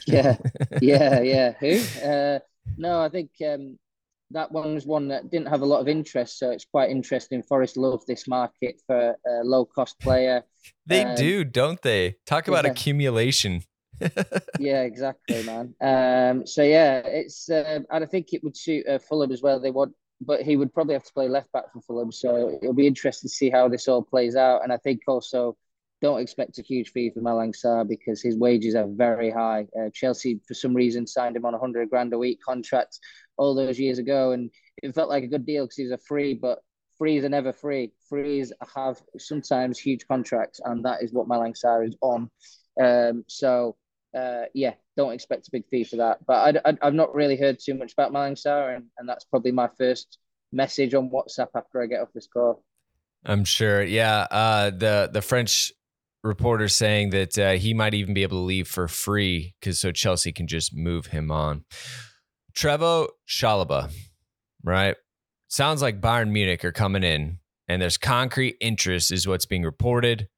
Yeah. 0.06 0.36
Yeah. 0.80 1.20
Yeah. 1.20 1.52
Who? 1.60 2.06
Uh, 2.06 2.38
no, 2.76 3.00
I 3.00 3.08
think 3.08 3.30
um, 3.46 3.78
that 4.30 4.50
one 4.52 4.74
was 4.74 4.86
one 4.86 5.08
that 5.08 5.30
didn't 5.30 5.48
have 5.48 5.62
a 5.62 5.66
lot 5.66 5.80
of 5.80 5.88
interest, 5.88 6.38
so 6.38 6.50
it's 6.50 6.64
quite 6.64 6.90
interesting. 6.90 7.42
Forest 7.42 7.76
love 7.76 8.04
this 8.06 8.26
market 8.28 8.80
for 8.86 9.16
a 9.26 9.44
low 9.44 9.64
cost 9.64 9.98
player. 10.00 10.42
They 10.86 11.04
um, 11.04 11.14
do, 11.16 11.44
don't 11.44 11.80
they? 11.82 12.16
Talk 12.26 12.48
about 12.48 12.64
yeah. 12.64 12.72
accumulation. 12.72 13.62
yeah, 14.58 14.82
exactly, 14.82 15.44
man. 15.44 15.74
Um, 15.80 16.46
so 16.46 16.62
yeah, 16.62 16.98
it's 16.98 17.48
uh, 17.48 17.80
and 17.90 18.04
I 18.04 18.06
think 18.06 18.32
it 18.32 18.42
would 18.42 18.56
suit 18.56 18.86
uh, 18.88 18.98
Fulham 18.98 19.32
as 19.32 19.42
well. 19.42 19.60
They 19.60 19.70
would, 19.70 19.92
but 20.20 20.42
he 20.42 20.56
would 20.56 20.74
probably 20.74 20.94
have 20.94 21.04
to 21.04 21.12
play 21.12 21.28
left 21.28 21.52
back 21.52 21.72
for 21.72 21.80
Fulham. 21.82 22.10
So 22.10 22.58
it'll 22.60 22.74
be 22.74 22.86
interesting 22.86 23.28
to 23.28 23.34
see 23.34 23.50
how 23.50 23.68
this 23.68 23.88
all 23.88 24.02
plays 24.02 24.36
out. 24.36 24.62
And 24.64 24.72
I 24.72 24.78
think 24.78 25.02
also 25.06 25.56
don't 26.04 26.20
expect 26.20 26.58
a 26.58 26.62
huge 26.62 26.90
fee 26.90 27.08
for 27.08 27.20
Malang 27.20 27.54
Sarr 27.54 27.88
because 27.88 28.20
his 28.20 28.36
wages 28.36 28.74
are 28.74 28.86
very 28.86 29.30
high. 29.30 29.66
Uh, 29.74 29.88
Chelsea, 29.90 30.38
for 30.46 30.52
some 30.52 30.74
reason, 30.74 31.06
signed 31.06 31.34
him 31.34 31.46
on 31.46 31.54
a 31.54 31.58
hundred 31.58 31.88
grand 31.88 32.12
a 32.12 32.18
week 32.18 32.40
contract 32.46 32.98
all 33.38 33.54
those 33.54 33.80
years 33.80 33.98
ago, 33.98 34.32
and 34.32 34.50
it 34.82 34.94
felt 34.94 35.08
like 35.08 35.24
a 35.24 35.28
good 35.28 35.46
deal 35.46 35.64
because 35.64 35.78
he 35.78 35.84
was 35.84 35.92
a 35.92 35.98
free. 36.06 36.34
But 36.34 36.58
frees 36.98 37.24
are 37.24 37.30
never 37.30 37.54
free. 37.54 37.92
Frees 38.06 38.52
have 38.74 39.00
sometimes 39.16 39.78
huge 39.78 40.06
contracts, 40.06 40.60
and 40.62 40.84
that 40.84 41.02
is 41.02 41.14
what 41.14 41.26
Malang 41.26 41.56
Sarr 41.56 41.88
is 41.88 41.96
on. 42.02 42.30
Um, 42.78 43.24
so 43.26 43.76
uh, 44.14 44.42
yeah, 44.52 44.74
don't 44.98 45.14
expect 45.14 45.48
a 45.48 45.52
big 45.52 45.66
fee 45.70 45.84
for 45.84 45.96
that. 45.96 46.18
But 46.26 46.60
I, 46.66 46.76
have 46.82 46.92
not 46.92 47.14
really 47.14 47.38
heard 47.38 47.58
too 47.58 47.72
much 47.72 47.94
about 47.94 48.12
Malang 48.12 48.36
Sarr, 48.36 48.76
and, 48.76 48.84
and 48.98 49.08
that's 49.08 49.24
probably 49.24 49.52
my 49.52 49.70
first 49.78 50.18
message 50.52 50.92
on 50.92 51.08
WhatsApp 51.08 51.48
after 51.54 51.82
I 51.82 51.86
get 51.86 52.02
off 52.02 52.12
this 52.14 52.28
call. 52.30 52.62
I'm 53.24 53.44
sure. 53.44 53.82
Yeah. 53.82 54.26
Uh, 54.30 54.68
the 54.68 55.08
the 55.10 55.22
French 55.22 55.72
reporter 56.24 56.68
saying 56.68 57.10
that 57.10 57.38
uh, 57.38 57.52
he 57.52 57.74
might 57.74 57.94
even 57.94 58.14
be 58.14 58.22
able 58.24 58.38
to 58.38 58.44
leave 58.44 58.66
for 58.66 58.88
free 58.88 59.54
because 59.60 59.78
so 59.78 59.92
Chelsea 59.92 60.32
can 60.32 60.48
just 60.48 60.74
move 60.74 61.06
him 61.06 61.30
on. 61.30 61.64
Trevoh 62.56 63.08
Chalobah, 63.28 63.92
right? 64.62 64.96
Sounds 65.48 65.82
like 65.82 66.00
Bayern 66.00 66.30
Munich 66.30 66.64
are 66.64 66.72
coming 66.72 67.04
in, 67.04 67.38
and 67.68 67.80
there's 67.80 67.98
concrete 67.98 68.56
interest, 68.60 69.12
is 69.12 69.28
what's 69.28 69.46
being 69.46 69.62
reported 69.62 70.28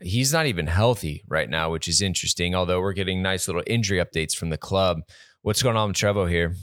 he's 0.00 0.32
not 0.32 0.46
even 0.46 0.66
healthy 0.66 1.22
right 1.28 1.48
now, 1.48 1.70
which 1.70 1.88
is 1.88 2.02
interesting. 2.02 2.54
Although 2.54 2.80
we're 2.80 2.92
getting 2.92 3.22
nice 3.22 3.48
little 3.48 3.62
injury 3.66 3.98
updates 3.98 4.34
from 4.34 4.50
the 4.50 4.58
club. 4.58 5.00
What's 5.42 5.62
going 5.62 5.76
on 5.76 5.88
with 5.88 5.96
Trevoh 5.96 6.28
here? 6.28 6.54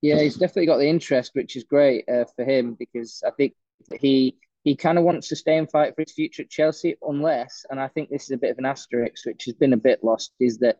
Yeah, 0.00 0.20
he's 0.20 0.36
definitely 0.36 0.66
got 0.66 0.78
the 0.78 0.88
interest, 0.88 1.30
which 1.34 1.54
is 1.54 1.64
great 1.64 2.08
uh, 2.08 2.24
for 2.34 2.44
him 2.44 2.74
because 2.78 3.22
I 3.24 3.30
think 3.30 3.54
he 4.00 4.36
he 4.64 4.76
kind 4.76 4.98
of 4.98 5.04
wants 5.04 5.28
to 5.28 5.36
stay 5.36 5.58
and 5.58 5.70
fight 5.70 5.94
for 5.94 6.02
his 6.02 6.12
future 6.12 6.42
at 6.42 6.50
Chelsea, 6.50 6.96
unless, 7.02 7.64
and 7.68 7.80
I 7.80 7.88
think 7.88 8.10
this 8.10 8.24
is 8.24 8.30
a 8.30 8.36
bit 8.36 8.50
of 8.50 8.58
an 8.58 8.66
asterisk, 8.66 9.26
which 9.26 9.44
has 9.46 9.54
been 9.54 9.72
a 9.72 9.78
bit 9.78 10.04
lost, 10.04 10.32
is 10.38 10.58
that 10.58 10.78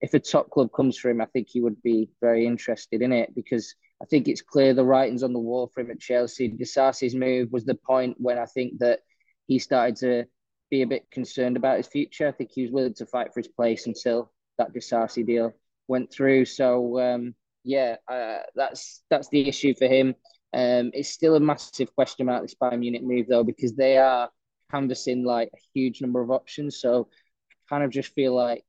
if 0.00 0.14
a 0.14 0.18
top 0.18 0.50
club 0.50 0.70
comes 0.74 0.98
for 0.98 1.10
him, 1.10 1.20
I 1.20 1.26
think 1.26 1.48
he 1.48 1.60
would 1.60 1.80
be 1.82 2.10
very 2.20 2.46
interested 2.46 3.02
in 3.02 3.12
it 3.12 3.34
because 3.34 3.74
I 4.02 4.06
think 4.06 4.28
it's 4.28 4.42
clear 4.42 4.72
the 4.72 4.84
writing's 4.84 5.22
on 5.22 5.32
the 5.32 5.38
wall 5.38 5.70
for 5.72 5.80
him 5.80 5.90
at 5.90 6.00
Chelsea. 6.00 6.50
Disasi's 6.50 7.14
move 7.14 7.52
was 7.52 7.64
the 7.64 7.74
point 7.74 8.16
when 8.18 8.38
I 8.38 8.46
think 8.46 8.78
that 8.78 9.00
he 9.46 9.58
started 9.58 9.96
to 9.96 10.24
be 10.70 10.82
a 10.82 10.86
bit 10.86 11.10
concerned 11.10 11.56
about 11.56 11.76
his 11.76 11.86
future. 11.86 12.26
I 12.26 12.32
think 12.32 12.50
he 12.52 12.62
was 12.62 12.70
willing 12.70 12.94
to 12.94 13.06
fight 13.06 13.32
for 13.34 13.40
his 13.40 13.48
place 13.48 13.86
until 13.86 14.32
that 14.56 14.72
Disasi 14.72 15.26
deal 15.26 15.52
went 15.86 16.12
through. 16.12 16.46
So 16.46 16.98
um, 16.98 17.34
yeah, 17.64 17.96
uh, 18.08 18.38
that's 18.54 19.02
that's 19.10 19.28
the 19.28 19.48
issue 19.48 19.74
for 19.74 19.86
him. 19.86 20.14
Um, 20.52 20.90
it's 20.94 21.10
still 21.10 21.36
a 21.36 21.40
massive 21.40 21.94
question 21.94 22.28
about 22.28 22.42
this 22.42 22.54
Bayern 22.60 22.80
Munich 22.80 23.02
move 23.02 23.26
though 23.28 23.44
because 23.44 23.74
they 23.74 23.98
are 23.98 24.30
canvassing 24.70 25.24
like 25.24 25.50
a 25.54 25.58
huge 25.74 26.00
number 26.00 26.20
of 26.20 26.30
options. 26.30 26.80
So 26.80 27.08
I 27.50 27.54
kind 27.68 27.84
of 27.84 27.90
just 27.90 28.12
feel 28.14 28.34
like 28.34 28.64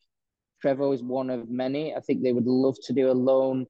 Trevor 0.61 0.93
is 0.93 1.03
one 1.03 1.29
of 1.29 1.49
many. 1.49 1.95
I 1.95 1.99
think 1.99 2.21
they 2.21 2.33
would 2.33 2.47
love 2.47 2.77
to 2.83 2.93
do 2.93 3.09
a 3.09 3.13
loan 3.13 3.65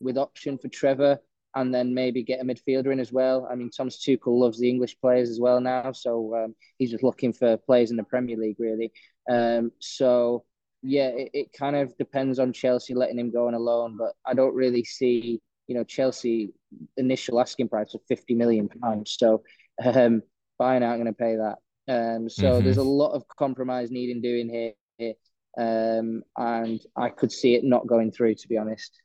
with 0.00 0.18
option 0.18 0.58
for 0.58 0.68
Trevor 0.68 1.18
and 1.54 1.74
then 1.74 1.94
maybe 1.94 2.22
get 2.22 2.40
a 2.40 2.44
midfielder 2.44 2.92
in 2.92 3.00
as 3.00 3.12
well. 3.12 3.46
I 3.50 3.54
mean, 3.54 3.70
Thomas 3.70 4.02
Tuchel 4.02 4.38
loves 4.38 4.58
the 4.58 4.68
English 4.68 4.98
players 5.00 5.28
as 5.28 5.38
well 5.38 5.60
now, 5.60 5.92
so 5.92 6.34
um, 6.34 6.54
he's 6.78 6.90
just 6.90 7.04
looking 7.04 7.32
for 7.32 7.58
players 7.58 7.90
in 7.90 7.96
the 7.96 8.04
Premier 8.04 8.36
League, 8.36 8.56
really. 8.58 8.90
Um, 9.30 9.70
so 9.78 10.44
yeah, 10.82 11.08
it, 11.08 11.30
it, 11.34 11.52
kind 11.52 11.76
of 11.76 11.96
depends 11.98 12.38
on 12.38 12.52
Chelsea 12.52 12.94
letting 12.94 13.18
him 13.18 13.30
go 13.30 13.46
on 13.46 13.54
a 13.54 13.58
loan, 13.58 13.96
but 13.96 14.14
I 14.26 14.34
don't 14.34 14.54
really 14.54 14.84
see, 14.84 15.40
you 15.66 15.74
know, 15.74 15.84
Chelsea 15.84 16.52
initial 16.96 17.40
asking 17.40 17.68
price 17.68 17.94
of 17.94 18.00
fifty 18.08 18.34
million 18.34 18.68
pounds, 18.68 19.16
so 19.18 19.42
um, 19.84 20.22
Bayern 20.60 20.86
aren't 20.86 21.02
going 21.02 21.06
to 21.06 21.12
pay 21.12 21.36
that. 21.36 21.58
Um, 21.88 22.28
so 22.28 22.44
mm-hmm. 22.44 22.64
there's 22.64 22.76
a 22.76 22.82
lot 22.82 23.12
of 23.12 23.26
compromise 23.28 23.90
needing 23.90 24.22
doing 24.22 24.74
here, 24.98 25.14
um, 25.58 26.22
and 26.36 26.80
I 26.96 27.08
could 27.08 27.32
see 27.32 27.54
it 27.54 27.64
not 27.64 27.86
going 27.86 28.12
through, 28.12 28.36
to 28.36 28.48
be 28.48 28.58
honest. 28.58 29.00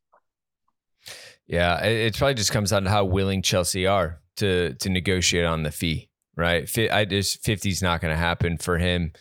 Yeah, 1.47 1.83
it, 1.83 2.17
probably 2.17 2.33
just 2.33 2.51
comes 2.51 2.71
down 2.71 2.83
to 2.83 2.89
how 2.89 3.05
willing 3.05 3.41
Chelsea 3.41 3.87
are 3.87 4.21
to 4.37 4.73
to 4.75 4.89
negotiate 4.89 5.45
on 5.45 5.63
the 5.63 5.71
fee, 5.71 6.09
right? 6.35 6.69
I 6.91 7.05
just 7.05 7.43
fifty 7.43 7.69
is 7.69 7.81
not 7.81 8.01
going 8.01 8.13
to 8.13 8.17
happen 8.17 8.57
for 8.57 8.77
him. 8.77 9.13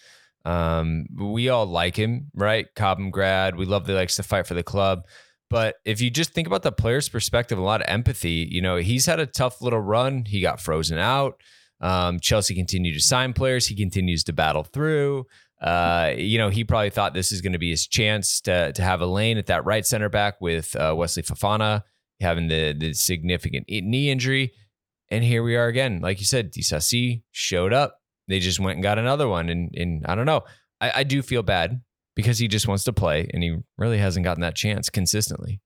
Um, 0.44 1.06
we 1.16 1.48
all 1.48 1.66
like 1.66 1.96
him, 1.96 2.30
right? 2.34 2.66
Cobham 2.76 3.10
grad. 3.10 3.56
We 3.56 3.64
love 3.64 3.86
that 3.86 3.92
he 3.92 3.98
likes 3.98 4.16
to 4.16 4.22
fight 4.22 4.46
for 4.46 4.54
the 4.54 4.62
club, 4.62 5.04
But 5.48 5.76
if 5.84 6.00
you 6.00 6.10
just 6.10 6.32
think 6.32 6.46
about 6.46 6.62
the 6.62 6.72
player's 6.72 7.08
perspective, 7.08 7.58
a 7.58 7.62
lot 7.62 7.80
of 7.80 7.88
empathy, 7.88 8.48
you 8.50 8.60
know, 8.60 8.76
he's 8.76 9.06
had 9.06 9.20
a 9.20 9.26
tough 9.26 9.62
little 9.62 9.80
run. 9.80 10.24
He 10.24 10.40
got 10.40 10.60
frozen 10.60 10.98
out. 10.98 11.40
Um, 11.80 12.18
Chelsea 12.20 12.54
continued 12.54 12.94
to 12.94 13.00
sign 13.00 13.32
players. 13.32 13.66
He 13.66 13.76
continues 13.76 14.24
to 14.24 14.32
battle 14.32 14.64
through. 14.64 15.26
Uh, 15.60 16.12
you 16.16 16.38
know, 16.38 16.48
he 16.48 16.64
probably 16.64 16.90
thought 16.90 17.14
this 17.14 17.32
is 17.32 17.40
going 17.40 17.52
to 17.52 17.58
be 17.58 17.70
his 17.70 17.86
chance 17.86 18.40
to 18.42 18.72
to 18.72 18.82
have 18.82 19.00
a 19.00 19.06
lane 19.06 19.38
at 19.38 19.46
that 19.46 19.64
right 19.64 19.86
center 19.86 20.08
back 20.08 20.40
with 20.40 20.76
uh, 20.76 20.94
Wesley 20.96 21.22
Fofana 21.22 21.82
having 22.20 22.48
the 22.48 22.74
the 22.74 22.92
significant 22.92 23.66
knee 23.68 24.10
injury, 24.10 24.52
and 25.10 25.24
here 25.24 25.42
we 25.42 25.56
are 25.56 25.66
again. 25.66 26.00
Like 26.02 26.18
you 26.18 26.26
said, 26.26 26.52
Disasi 26.52 27.22
showed 27.30 27.72
up. 27.72 27.98
They 28.28 28.40
just 28.40 28.60
went 28.60 28.76
and 28.76 28.82
got 28.82 28.98
another 28.98 29.28
one, 29.28 29.48
and 29.48 29.70
and 29.74 30.04
I 30.06 30.14
don't 30.14 30.26
know. 30.26 30.42
I, 30.80 30.92
I 30.96 31.04
do 31.04 31.22
feel 31.22 31.42
bad 31.42 31.80
because 32.16 32.38
he 32.38 32.48
just 32.48 32.66
wants 32.66 32.82
to 32.84 32.92
play, 32.92 33.28
and 33.32 33.44
he 33.44 33.58
really 33.78 33.98
hasn't 33.98 34.24
gotten 34.24 34.40
that 34.40 34.56
chance 34.56 34.90
consistently. 34.90 35.60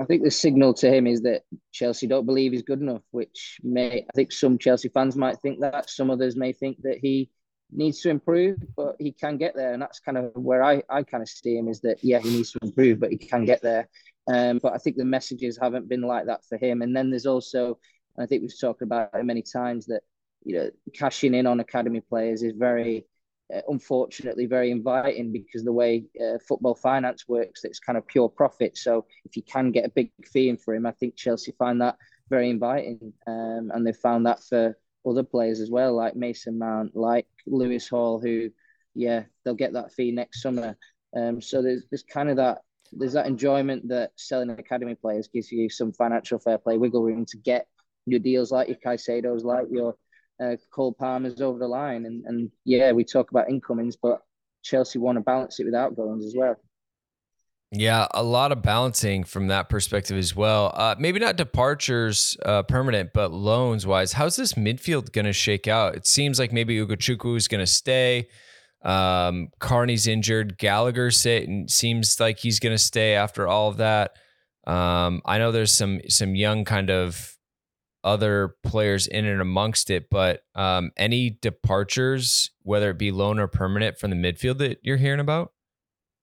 I 0.00 0.04
think 0.04 0.22
the 0.22 0.30
signal 0.30 0.74
to 0.74 0.94
him 0.94 1.08
is 1.08 1.22
that 1.22 1.42
Chelsea 1.72 2.06
don't 2.06 2.26
believe 2.26 2.52
he's 2.52 2.62
good 2.62 2.80
enough, 2.80 3.02
which 3.10 3.58
may 3.64 4.02
I 4.02 4.12
think 4.14 4.30
some 4.30 4.56
Chelsea 4.56 4.88
fans 4.90 5.16
might 5.16 5.40
think 5.40 5.60
that. 5.60 5.90
Some 5.90 6.08
others 6.12 6.36
may 6.36 6.52
think 6.52 6.80
that 6.82 6.98
he 6.98 7.30
needs 7.72 8.00
to 8.02 8.10
improve, 8.10 8.58
but 8.76 8.94
he 9.00 9.10
can 9.10 9.38
get 9.38 9.56
there. 9.56 9.72
And 9.72 9.82
that's 9.82 9.98
kind 9.98 10.16
of 10.16 10.30
where 10.34 10.62
I, 10.62 10.82
I 10.88 11.02
kind 11.02 11.22
of 11.22 11.28
see 11.28 11.56
him 11.56 11.68
is 11.68 11.80
that, 11.80 11.98
yeah, 12.02 12.20
he 12.20 12.30
needs 12.30 12.52
to 12.52 12.58
improve, 12.62 13.00
but 13.00 13.10
he 13.10 13.18
can 13.18 13.44
get 13.44 13.60
there. 13.60 13.88
Um, 14.32 14.58
but 14.62 14.72
I 14.72 14.78
think 14.78 14.96
the 14.96 15.04
messages 15.04 15.58
haven't 15.60 15.88
been 15.88 16.02
like 16.02 16.26
that 16.26 16.44
for 16.48 16.56
him. 16.58 16.80
And 16.80 16.96
then 16.96 17.10
there's 17.10 17.26
also, 17.26 17.78
I 18.18 18.26
think 18.26 18.42
we've 18.42 18.60
talked 18.60 18.82
about 18.82 19.10
it 19.14 19.24
many 19.24 19.42
times 19.42 19.86
that, 19.86 20.02
you 20.44 20.56
know, 20.56 20.70
cashing 20.94 21.34
in 21.34 21.46
on 21.46 21.60
academy 21.60 22.00
players 22.00 22.42
is 22.42 22.52
very, 22.56 23.04
uh, 23.54 23.60
unfortunately, 23.68 24.46
very 24.46 24.70
inviting 24.70 25.32
because 25.32 25.64
the 25.64 25.72
way 25.72 26.04
uh, 26.20 26.38
football 26.46 26.74
finance 26.74 27.26
works, 27.28 27.64
it's 27.64 27.80
kind 27.80 27.96
of 27.96 28.06
pure 28.06 28.28
profit. 28.28 28.76
So 28.76 29.06
if 29.24 29.36
you 29.36 29.42
can 29.42 29.70
get 29.70 29.86
a 29.86 29.90
big 29.90 30.10
fee 30.26 30.48
in 30.48 30.56
for 30.56 30.74
him, 30.74 30.86
I 30.86 30.92
think 30.92 31.16
Chelsea 31.16 31.52
find 31.52 31.80
that 31.80 31.96
very 32.28 32.50
inviting. 32.50 33.12
Um, 33.26 33.70
and 33.72 33.86
they 33.86 33.92
found 33.92 34.26
that 34.26 34.42
for 34.42 34.76
other 35.06 35.22
players 35.22 35.60
as 35.60 35.70
well, 35.70 35.94
like 35.94 36.16
Mason 36.16 36.58
Mount, 36.58 36.94
like 36.94 37.26
Lewis 37.46 37.88
Hall, 37.88 38.20
who, 38.20 38.50
yeah, 38.94 39.24
they'll 39.44 39.54
get 39.54 39.72
that 39.72 39.92
fee 39.92 40.12
next 40.12 40.42
summer. 40.42 40.76
Um, 41.16 41.40
so 41.40 41.62
there's 41.62 41.84
there's 41.90 42.02
kind 42.02 42.28
of 42.28 42.36
that 42.36 42.58
there's 42.92 43.14
that 43.14 43.26
enjoyment 43.26 43.88
that 43.88 44.12
selling 44.16 44.50
academy 44.50 44.94
players 44.94 45.28
gives 45.28 45.50
you 45.50 45.70
some 45.70 45.92
financial 45.92 46.38
fair 46.38 46.58
play 46.58 46.76
wiggle 46.78 47.02
room 47.02 47.24
to 47.26 47.36
get 47.38 47.66
your 48.06 48.20
deals 48.20 48.50
like 48.50 48.68
your 48.68 48.78
Caicedos, 48.84 49.44
like 49.44 49.66
your 49.70 49.94
uh, 50.40 50.56
Cole 50.70 50.92
Palmer's 50.92 51.40
over 51.40 51.58
the 51.58 51.68
line. 51.68 52.06
And 52.06 52.24
and 52.26 52.50
yeah, 52.64 52.92
we 52.92 53.04
talk 53.04 53.30
about 53.30 53.50
incomings, 53.50 53.96
but 53.96 54.22
Chelsea 54.62 54.98
want 54.98 55.16
to 55.16 55.22
balance 55.22 55.60
it 55.60 55.64
with 55.64 55.74
outgoings 55.74 56.24
as 56.24 56.34
well. 56.36 56.56
Yeah, 57.70 58.06
a 58.14 58.22
lot 58.22 58.50
of 58.50 58.62
balancing 58.62 59.24
from 59.24 59.48
that 59.48 59.68
perspective 59.68 60.16
as 60.16 60.34
well. 60.34 60.72
Uh, 60.74 60.94
maybe 60.98 61.18
not 61.18 61.36
departures 61.36 62.34
uh, 62.46 62.62
permanent, 62.62 63.10
but 63.12 63.30
loans 63.30 63.86
wise. 63.86 64.14
How's 64.14 64.36
this 64.36 64.54
midfield 64.54 65.12
going 65.12 65.26
to 65.26 65.34
shake 65.34 65.68
out? 65.68 65.94
It 65.94 66.06
seems 66.06 66.38
like 66.38 66.50
maybe 66.50 66.78
Ugochukwu 66.78 67.36
is 67.36 67.46
going 67.46 67.60
to 67.60 67.66
stay. 67.66 68.28
Um, 68.82 69.48
Carney's 69.58 70.06
injured. 70.06 70.56
Gallagher 70.56 71.10
say, 71.10 71.66
seems 71.68 72.18
like 72.18 72.38
he's 72.38 72.58
going 72.58 72.74
to 72.74 72.82
stay 72.82 73.14
after 73.14 73.46
all 73.46 73.68
of 73.68 73.76
that. 73.78 74.12
Um, 74.66 75.20
I 75.26 75.38
know 75.38 75.52
there's 75.52 75.74
some 75.74 76.00
some 76.08 76.34
young 76.34 76.64
kind 76.64 76.90
of 76.90 77.37
other 78.04 78.56
players 78.62 79.06
in 79.06 79.24
and 79.24 79.40
amongst 79.40 79.90
it, 79.90 80.08
but 80.10 80.42
um, 80.54 80.90
any 80.96 81.30
departures, 81.30 82.50
whether 82.62 82.90
it 82.90 82.98
be 82.98 83.10
loan 83.10 83.38
or 83.38 83.46
permanent, 83.46 83.98
from 83.98 84.10
the 84.10 84.16
midfield 84.16 84.58
that 84.58 84.78
you're 84.82 84.96
hearing 84.96 85.20
about? 85.20 85.52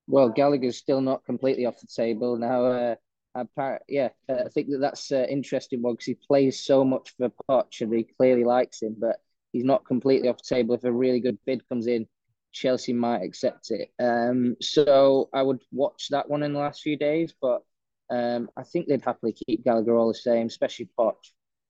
well, 0.08 0.30
Gallagher's 0.30 0.78
still 0.78 1.02
not 1.02 1.26
completely 1.26 1.66
off 1.66 1.80
the 1.80 1.88
table 1.88 2.38
now. 2.38 2.66
Uh, 2.66 2.96
apart, 3.34 3.84
yeah, 3.88 4.10
uh, 4.30 4.44
I 4.46 4.50
think 4.50 4.70
that 4.70 4.80
that's 4.80 5.12
uh, 5.12 5.26
interesting 5.30 5.82
one 5.82 5.94
because 5.94 6.06
he 6.06 6.16
plays 6.16 6.64
so 6.64 6.84
much 6.84 7.14
for 7.18 7.32
Poch 7.50 7.82
and 7.82 7.94
he 7.94 8.04
clearly 8.04 8.44
likes 8.44 8.82
him, 8.82 8.96
but 8.98 9.18
he's 9.52 9.64
not 9.64 9.86
completely 9.86 10.30
off 10.30 10.38
the 10.38 10.56
table. 10.56 10.76
If 10.76 10.84
a 10.84 10.92
really 10.92 11.20
good 11.20 11.38
bid 11.46 11.68
comes 11.70 11.88
in, 11.88 12.08
Chelsea 12.52 12.94
might 12.94 13.24
accept 13.24 13.72
it. 13.72 13.90
Um, 14.00 14.56
so 14.62 15.30
I 15.34 15.42
would 15.42 15.62
watch 15.72 16.10
that 16.10 16.30
one 16.30 16.44
in 16.44 16.54
the 16.54 16.60
last 16.60 16.82
few 16.82 16.98
days, 16.98 17.34
but 17.42 17.64
um, 18.10 18.50
I 18.56 18.64
think 18.64 18.88
they'd 18.88 19.04
happily 19.04 19.34
keep 19.34 19.64
Gallagher 19.64 19.98
all 19.98 20.08
the 20.08 20.14
same, 20.14 20.48
especially 20.48 20.90
Poch. 20.98 21.16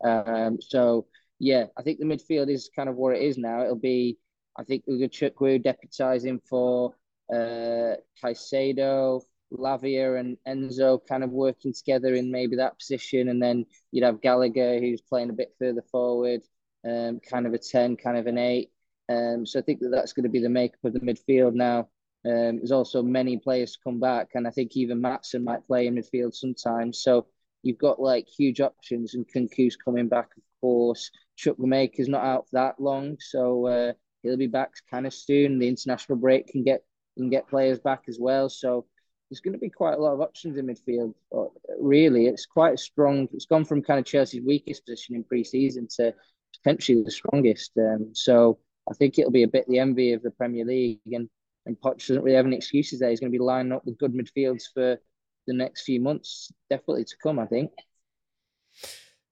Um, 0.03 0.60
so 0.62 1.08
yeah, 1.39 1.65
I 1.77 1.84
think 1.84 1.99
the 1.99 2.05
midfield 2.05 2.49
is 2.49 2.69
kind 2.75 2.89
of 2.89 2.95
where 2.95 3.13
it 3.13 3.23
is 3.23 3.38
now. 3.38 3.63
It'll 3.63 3.75
be, 3.75 4.17
I 4.58 4.63
think, 4.63 4.86
Ugochukwu 4.88 5.63
deputising 5.63 6.39
for 6.47 6.93
uh, 7.34 7.95
Caicedo, 8.23 9.21
Lavia, 9.51 10.19
and 10.19 10.38
Enzo 10.47 10.99
kind 11.08 11.23
of 11.23 11.31
working 11.31 11.73
together 11.73 12.15
in 12.15 12.31
maybe 12.31 12.55
that 12.58 12.77
position, 12.79 13.29
and 13.29 13.41
then 13.41 13.65
you'd 13.91 14.03
have 14.05 14.21
Gallagher 14.21 14.79
who's 14.79 15.01
playing 15.01 15.29
a 15.29 15.34
bit 15.34 15.53
further 15.60 15.84
forward, 15.91 16.41
um, 16.88 17.19
kind 17.19 17.45
of 17.45 17.53
a 17.53 17.58
ten, 17.58 17.97
kind 17.97 18.17
of 18.17 18.27
an 18.27 18.38
eight. 18.38 18.71
Um, 19.10 19.45
so 19.45 19.60
I 19.60 19.62
think 19.62 19.81
that 19.81 19.89
that's 19.89 20.13
going 20.13 20.23
to 20.23 20.29
be 20.29 20.41
the 20.41 20.49
makeup 20.49 20.84
of 20.84 20.93
the 20.93 20.99
midfield 20.99 21.53
now. 21.53 21.89
Um, 22.25 22.58
there's 22.58 22.71
also 22.71 23.03
many 23.03 23.38
players 23.38 23.73
to 23.73 23.79
come 23.84 23.99
back, 23.99 24.29
and 24.34 24.47
I 24.47 24.51
think 24.51 24.75
even 24.75 25.01
Maatsen 25.01 25.43
might 25.43 25.67
play 25.67 25.86
in 25.86 25.95
midfield 25.95 26.34
sometimes. 26.34 27.03
So 27.03 27.27
you've 27.65 27.78
got 27.78 27.99
like 27.99 28.28
huge 28.28 28.62
options, 28.62 29.15
and 29.15 29.25
Nkunku's 29.28 29.75
coming 29.75 30.08
back, 30.08 30.30
of 30.38 30.43
course. 30.62 31.12
Chukwuemeka's 31.38 32.08
not 32.08 32.23
out 32.23 32.47
for 32.47 32.58
that 32.58 32.80
long, 32.80 33.17
so 33.19 33.67
uh, 33.67 33.93
he'll 34.23 34.38
be 34.38 34.47
back 34.47 34.71
kind 34.89 35.06
of 35.06 35.13
soon. 35.13 35.60
The 35.60 35.67
international 35.67 36.17
break 36.17 36.47
can 36.47 36.63
get 36.63 36.84
and 37.17 37.32
get 37.32 37.47
players 37.47 37.80
back 37.80 38.04
as 38.08 38.17
well. 38.19 38.49
So 38.49 38.86
there's 39.30 39.41
going 39.41 39.54
to 39.54 39.60
be 39.60 39.69
quite 39.69 39.95
a 39.95 40.01
lot 40.01 40.13
of 40.13 40.21
options 40.21 40.58
in 40.58 40.67
midfield. 40.67 41.13
But 41.32 41.49
really, 41.80 42.28
it's 42.28 42.45
quite 42.45 42.80
strong. 42.80 43.28
It's 43.34 43.45
gone 43.45 43.65
from 43.65 43.82
kind 43.82 43.99
of 43.99 44.06
Chelsea's 44.06 44.45
weakest 44.45 44.86
position 44.86 45.15
in 45.15 45.23
pre-season 45.23 45.88
to 45.97 46.13
potentially 46.58 47.04
the 47.04 47.12
strongest. 47.12 47.71
Um, 47.78 48.12
so 48.13 48.60
I 48.89 48.93
think 48.93 49.17
it'll 49.17 49.32
be 49.32 49.43
a 49.43 49.47
bit 49.47 49.67
the 49.67 49.80
envy 49.80 50.13
of 50.13 50.21
the 50.21 50.32
Premier 50.32 50.65
League, 50.65 50.99
and 51.12 51.30
and 51.65 51.75
Poch 51.80 52.08
doesn't 52.08 52.21
really 52.21 52.36
have 52.36 52.45
any 52.45 52.58
excuses 52.58 52.99
there. 52.99 53.10
He's 53.10 53.19
going 53.19 53.32
to 53.32 53.38
be 53.38 53.43
lining 53.43 53.71
up 53.71 53.86
with 53.86 53.97
good 53.97 54.13
midfields 54.13 54.63
for 54.73 54.99
the 55.47 55.53
next 55.53 55.84
few 55.84 55.99
months, 55.99 56.51
definitely 56.69 57.05
to 57.05 57.15
come. 57.21 57.39
I 57.39 57.45
think. 57.45 57.71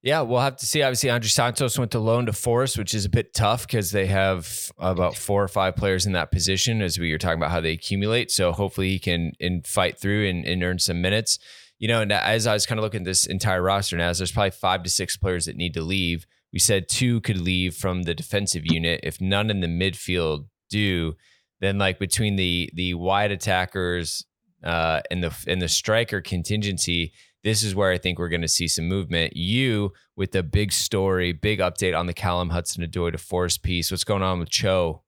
Yeah, 0.04 0.20
we'll 0.20 0.42
have 0.42 0.58
to 0.58 0.66
see. 0.66 0.82
Obviously, 0.82 1.10
Andrey 1.10 1.30
Santos 1.30 1.80
went 1.80 1.92
to 1.92 2.00
loan 2.00 2.26
to 2.26 2.34
Forest, 2.34 2.78
which 2.78 2.94
is 2.94 3.06
a 3.06 3.10
bit 3.10 3.34
tough 3.34 3.66
because 3.66 3.92
they 3.92 4.06
have 4.08 4.70
about 4.78 5.16
four 5.16 5.42
or 5.42 5.48
five 5.48 5.78
players 5.78 6.06
in 6.06 6.12
that 6.12 6.30
position, 6.30 6.82
as 6.82 7.00
we 7.00 7.10
were 7.14 7.18
talking 7.18 7.38
about 7.38 7.52
how 7.52 7.62
they 7.62 7.72
accumulate. 7.72 8.30
So 8.30 8.52
hopefully 8.52 8.90
he 8.90 9.00
can 9.00 9.32
fight 9.64 9.98
through 9.98 10.28
and, 10.28 10.46
and 10.46 10.62
earn 10.62 10.80
some 10.80 11.02
minutes. 11.02 11.40
You 11.80 11.88
know, 11.88 12.02
and 12.02 12.12
as 12.12 12.48
I 12.48 12.54
was 12.54 12.66
kind 12.66 12.80
of 12.80 12.84
looking 12.84 13.02
at 13.02 13.06
this 13.06 13.26
entire 13.26 13.62
roster 13.62 13.96
now, 13.96 14.12
there's 14.12 14.32
probably 14.32 14.52
five 14.52 14.84
to 14.84 14.90
six 14.90 15.16
players 15.16 15.46
that 15.46 15.56
need 15.56 15.74
to 15.76 15.82
leave. 15.82 16.28
We 16.52 16.60
said 16.60 16.90
two 16.90 17.22
could 17.22 17.40
leave 17.40 17.74
from 17.74 18.04
the 18.04 18.14
defensive 18.14 18.64
unit. 18.66 19.00
If 19.04 19.22
none 19.22 19.50
in 19.50 19.62
the 19.62 19.68
midfield 19.68 20.48
do, 20.70 21.16
then 21.62 21.78
like 21.78 21.98
between 21.98 22.36
the 22.36 22.70
the 22.74 22.94
wide 22.94 23.32
attackers 23.32 24.26
uh, 24.64 25.02
and 25.12 25.24
the 25.24 25.34
and 25.48 25.62
the 25.62 25.68
striker 25.68 26.22
contingency 26.22 27.14
this 27.44 27.62
is 27.62 27.76
where 27.76 27.92
I 27.92 27.98
think 27.98 28.20
we're 28.20 28.30
going 28.30 28.42
to 28.42 28.48
see 28.48 28.68
some 28.68 28.88
movement. 28.88 29.36
You 29.36 29.92
with 30.16 30.32
the 30.32 30.44
big 30.44 30.72
story, 30.72 31.34
big 31.34 31.60
update 31.60 31.98
on 31.98 32.06
the 32.06 32.14
Callum 32.14 32.50
Hudson 32.50 32.86
Odoi 32.86 33.12
to 33.12 33.18
Forest 33.18 33.64
piece. 33.64 33.92
What's 33.92 34.06
going 34.06 34.24
on 34.24 34.40
with 34.40 34.50
Cho? 34.50 35.04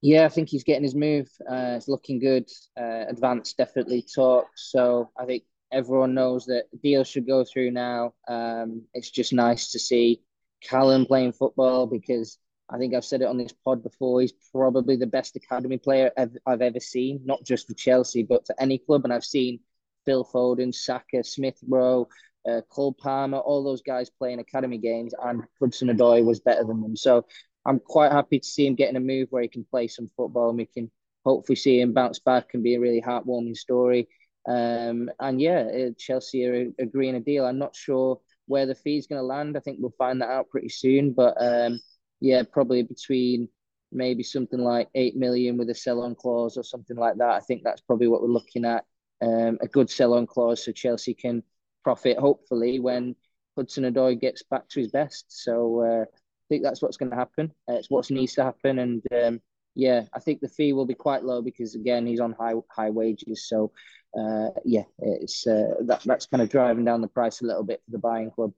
Yeah, 0.00 0.24
I 0.24 0.28
think 0.28 0.48
he's 0.48 0.62
getting 0.62 0.84
his 0.84 0.94
move. 0.94 1.28
Uh, 1.50 1.74
it's 1.76 1.88
looking 1.88 2.20
good. 2.20 2.48
Uh, 2.78 3.06
advanced 3.08 3.56
definitely 3.56 4.02
talks. 4.02 4.70
So 4.70 5.10
I 5.18 5.24
think 5.24 5.42
everyone 5.72 6.14
knows 6.14 6.46
that 6.46 6.66
deal 6.82 7.02
should 7.02 7.26
go 7.26 7.44
through 7.44 7.72
now. 7.72 8.14
Um, 8.28 8.82
it's 8.94 9.10
just 9.10 9.32
nice 9.32 9.72
to 9.72 9.80
see 9.80 10.22
Callum 10.62 11.06
playing 11.06 11.32
football 11.32 11.86
because 11.88 12.38
I 12.68 12.78
think 12.78 12.94
I've 12.94 13.04
said 13.04 13.22
it 13.22 13.28
on 13.28 13.38
this 13.38 13.52
pod 13.52 13.82
before. 13.82 14.20
He's 14.20 14.32
probably 14.52 14.96
the 14.96 15.06
best 15.06 15.36
academy 15.36 15.78
player 15.78 16.10
I've, 16.16 16.36
I've 16.46 16.62
ever 16.62 16.80
seen, 16.80 17.20
not 17.24 17.44
just 17.44 17.68
for 17.68 17.74
Chelsea, 17.74 18.22
but 18.22 18.46
for 18.46 18.54
any 18.60 18.78
club. 18.78 19.04
And 19.04 19.12
I've 19.12 19.24
seen 19.24 19.60
Phil 20.04 20.24
Foden, 20.24 20.74
Saka, 20.74 21.22
Smith 21.22 21.58
Rowe, 21.68 22.08
uh, 22.48 22.62
Cole 22.68 22.92
Palmer, 22.92 23.38
all 23.38 23.62
those 23.62 23.82
guys 23.82 24.10
playing 24.10 24.40
academy 24.40 24.78
games, 24.78 25.14
and 25.22 25.42
Hudson 25.60 25.88
Odoi 25.88 26.24
was 26.24 26.40
better 26.40 26.64
than 26.64 26.80
them. 26.80 26.96
So 26.96 27.24
I'm 27.64 27.80
quite 27.80 28.12
happy 28.12 28.38
to 28.38 28.46
see 28.46 28.66
him 28.66 28.74
getting 28.74 28.96
a 28.96 29.00
move 29.00 29.28
where 29.30 29.42
he 29.42 29.48
can 29.48 29.64
play 29.64 29.88
some 29.88 30.08
football 30.16 30.48
and 30.48 30.58
we 30.58 30.66
can 30.66 30.90
hopefully 31.24 31.56
see 31.56 31.80
him 31.80 31.92
bounce 31.92 32.20
back 32.20 32.54
and 32.54 32.62
be 32.62 32.76
a 32.76 32.80
really 32.80 33.02
heartwarming 33.02 33.56
story. 33.56 34.08
Um, 34.48 35.10
and 35.18 35.40
yeah, 35.40 35.62
uh, 35.62 35.90
Chelsea 35.98 36.46
are 36.46 36.68
agreeing 36.78 37.16
a 37.16 37.20
deal. 37.20 37.44
I'm 37.44 37.58
not 37.58 37.74
sure 37.74 38.20
where 38.46 38.66
the 38.66 38.76
fee's 38.76 39.08
going 39.08 39.20
to 39.20 39.26
land. 39.26 39.56
I 39.56 39.60
think 39.60 39.78
we'll 39.80 39.90
find 39.98 40.20
that 40.22 40.30
out 40.30 40.48
pretty 40.50 40.68
soon. 40.68 41.12
But 41.12 41.34
um, 41.40 41.80
yeah, 42.20 42.42
probably 42.50 42.82
between 42.82 43.48
maybe 43.92 44.22
something 44.22 44.58
like 44.58 44.88
8 44.94 45.16
million 45.16 45.56
with 45.56 45.70
a 45.70 45.74
sell 45.74 46.02
on 46.02 46.14
clause 46.14 46.56
or 46.56 46.62
something 46.62 46.96
like 46.96 47.16
that. 47.18 47.30
I 47.30 47.40
think 47.40 47.62
that's 47.62 47.80
probably 47.80 48.08
what 48.08 48.22
we're 48.22 48.28
looking 48.28 48.64
at 48.64 48.84
um, 49.22 49.58
a 49.60 49.68
good 49.68 49.90
sell-on 49.90 50.26
clause 50.26 50.64
so 50.64 50.72
Chelsea 50.72 51.14
can 51.14 51.42
profit 51.84 52.18
hopefully 52.18 52.80
when 52.80 53.14
Hudson 53.56 53.84
Odoi 53.84 54.20
gets 54.20 54.42
back 54.42 54.68
to 54.68 54.80
his 54.80 54.90
best. 54.90 55.24
So 55.28 55.80
uh, 55.80 56.02
I 56.02 56.46
think 56.48 56.62
that's 56.62 56.82
what's 56.82 56.96
going 56.96 57.10
to 57.10 57.16
happen. 57.16 57.52
Uh, 57.68 57.74
it's 57.74 57.90
what 57.90 58.10
needs 58.10 58.34
to 58.34 58.44
happen, 58.44 58.78
and 58.78 59.02
um, 59.12 59.40
yeah, 59.74 60.02
I 60.12 60.20
think 60.20 60.40
the 60.40 60.48
fee 60.48 60.72
will 60.72 60.86
be 60.86 60.94
quite 60.94 61.24
low 61.24 61.42
because 61.42 61.74
again 61.74 62.06
he's 62.06 62.20
on 62.20 62.32
high 62.32 62.54
high 62.70 62.90
wages. 62.90 63.48
So 63.48 63.72
uh, 64.18 64.50
yeah, 64.64 64.84
it's 64.98 65.46
uh, 65.46 65.74
that 65.82 66.02
that's 66.04 66.26
kind 66.26 66.42
of 66.42 66.50
driving 66.50 66.84
down 66.84 67.00
the 67.00 67.08
price 67.08 67.40
a 67.40 67.46
little 67.46 67.64
bit 67.64 67.82
for 67.84 67.92
the 67.92 67.98
buying 67.98 68.30
club. 68.30 68.52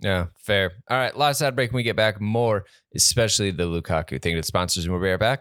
Yeah, 0.00 0.26
fair. 0.38 0.72
All 0.90 0.98
right, 0.98 1.16
last 1.16 1.40
ad 1.40 1.56
break. 1.56 1.72
When 1.72 1.78
we 1.78 1.82
get 1.82 1.96
back, 1.96 2.20
more, 2.20 2.64
especially 2.94 3.50
the 3.50 3.64
Lukaku 3.64 4.20
thing. 4.20 4.36
The 4.36 4.42
sponsors, 4.42 4.84
and 4.84 4.92
we'll 4.92 5.02
be 5.02 5.08
right 5.08 5.18
back. 5.18 5.40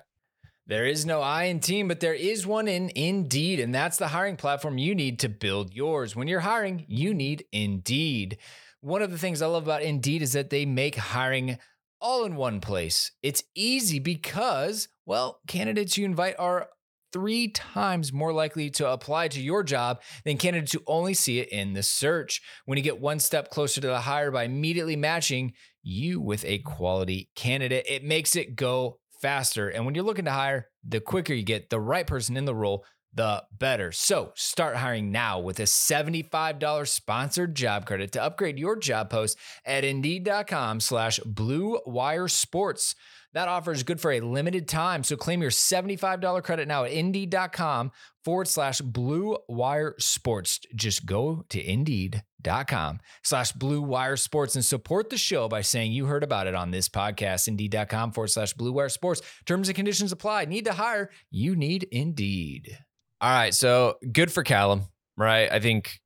There 0.67 0.85
is 0.85 1.05
no 1.05 1.21
I 1.21 1.43
in 1.43 1.59
team, 1.59 1.87
but 1.87 1.99
there 1.99 2.15
is 2.15 2.47
one 2.47 2.67
in 2.67 2.89
Indeed, 2.95 3.59
and 3.59 3.75
that's 3.75 3.97
the 3.97 4.07
hiring 4.07 4.35
platform 4.35 4.79
you 4.79 4.95
need 4.95 5.19
to 5.19 5.29
build 5.29 5.73
yours. 5.73 6.15
When 6.15 6.27
you're 6.27 6.39
hiring, 6.39 6.85
you 6.87 7.13
need 7.13 7.45
Indeed. 7.51 8.39
One 8.81 9.03
of 9.03 9.11
the 9.11 9.17
things 9.17 9.41
I 9.41 9.47
love 9.47 9.63
about 9.63 9.83
Indeed 9.83 10.23
is 10.23 10.33
that 10.33 10.49
they 10.49 10.65
make 10.65 10.95
hiring 10.95 11.59
all 12.01 12.25
in 12.25 12.35
one 12.35 12.61
place. 12.61 13.11
It's 13.21 13.43
easy 13.53 13.99
because, 13.99 14.87
well, 15.05 15.39
candidates 15.47 15.97
you 15.97 16.05
invite 16.05 16.35
are 16.39 16.69
three 17.15 17.47
times 17.47 18.11
more 18.11 18.33
likely 18.33 18.69
to 18.69 18.91
apply 18.91 19.29
to 19.29 19.39
your 19.39 19.63
job 19.63 20.01
than 20.25 20.35
candidates 20.35 20.73
who 20.73 20.81
only 20.85 21.13
see 21.13 21.39
it 21.39 21.47
in 21.47 21.71
the 21.71 21.81
search. 21.81 22.41
When 22.65 22.77
you 22.77 22.83
get 22.83 22.99
one 22.99 23.21
step 23.21 23.49
closer 23.49 23.79
to 23.79 23.87
the 23.87 24.01
hire 24.01 24.31
by 24.31 24.43
immediately 24.43 24.97
matching 24.97 25.53
you 25.81 26.19
with 26.19 26.43
a 26.43 26.57
quality 26.57 27.29
candidate, 27.33 27.85
it 27.87 28.03
makes 28.03 28.35
it 28.35 28.57
go 28.57 28.99
faster. 29.21 29.69
And 29.69 29.85
when 29.85 29.95
you're 29.95 30.03
looking 30.03 30.25
to 30.25 30.31
hire, 30.31 30.67
the 30.85 30.99
quicker 30.99 31.33
you 31.33 31.43
get 31.43 31.69
the 31.69 31.79
right 31.79 32.05
person 32.05 32.35
in 32.35 32.43
the 32.43 32.53
role, 32.53 32.83
the 33.13 33.45
better. 33.57 33.93
So 33.93 34.33
start 34.35 34.75
hiring 34.75 35.09
now 35.09 35.39
with 35.39 35.61
a 35.61 35.63
$75 35.63 36.85
sponsored 36.85 37.55
job 37.55 37.85
credit 37.85 38.11
to 38.11 38.23
upgrade 38.23 38.59
your 38.59 38.75
job 38.75 39.09
post 39.09 39.37
at 39.65 39.85
indeed.com 39.85 40.81
slash 40.81 41.19
blue 41.19 41.79
wire 41.85 42.27
sports. 42.27 42.93
That 43.35 43.49
offer 43.49 43.73
is 43.73 43.83
good 43.83 43.99
for 43.99 44.13
a 44.13 44.21
limited 44.21 44.65
time. 44.65 45.03
So 45.03 45.17
claim 45.17 45.41
your 45.41 45.51
$75 45.51 46.41
credit 46.41 46.69
now 46.69 46.85
at 46.85 46.91
indeed.com 46.91 47.91
forward 48.23 48.47
slash 48.47 48.79
blue 48.79 49.37
wire 49.49 49.93
sports. 49.99 50.61
Just 50.73 51.05
go 51.05 51.43
to 51.49 51.61
indeed.com 51.61 53.01
slash 53.23 53.51
blue 53.51 53.81
wire 53.81 54.15
sports 54.15 54.55
and 54.55 54.63
support 54.63 55.09
the 55.09 55.17
show 55.17 55.49
by 55.49 55.59
saying 55.59 55.91
you 55.91 56.05
heard 56.05 56.23
about 56.23 56.47
it 56.47 56.55
on 56.55 56.71
this 56.71 56.87
podcast. 56.87 57.49
Indeed.com 57.49 58.13
forward 58.13 58.29
slash 58.29 58.53
blue 58.53 58.71
wire 58.71 58.87
sports. 58.87 59.21
Terms 59.45 59.67
and 59.67 59.75
conditions 59.75 60.13
apply. 60.13 60.45
Need 60.45 60.63
to 60.63 60.73
hire? 60.73 61.09
You 61.29 61.57
need 61.57 61.89
Indeed. 61.91 62.77
All 63.19 63.29
right. 63.29 63.53
So 63.53 63.95
good 64.13 64.31
for 64.31 64.43
Callum, 64.43 64.83
right? 65.17 65.51
I 65.51 65.59
think 65.59 65.99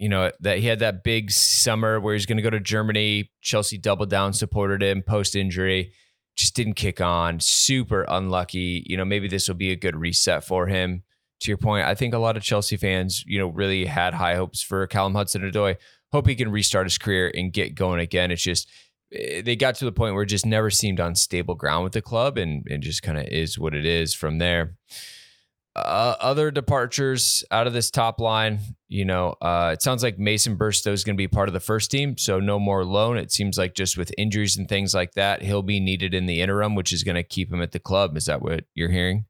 you 0.00 0.08
know, 0.08 0.30
that 0.40 0.58
he 0.58 0.66
had 0.66 0.78
that 0.78 1.02
big 1.02 1.30
summer 1.30 1.98
where 1.98 2.14
he's 2.14 2.26
going 2.26 2.36
to 2.36 2.42
go 2.42 2.50
to 2.50 2.60
Germany. 2.60 3.32
Chelsea 3.40 3.78
doubled 3.78 4.10
down, 4.10 4.32
supported 4.32 4.80
him 4.80 5.02
post 5.02 5.34
injury 5.34 5.92
just 6.38 6.54
didn't 6.54 6.74
kick 6.74 7.00
on. 7.00 7.40
Super 7.40 8.06
unlucky. 8.08 8.84
You 8.86 8.96
know, 8.96 9.04
maybe 9.04 9.28
this 9.28 9.48
will 9.48 9.56
be 9.56 9.72
a 9.72 9.76
good 9.76 9.96
reset 9.96 10.44
for 10.44 10.68
him. 10.68 11.02
To 11.40 11.50
your 11.50 11.58
point, 11.58 11.86
I 11.86 11.94
think 11.94 12.14
a 12.14 12.18
lot 12.18 12.36
of 12.36 12.42
Chelsea 12.42 12.76
fans, 12.76 13.24
you 13.26 13.38
know, 13.38 13.48
really 13.48 13.84
had 13.84 14.14
high 14.14 14.36
hopes 14.36 14.62
for 14.62 14.86
Callum 14.86 15.14
Hudson-Odoi. 15.14 15.76
Hope 16.12 16.26
he 16.26 16.34
can 16.34 16.50
restart 16.50 16.86
his 16.86 16.98
career 16.98 17.30
and 17.34 17.52
get 17.52 17.74
going 17.74 18.00
again. 18.00 18.30
It's 18.30 18.42
just 18.42 18.68
eh, 19.12 19.42
they 19.42 19.56
got 19.56 19.74
to 19.76 19.84
the 19.84 19.92
point 19.92 20.14
where 20.14 20.22
it 20.22 20.28
just 20.28 20.46
never 20.46 20.70
seemed 20.70 21.00
on 21.00 21.14
stable 21.14 21.54
ground 21.54 21.84
with 21.84 21.92
the 21.92 22.02
club, 22.02 22.38
and 22.38 22.64
it 22.66 22.78
just 22.78 23.02
kind 23.02 23.18
of 23.18 23.26
is 23.26 23.58
what 23.58 23.74
it 23.74 23.84
is 23.84 24.14
from 24.14 24.38
there. 24.38 24.74
Uh, 25.86 26.16
other 26.20 26.50
departures 26.50 27.44
out 27.50 27.66
of 27.66 27.72
this 27.72 27.90
top 27.90 28.20
line, 28.20 28.60
you 28.88 29.04
know, 29.04 29.34
uh, 29.40 29.70
it 29.72 29.82
sounds 29.82 30.02
like 30.02 30.18
Mason 30.18 30.56
Burstow 30.56 30.92
is 30.92 31.04
going 31.04 31.16
to 31.16 31.18
be 31.18 31.28
part 31.28 31.48
of 31.48 31.52
the 31.52 31.60
first 31.60 31.90
team, 31.90 32.16
so 32.16 32.40
no 32.40 32.58
more 32.58 32.84
loan. 32.84 33.16
It 33.18 33.32
seems 33.32 33.58
like 33.58 33.74
just 33.74 33.96
with 33.96 34.12
injuries 34.16 34.56
and 34.56 34.68
things 34.68 34.94
like 34.94 35.12
that, 35.14 35.42
he'll 35.42 35.62
be 35.62 35.80
needed 35.80 36.14
in 36.14 36.26
the 36.26 36.40
interim, 36.40 36.74
which 36.74 36.92
is 36.92 37.04
going 37.04 37.16
to 37.16 37.22
keep 37.22 37.52
him 37.52 37.62
at 37.62 37.72
the 37.72 37.78
club. 37.78 38.16
Is 38.16 38.26
that 38.26 38.42
what 38.42 38.64
you're 38.74 38.90
hearing? 38.90 39.26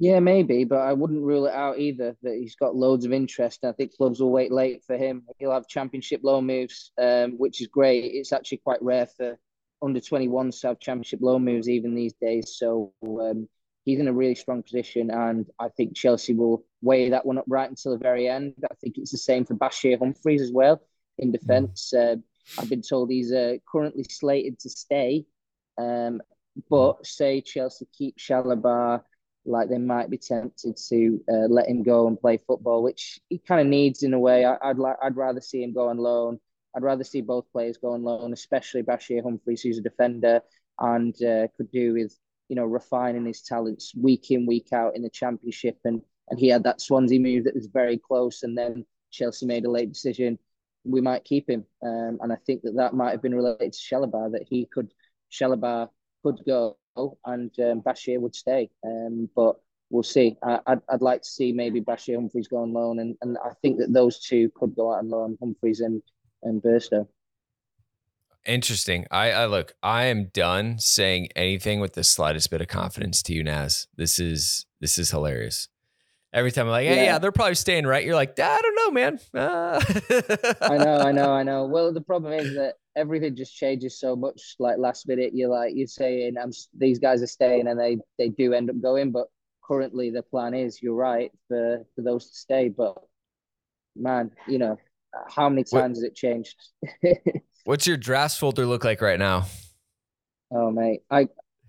Yeah, 0.00 0.18
maybe, 0.18 0.64
but 0.64 0.78
I 0.78 0.94
wouldn't 0.94 1.22
rule 1.22 1.46
it 1.46 1.52
out 1.52 1.78
either. 1.78 2.16
That 2.22 2.34
he's 2.34 2.56
got 2.56 2.74
loads 2.74 3.04
of 3.04 3.12
interest. 3.12 3.64
I 3.64 3.72
think 3.72 3.94
clubs 3.94 4.18
will 4.18 4.30
wait 4.30 4.50
late 4.50 4.82
for 4.86 4.96
him. 4.96 5.24
He'll 5.38 5.52
have 5.52 5.68
championship 5.68 6.22
loan 6.24 6.46
moves, 6.46 6.90
um, 6.98 7.32
which 7.32 7.60
is 7.60 7.66
great. 7.66 8.04
It's 8.14 8.32
actually 8.32 8.62
quite 8.64 8.82
rare 8.82 9.06
for 9.06 9.38
under 9.82 10.00
21s 10.00 10.60
to 10.60 10.68
have 10.68 10.80
championship 10.80 11.20
loan 11.22 11.44
moves 11.44 11.68
even 11.68 11.94
these 11.94 12.14
days. 12.14 12.56
So 12.56 12.92
um, 13.04 13.46
he's 13.90 14.00
in 14.00 14.08
a 14.08 14.12
really 14.12 14.34
strong 14.34 14.62
position, 14.62 15.10
and 15.10 15.46
I 15.58 15.68
think 15.68 15.96
Chelsea 15.96 16.32
will 16.32 16.64
weigh 16.80 17.10
that 17.10 17.26
one 17.26 17.38
up 17.38 17.44
right 17.48 17.68
until 17.68 17.92
the 17.92 17.98
very 17.98 18.28
end. 18.28 18.54
I 18.64 18.74
think 18.74 18.98
it's 18.98 19.10
the 19.10 19.18
same 19.18 19.44
for 19.44 19.54
Bashir 19.54 19.98
Humphreys 19.98 20.40
as 20.40 20.52
well 20.52 20.80
in 21.18 21.32
defence. 21.32 21.92
Uh, 21.92 22.16
I've 22.58 22.70
been 22.70 22.82
told 22.82 23.10
he's 23.10 23.32
uh, 23.32 23.56
currently 23.70 24.04
slated 24.04 24.60
to 24.60 24.70
stay, 24.70 25.26
um, 25.76 26.22
but 26.68 27.04
say 27.04 27.40
Chelsea 27.40 27.88
keep 27.96 28.16
Chalobah, 28.16 29.02
like 29.44 29.68
they 29.68 29.78
might 29.78 30.08
be 30.08 30.18
tempted 30.18 30.76
to 30.88 31.20
uh, 31.28 31.48
let 31.48 31.68
him 31.68 31.82
go 31.82 32.06
and 32.06 32.20
play 32.20 32.36
football, 32.36 32.82
which 32.82 33.20
he 33.28 33.38
kind 33.38 33.60
of 33.60 33.66
needs 33.66 34.04
in 34.04 34.14
a 34.14 34.18
way. 34.18 34.44
I, 34.44 34.68
would 34.68 34.78
like, 34.78 34.96
I'd 35.02 35.16
rather 35.16 35.40
see 35.40 35.62
him 35.62 35.74
go 35.74 35.88
on 35.88 35.98
loan. 35.98 36.38
I'd 36.76 36.84
rather 36.84 37.02
see 37.02 37.20
both 37.20 37.50
players 37.50 37.76
go 37.76 37.94
on 37.94 38.04
loan, 38.04 38.32
especially 38.32 38.84
Bashir 38.84 39.22
Humphreys, 39.24 39.62
who's 39.62 39.78
a 39.78 39.82
defender 39.82 40.40
and 40.78 41.14
uh, 41.22 41.48
could 41.56 41.70
do 41.72 41.94
with 41.94 42.16
you 42.50 42.56
know, 42.56 42.64
refining 42.64 43.24
his 43.24 43.42
talents 43.42 43.94
week 43.94 44.32
in, 44.32 44.44
week 44.44 44.72
out 44.72 44.96
in 44.96 45.02
the 45.02 45.08
championship. 45.08 45.78
And 45.84 46.02
and 46.28 46.38
he 46.38 46.48
had 46.48 46.64
that 46.64 46.80
Swansea 46.80 47.18
move 47.18 47.44
that 47.44 47.54
was 47.54 47.66
very 47.66 47.96
close, 47.96 48.42
and 48.42 48.58
then 48.58 48.84
Chelsea 49.10 49.46
made 49.46 49.64
a 49.64 49.70
late 49.70 49.92
decision. 49.92 50.38
We 50.84 51.00
might 51.00 51.24
keep 51.24 51.48
him, 51.48 51.64
um, 51.82 52.18
and 52.20 52.32
I 52.32 52.36
think 52.46 52.62
that 52.62 52.76
that 52.76 52.92
might 52.92 53.12
have 53.12 53.22
been 53.22 53.34
related 53.34 53.72
to 53.72 53.78
Chalobah 53.78 54.32
that 54.32 54.46
he 54.48 54.66
could 54.66 54.92
Chalobah 55.32 55.88
could 56.24 56.40
go 56.44 56.76
and 57.24 57.50
um, 57.60 57.82
Bashir 57.82 58.20
would 58.20 58.34
stay. 58.34 58.68
Um, 58.84 59.28
but 59.34 59.56
we'll 59.90 60.02
see. 60.02 60.36
I, 60.42 60.58
would 60.68 60.82
I'd 60.88 61.02
like 61.02 61.22
to 61.22 61.28
see 61.28 61.52
maybe 61.52 61.80
Bashir 61.80 62.16
Humphreys 62.16 62.48
go 62.48 62.58
on 62.58 62.72
loan, 62.72 62.98
and, 62.98 63.16
and 63.22 63.38
I 63.44 63.50
think 63.62 63.78
that 63.78 63.92
those 63.92 64.18
two 64.18 64.50
could 64.56 64.74
go 64.74 64.92
out 64.92 64.98
on 64.98 65.08
loan, 65.08 65.38
Humphreys 65.40 65.80
and 65.80 66.02
and 66.42 66.60
Burstow. 66.60 67.06
Interesting. 68.46 69.06
I, 69.10 69.32
I 69.32 69.46
look, 69.46 69.74
I 69.82 70.04
am 70.04 70.26
done 70.32 70.78
saying 70.78 71.28
anything 71.36 71.80
with 71.80 71.92
the 71.92 72.04
slightest 72.04 72.50
bit 72.50 72.60
of 72.60 72.68
confidence 72.68 73.22
to 73.24 73.34
you, 73.34 73.44
Naz. 73.44 73.86
This 73.96 74.18
is 74.18 74.66
this 74.80 74.98
is 74.98 75.10
hilarious. 75.10 75.68
Every 76.32 76.52
time 76.52 76.66
I'm 76.66 76.70
like, 76.70 76.86
hey, 76.86 76.96
yeah, 76.96 77.02
yeah 77.02 77.18
they're 77.18 77.32
probably 77.32 77.56
staying 77.56 77.86
right. 77.86 78.04
You're 78.04 78.14
like, 78.14 78.38
I 78.38 78.60
don't 78.60 78.76
know, 78.76 78.90
man. 78.92 79.20
Uh. 79.34 79.80
I 80.60 80.78
know, 80.78 80.98
I 80.98 81.12
know, 81.12 81.32
I 81.32 81.42
know. 81.42 81.66
Well, 81.66 81.92
the 81.92 82.00
problem 82.00 82.32
is 82.32 82.54
that 82.54 82.74
everything 82.96 83.34
just 83.34 83.54
changes 83.54 83.98
so 83.98 84.14
much. 84.14 84.54
Like 84.58 84.78
last 84.78 85.08
minute, 85.08 85.32
you're 85.34 85.50
like, 85.50 85.72
you're 85.74 85.88
saying, 85.88 86.36
I'm 86.40 86.52
these 86.76 86.98
guys 86.98 87.22
are 87.22 87.26
staying, 87.26 87.66
and 87.66 87.78
they 87.78 87.98
they 88.18 88.28
do 88.28 88.54
end 88.54 88.70
up 88.70 88.80
going. 88.80 89.10
But 89.10 89.26
currently, 89.62 90.10
the 90.10 90.22
plan 90.22 90.54
is, 90.54 90.80
you're 90.80 90.94
right, 90.94 91.30
for 91.48 91.84
for 91.94 92.02
those 92.02 92.30
to 92.30 92.36
stay. 92.36 92.68
But 92.68 92.96
man, 93.96 94.30
you 94.46 94.58
know, 94.58 94.78
how 95.28 95.48
many 95.48 95.64
times 95.64 95.72
what? 95.72 95.88
has 95.90 96.02
it 96.04 96.14
changed? 96.14 96.56
What's 97.64 97.86
your 97.86 97.96
drafts 97.96 98.38
folder 98.38 98.66
look 98.66 98.84
like 98.84 99.00
right 99.00 99.18
now? 99.18 99.46
Oh 100.50 100.70
mate, 100.70 101.02
I 101.10 101.28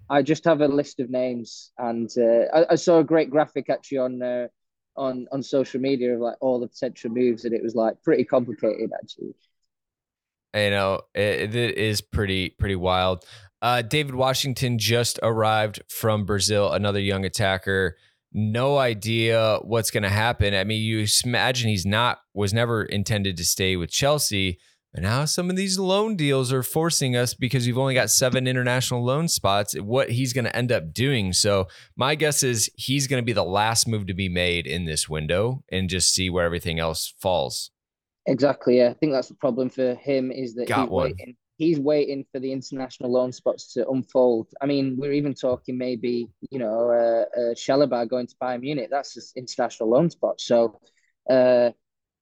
I 0.10 0.21
just 0.21 0.43
have 0.45 0.62
a 0.62 0.67
list 0.67 0.99
of 0.99 1.10
names, 1.10 1.71
and 1.77 2.10
uh, 2.17 2.45
I, 2.54 2.71
I, 2.71 2.75
saw 2.75 2.99
a 2.99 3.04
great 3.04 3.30
graphic 3.30 3.69
actually 3.69 3.99
on 3.99 4.21
uh, 4.21 4.47
on 4.95 5.27
on 5.32 5.43
social 5.43 5.80
media 5.80 6.15
of 6.15 6.19
like 6.19 6.36
all 6.41 6.60
the 6.60 6.67
potential 6.67 7.12
moves, 7.12 7.45
and 7.45 7.54
it 7.54 7.63
was 7.63 7.75
like 7.75 8.01
pretty 8.04 8.25
complicated 8.25 8.91
actually. 8.93 9.34
You 10.54 10.69
know, 10.69 11.01
it, 11.13 11.56
it 11.56 11.77
is 11.77 12.01
pretty 12.01 12.49
pretty 12.49 12.75
wild. 12.75 13.23
Uh, 13.62 13.84
Deivid 13.86 14.13
Washington 14.13 14.80
just 14.80 15.19
arrived 15.21 15.82
from 15.88 16.25
Brazil, 16.25 16.71
another 16.71 16.99
young 16.99 17.25
attacker. 17.25 17.95
No 18.34 18.77
idea 18.77 19.60
what's 19.62 19.91
going 19.91 20.04
to 20.04 20.10
happen. 20.10 20.56
I 20.56 20.63
mean, 20.63 20.82
you 20.82 21.06
imagine 21.23 21.69
he's 21.69 21.86
not 21.86 22.19
was 22.34 22.54
never 22.54 22.84
intended 22.84 23.38
to 23.38 23.45
stay 23.45 23.75
with 23.75 23.91
Chelsea 23.91 24.60
and 24.93 25.04
now 25.04 25.23
some 25.23 25.49
of 25.49 25.56
these 25.56 25.80
loan 25.80 26.17
deals 26.17 26.51
are 26.51 26.63
forcing 26.63 27.15
us 27.15 27.34
because 27.34 27.65
you've 27.65 27.77
only 27.77 27.93
got 27.93 28.10
seven 28.10 28.45
international 28.45 29.04
loan 29.04 29.30
spots, 29.30 29.73
what 29.80 30.10
he's 30.10 30.34
going 30.34 30.45
to 30.45 30.56
end 30.56 30.71
up 30.71 30.93
doing. 30.93 31.32
So 31.32 31.67
my 31.95 32.15
guess 32.15 32.43
is 32.43 32.69
he's 32.75 33.08
going 33.08 33.21
to 33.21 33.25
be 33.25 33.32
the 33.32 33.43
last 33.43 33.88
move 33.88 34.08
to 34.08 34.13
be 34.13 34.27
made 34.27 34.67
in 34.67 34.84
this 34.84 35.08
window 35.08 35.63
and 35.71 35.89
just 35.89 36.13
see 36.13 36.30
where 36.30 36.45
everything 36.45 36.80
else 36.80 37.13
falls. 37.21 37.71
Exactly. 38.25 38.77
Yeah. 38.77 38.89
I 38.89 38.93
think 38.95 39.13
that's 39.13 39.30
the 39.30 39.36
problem 39.36 39.69
for 39.69 39.95
him 39.95 40.30
is 40.30 40.56
that 40.56 40.67
got 40.67 40.82
he's 40.82 40.89
one. 40.89 41.04
waiting. 41.06 41.36
He's 41.58 41.80
waiting 41.80 42.25
for 42.32 42.39
the 42.39 42.51
international 42.51 43.12
loan 43.12 43.32
spots 43.32 43.71
to 43.73 43.88
unfold. 43.88 44.47
I 44.62 44.65
mean, 44.65 44.95
we're 44.97 45.13
even 45.13 45.34
talking 45.36 45.77
maybe, 45.77 46.27
you 46.49 46.60
know, 46.60 46.89
uh, 46.89 47.39
uh, 47.39 47.54
Chalobah 47.54 48.10
going 48.10 48.27
to 48.27 48.36
Bayern 48.41 48.62
Munich. 48.62 48.89
That's 48.91 49.15
an 49.15 49.23
international 49.43 49.89
loan 49.89 50.10
spot. 50.10 50.41
So, 50.41 50.80
uh, 51.30 51.69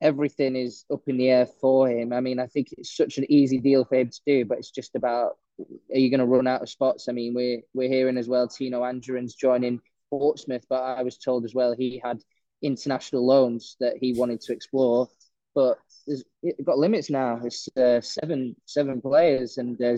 everything 0.01 0.55
is 0.55 0.85
up 0.91 1.01
in 1.07 1.17
the 1.17 1.29
air 1.29 1.45
for 1.45 1.89
him. 1.89 2.13
I 2.13 2.21
mean, 2.21 2.39
I 2.39 2.47
think 2.47 2.69
it's 2.77 2.95
such 2.95 3.17
an 3.17 3.25
easy 3.31 3.59
deal 3.59 3.85
for 3.85 3.95
him 3.95 4.09
to 4.09 4.21
do, 4.25 4.45
but 4.45 4.57
it's 4.59 4.71
just 4.71 4.95
about 4.95 5.38
are 5.59 5.99
you 5.99 6.09
going 6.09 6.21
to 6.21 6.26
run 6.26 6.47
out 6.47 6.61
of 6.61 6.69
spots? 6.69 7.09
I 7.09 7.11
mean, 7.13 7.34
we're 7.34 7.61
we're 7.74 7.89
hearing 7.89 8.17
as 8.17 8.28
well 8.30 8.47
Tino 8.47 8.82
Anjorin's 8.84 9.36
joining 9.36 9.82
Portsmouth, 10.09 10.65
but 10.69 10.82
I 10.82 11.03
was 11.03 11.17
told 11.17 11.45
as 11.45 11.53
well 11.53 11.74
he 11.76 12.01
had 12.03 12.24
international 12.61 13.26
loans 13.26 13.76
that 13.80 13.95
he 13.99 14.13
wanted 14.13 14.41
to 14.41 14.53
explore, 14.53 15.07
but 15.55 15.78
there's 16.07 16.24
it 16.41 16.65
got 16.65 16.78
limits 16.78 17.09
now. 17.09 17.39
It's 17.43 17.67
uh, 17.78 18.01
seven 18.01 18.55
seven 18.65 19.01
players, 19.01 19.57
and 19.57 19.82
uh, 19.82 19.97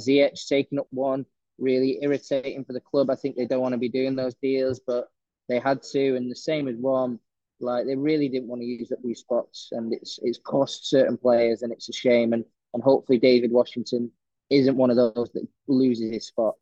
taking 0.49 0.79
up 0.79 0.87
one. 0.91 1.25
really 1.57 1.99
irritating 2.01 2.65
for 2.65 2.73
the 2.73 2.81
club. 2.81 3.09
I 3.09 3.15
think 3.15 3.35
they 3.35 3.45
don't 3.45 3.61
want 3.61 3.73
to 3.73 3.77
be 3.77 3.89
doing 3.89 4.15
those 4.15 4.35
deals, 4.41 4.81
but 4.85 5.07
they 5.47 5.59
had 5.59 5.83
to. 5.93 6.15
And 6.15 6.31
the 6.31 6.35
same 6.35 6.65
with 6.65 6.79
Rom, 6.81 7.19
like 7.61 7.85
they 7.85 7.95
really 7.95 8.29
didn't 8.29 8.47
want 8.47 8.61
to 8.61 8.65
use 8.65 8.91
up 8.91 8.99
these 9.03 9.19
spots, 9.19 9.69
and 9.71 9.93
it's 9.93 10.19
it's 10.23 10.39
cost 10.39 10.89
certain 10.89 11.17
players, 11.17 11.61
and 11.61 11.71
it's 11.71 11.89
a 11.89 11.93
shame. 11.93 12.33
And 12.33 12.45
and 12.73 12.83
hopefully 12.83 13.19
Deivid 13.19 13.51
Washington 13.51 14.11
isn't 14.49 14.75
one 14.75 14.89
of 14.89 14.97
those 14.97 15.29
that 15.33 15.47
loses 15.67 16.11
his 16.11 16.27
spot. 16.27 16.55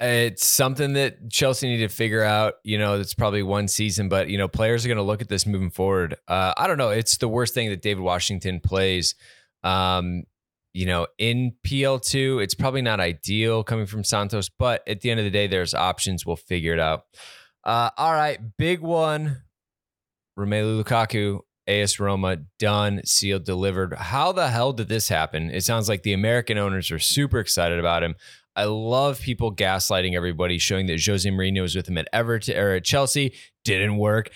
It's 0.00 0.44
something 0.44 0.94
that 0.94 1.30
Chelsea 1.30 1.68
need 1.68 1.78
to 1.78 1.88
figure 1.88 2.22
out. 2.22 2.54
You 2.64 2.78
know, 2.78 2.98
it's 2.98 3.14
probably 3.14 3.42
one 3.42 3.68
season, 3.68 4.08
but 4.08 4.28
you 4.28 4.36
know, 4.36 4.48
players 4.48 4.84
are 4.84 4.88
going 4.88 4.98
to 4.98 5.04
look 5.04 5.22
at 5.22 5.28
this 5.28 5.46
moving 5.46 5.70
forward. 5.70 6.16
Uh, 6.26 6.52
I 6.56 6.66
don't 6.66 6.78
know. 6.78 6.90
It's 6.90 7.16
the 7.16 7.28
worst 7.28 7.54
thing 7.54 7.70
that 7.70 7.82
Deivid 7.82 8.00
Washington 8.00 8.60
plays. 8.60 9.14
Um, 9.62 10.24
you 10.72 10.86
know, 10.86 11.06
in 11.18 11.54
PL2, 11.64 12.42
it's 12.42 12.54
probably 12.54 12.82
not 12.82 12.98
ideal 12.98 13.62
coming 13.62 13.86
from 13.86 14.02
Santos, 14.02 14.48
but 14.48 14.86
at 14.88 15.00
the 15.00 15.10
end 15.10 15.20
of 15.20 15.24
the 15.24 15.30
day, 15.30 15.46
there's 15.46 15.72
options. 15.72 16.26
We'll 16.26 16.36
figure 16.36 16.74
it 16.74 16.80
out. 16.80 17.04
Uh, 17.64 17.90
all 17.96 18.12
right, 18.12 18.38
big 18.58 18.80
one. 18.80 19.42
Romelu 20.38 20.82
Lukaku, 20.82 21.40
AS 21.66 21.98
Roma, 21.98 22.38
done, 22.58 23.00
sealed, 23.04 23.44
delivered. 23.44 23.94
How 23.94 24.32
the 24.32 24.48
hell 24.48 24.72
did 24.72 24.88
this 24.88 25.08
happen? 25.08 25.50
It 25.50 25.64
sounds 25.64 25.88
like 25.88 26.02
the 26.02 26.12
American 26.12 26.58
owners 26.58 26.90
are 26.90 26.98
super 26.98 27.38
excited 27.38 27.78
about 27.78 28.02
him. 28.02 28.16
I 28.56 28.64
love 28.64 29.20
people 29.20 29.54
gaslighting 29.54 30.14
everybody, 30.14 30.58
showing 30.58 30.86
that 30.86 31.04
Jose 31.04 31.28
Mourinho 31.28 31.62
was 31.62 31.74
with 31.74 31.88
him 31.88 31.98
at 31.98 32.08
Everton 32.12 32.56
or 32.56 32.74
at 32.74 32.84
Chelsea. 32.84 33.34
Didn't 33.64 33.96
work. 33.96 34.30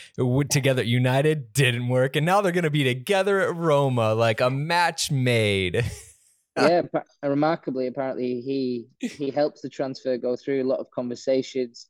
Together 0.51 0.83
United 0.83 1.53
didn't 1.53 1.89
work. 1.89 2.17
And 2.17 2.27
now 2.27 2.41
they're 2.41 2.51
going 2.51 2.65
to 2.65 2.71
be 2.71 2.83
together 2.83 3.41
at 3.43 3.55
Roma, 3.55 4.15
like 4.15 4.41
a 4.41 4.51
match 4.51 5.13
made. 5.13 5.85
yeah, 6.57 6.83
remarkably, 7.23 7.87
apparently 7.87 8.41
he 8.41 8.89
he 9.01 9.31
helps 9.31 9.61
the 9.61 9.69
transfer 9.69 10.17
go 10.17 10.35
through 10.35 10.63
a 10.63 10.65
lot 10.65 10.81
of 10.81 10.91
conversations. 10.91 11.87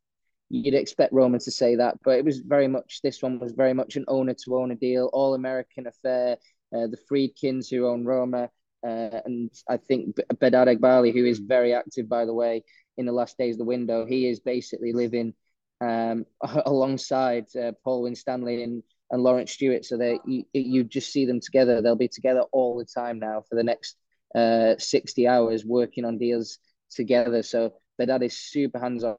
You'd 0.50 0.74
expect 0.74 1.12
Roma 1.12 1.38
to 1.40 1.50
say 1.50 1.76
that, 1.76 1.98
but 2.02 2.18
it 2.18 2.24
was 2.24 2.38
very 2.38 2.68
much 2.68 3.00
this 3.02 3.22
one 3.22 3.38
was 3.38 3.52
very 3.52 3.74
much 3.74 3.96
an 3.96 4.04
owner 4.08 4.34
to 4.34 4.56
owner 4.56 4.74
deal, 4.74 5.10
all 5.12 5.34
American 5.34 5.86
affair. 5.86 6.38
Uh, 6.74 6.86
the 6.86 6.98
Friedkins 7.08 7.68
who 7.70 7.86
own 7.86 8.04
Roma, 8.04 8.50
uh, 8.86 9.20
and 9.24 9.50
I 9.68 9.78
think 9.78 10.16
Behdad 10.34 10.68
Eghbali, 10.68 11.12
who 11.14 11.24
is 11.24 11.38
very 11.38 11.72
active 11.72 12.08
by 12.08 12.26
the 12.26 12.34
way 12.34 12.62
in 12.98 13.06
the 13.06 13.12
last 13.12 13.38
days 13.38 13.54
of 13.54 13.58
the 13.58 13.64
window, 13.64 14.04
he 14.04 14.28
is 14.28 14.40
basically 14.40 14.92
living 14.92 15.32
um, 15.80 16.26
alongside 16.66 17.46
uh, 17.56 17.72
Paul 17.84 18.02
Winstanley 18.02 18.62
and 18.62 18.82
and 19.10 19.22
Laurence 19.22 19.52
Stewart, 19.52 19.84
so 19.84 19.96
that 19.96 20.20
you, 20.26 20.44
you 20.52 20.84
just 20.84 21.10
see 21.12 21.24
them 21.24 21.40
together. 21.40 21.80
They'll 21.80 21.96
be 21.96 22.08
together 22.08 22.42
all 22.52 22.76
the 22.76 22.84
time 22.84 23.18
now 23.18 23.42
for 23.48 23.54
the 23.54 23.62
next 23.62 23.96
uh, 24.34 24.74
60 24.78 25.26
hours 25.26 25.64
working 25.64 26.04
on 26.04 26.18
deals 26.18 26.58
together. 26.90 27.42
So 27.42 27.72
Behdad 28.00 28.22
is 28.22 28.38
super 28.38 28.78
hands 28.78 29.04
on, 29.04 29.16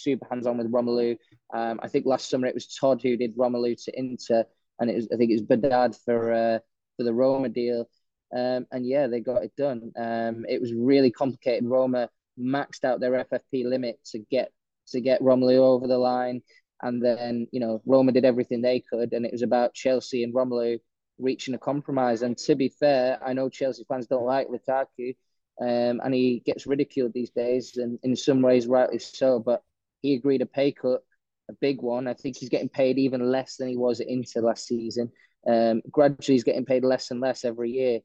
super 0.00 0.26
hands 0.30 0.46
on 0.46 0.58
with 0.58 0.72
Romelu. 0.72 1.16
Um, 1.52 1.80
I 1.82 1.88
think 1.88 2.06
last 2.06 2.28
summer 2.28 2.46
it 2.46 2.54
was 2.54 2.74
Todd 2.74 3.00
who 3.02 3.16
did 3.16 3.36
Romelu 3.36 3.82
to 3.84 3.98
Inter, 3.98 4.44
and 4.78 4.90
it 4.90 4.96
was 4.96 5.08
I 5.12 5.16
think 5.16 5.30
it 5.30 5.40
was 5.40 5.42
Behdad 5.42 5.96
for 6.04 6.32
uh, 6.32 6.58
for 6.96 7.04
the 7.04 7.14
Roma 7.14 7.48
deal. 7.48 7.88
Um, 8.36 8.66
and 8.70 8.86
yeah, 8.86 9.06
they 9.08 9.20
got 9.20 9.42
it 9.42 9.52
done. 9.56 9.92
Um, 9.96 10.46
it 10.48 10.60
was 10.60 10.72
really 10.72 11.10
complicated. 11.10 11.68
Roma 11.68 12.08
maxed 12.38 12.84
out 12.84 13.00
their 13.00 13.24
FFP 13.24 13.64
limit 13.64 13.98
to 14.12 14.18
get 14.30 14.52
to 14.88 15.00
get 15.00 15.20
Romelu 15.20 15.58
over 15.58 15.86
the 15.86 15.98
line, 15.98 16.42
and 16.82 17.04
then 17.04 17.46
you 17.52 17.60
know 17.60 17.82
Roma 17.86 18.12
did 18.12 18.24
everything 18.24 18.62
they 18.62 18.80
could, 18.80 19.12
and 19.12 19.26
it 19.26 19.32
was 19.32 19.42
about 19.42 19.74
Chelsea 19.74 20.24
and 20.24 20.34
Romelu 20.34 20.78
reaching 21.18 21.54
a 21.54 21.58
compromise. 21.58 22.22
And 22.22 22.36
to 22.38 22.54
be 22.54 22.68
fair, 22.68 23.18
I 23.24 23.32
know 23.32 23.48
Chelsea 23.48 23.84
fans 23.88 24.06
don't 24.06 24.24
like 24.24 24.48
Lukaku, 24.48 25.14
um, 25.60 26.00
and 26.02 26.14
he 26.14 26.42
gets 26.44 26.66
ridiculed 26.66 27.12
these 27.12 27.30
days, 27.30 27.76
and 27.76 27.98
in 28.02 28.16
some 28.16 28.42
ways, 28.42 28.66
rightly 28.66 28.98
so. 28.98 29.38
But 29.38 29.62
he 30.02 30.14
agreed 30.14 30.42
a 30.42 30.46
pay 30.46 30.72
cut, 30.72 31.00
a 31.48 31.52
big 31.60 31.82
one. 31.82 32.06
I 32.06 32.14
think 32.14 32.36
he's 32.36 32.48
getting 32.48 32.68
paid 32.68 32.98
even 32.98 33.30
less 33.30 33.56
than 33.56 33.68
he 33.68 33.76
was 33.76 34.00
Inter 34.00 34.40
last 34.40 34.66
season. 34.66 35.10
Um, 35.46 35.82
gradually, 35.90 36.34
he's 36.34 36.44
getting 36.44 36.64
paid 36.64 36.84
less 36.84 37.10
and 37.10 37.20
less 37.20 37.44
every 37.44 37.70
year. 37.70 38.00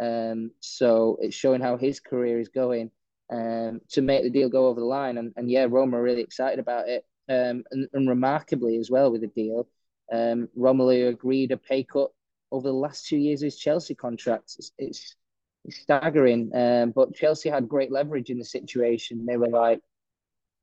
Um, 0.00 0.52
so 0.60 1.18
it's 1.20 1.34
showing 1.34 1.60
how 1.60 1.76
his 1.76 2.00
career 2.00 2.38
is 2.38 2.48
going 2.48 2.90
um, 3.32 3.80
to 3.90 4.00
make 4.00 4.22
the 4.22 4.30
deal 4.30 4.48
go 4.48 4.66
over 4.66 4.80
the 4.80 4.86
line. 4.86 5.18
And, 5.18 5.32
and 5.36 5.50
yeah, 5.50 5.66
Roma 5.68 5.98
are 5.98 6.02
really 6.02 6.22
excited 6.22 6.58
about 6.58 6.88
it. 6.88 7.04
Um, 7.28 7.62
and, 7.70 7.88
and 7.92 8.08
remarkably 8.08 8.78
as 8.78 8.90
well 8.90 9.12
with 9.12 9.20
the 9.20 9.26
deal, 9.26 9.68
um, 10.12 10.48
Romelu 10.56 11.08
agreed 11.08 11.52
a 11.52 11.56
pay 11.56 11.84
cut 11.84 12.10
over 12.50 12.68
the 12.68 12.74
last 12.74 13.06
two 13.06 13.18
years 13.18 13.42
of 13.42 13.46
his 13.46 13.58
Chelsea 13.58 13.94
contract. 13.94 14.54
It's, 14.58 14.72
it's, 14.78 15.16
it's 15.64 15.80
staggering. 15.80 16.50
Um, 16.54 16.92
but 16.92 17.14
Chelsea 17.14 17.50
had 17.50 17.68
great 17.68 17.92
leverage 17.92 18.30
in 18.30 18.38
the 18.38 18.44
situation. 18.44 19.26
They 19.26 19.36
were 19.36 19.48
like, 19.48 19.80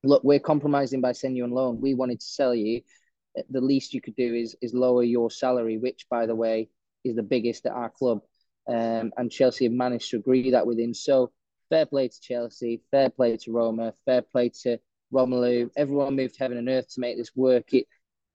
look, 0.06 0.24
we're 0.24 0.40
compromising 0.40 1.02
by 1.02 1.12
sending 1.12 1.38
you 1.38 1.44
on 1.44 1.52
loan. 1.52 1.82
We 1.82 1.94
wanted 1.94 2.20
to 2.20 2.26
sell 2.26 2.54
you. 2.54 2.82
The 3.50 3.62
least 3.62 3.94
you 3.94 4.02
could 4.02 4.16
do 4.16 4.34
is 4.34 4.56
is 4.62 4.74
lower 4.74 5.04
your 5.04 5.30
salary, 5.30 5.78
which, 5.78 6.08
by 6.10 6.26
the 6.26 6.36
way, 6.36 6.70
is 7.04 7.16
the 7.16 7.24
biggest 7.24 7.66
at 7.66 7.74
our 7.74 7.90
club. 7.90 8.22
Um, 8.68 9.12
and 9.18 9.32
Chelsea 9.32 9.66
have 9.66 9.74
managed 9.74 10.10
to 10.12 10.18
agree 10.18 10.52
that 10.52 10.66
with 10.66 10.80
him. 10.80 10.94
So 10.94 11.32
fair 11.70 11.86
play 11.86 12.08
to 12.08 12.22
Chelsea, 12.22 12.82
fair 12.92 13.10
play 13.10 13.38
to 13.38 13.52
Roma, 13.52 13.94
fair 14.06 14.22
play 14.22 14.50
to 14.64 14.80
Romelu. 15.14 15.70
Everyone 15.76 16.16
moved 16.16 16.38
heaven 16.38 16.58
and 16.58 16.70
earth 16.70 16.94
to 16.94 17.02
make 17.02 17.18
this 17.18 17.36
work. 17.36 17.74
It 17.74 17.88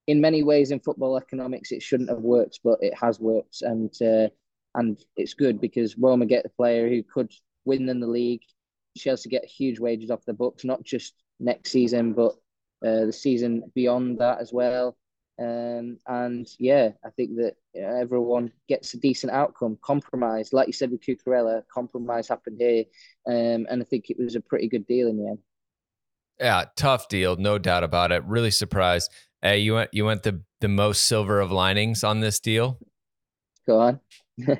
in 0.06 0.20
many 0.20 0.42
ways 0.42 0.70
in 0.70 0.80
football 0.80 1.16
economics 1.16 1.72
it 1.72 1.82
shouldn't 1.82 2.10
have 2.10 2.20
worked, 2.20 2.60
but 2.64 2.78
it 2.82 2.94
has 2.94 3.20
worked, 3.20 3.62
and 3.62 3.92
uh, 4.02 4.28
and 4.74 5.02
it's 5.16 5.34
good 5.34 5.60
because 5.60 5.96
Roma 5.96 6.26
get 6.26 6.42
the 6.42 6.48
player 6.50 6.88
who 6.88 7.02
could 7.02 7.32
win 7.64 7.86
them 7.86 8.00
the 8.00 8.06
league. 8.06 8.42
Chelsea 8.96 9.28
get 9.28 9.44
huge 9.44 9.78
wages 9.78 10.10
off 10.10 10.24
the 10.24 10.32
books, 10.32 10.64
not 10.64 10.82
just 10.82 11.14
next 11.40 11.70
season, 11.70 12.12
but 12.12 12.32
uh, 12.86 13.06
the 13.06 13.12
season 13.12 13.64
beyond 13.74 14.18
that 14.18 14.40
as 14.40 14.52
well. 14.52 14.96
Um, 15.40 15.98
and 16.06 16.46
yeah, 16.58 16.90
I 17.04 17.10
think 17.10 17.36
that 17.36 17.54
everyone 17.74 18.52
gets 18.68 18.92
a 18.92 18.98
decent 18.98 19.32
outcome. 19.32 19.78
Compromise, 19.82 20.52
like 20.52 20.66
you 20.66 20.72
said 20.72 20.90
with 20.90 21.00
Cucurella, 21.00 21.62
compromise 21.72 22.28
happened 22.28 22.58
here, 22.60 22.84
um, 23.26 23.66
and 23.70 23.80
I 23.80 23.84
think 23.84 24.10
it 24.10 24.18
was 24.18 24.34
a 24.34 24.40
pretty 24.40 24.68
good 24.68 24.86
deal 24.86 25.08
in 25.08 25.16
the 25.16 25.28
end. 25.30 25.38
Yeah, 26.38 26.64
tough 26.76 27.08
deal, 27.08 27.36
no 27.36 27.58
doubt 27.58 27.84
about 27.84 28.12
it. 28.12 28.24
Really 28.24 28.50
surprised. 28.50 29.10
Hey, 29.40 29.58
you 29.58 29.74
went 29.74 29.90
you 29.94 30.04
went 30.04 30.22
the 30.22 30.42
the 30.60 30.68
most 30.68 31.04
silver 31.04 31.40
of 31.40 31.50
linings 31.50 32.04
on 32.04 32.20
this 32.20 32.38
deal. 32.38 32.78
Go 33.66 33.80
on. 33.80 34.00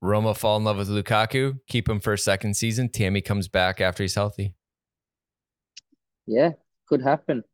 Roma 0.00 0.34
fall 0.34 0.56
in 0.56 0.64
love 0.64 0.78
with 0.78 0.88
Lukaku, 0.88 1.58
keep 1.68 1.88
him 1.88 2.00
for 2.00 2.12
a 2.12 2.18
second 2.18 2.54
season. 2.54 2.88
Tammy 2.88 3.20
comes 3.20 3.48
back 3.48 3.80
after 3.80 4.02
he's 4.02 4.14
healthy. 4.14 4.54
Yeah, 6.30 6.52
could 6.86 7.02
happen. 7.02 7.44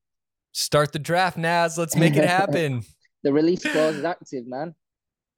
Start 0.52 0.92
the 0.92 0.98
draft, 0.98 1.36
Naz. 1.36 1.76
Let's 1.78 1.96
make 1.96 2.16
it 2.16 2.24
happen. 2.24 2.82
the 3.22 3.32
release 3.32 3.62
clause 3.62 3.96
is 3.96 4.04
active, 4.04 4.46
man. 4.46 4.74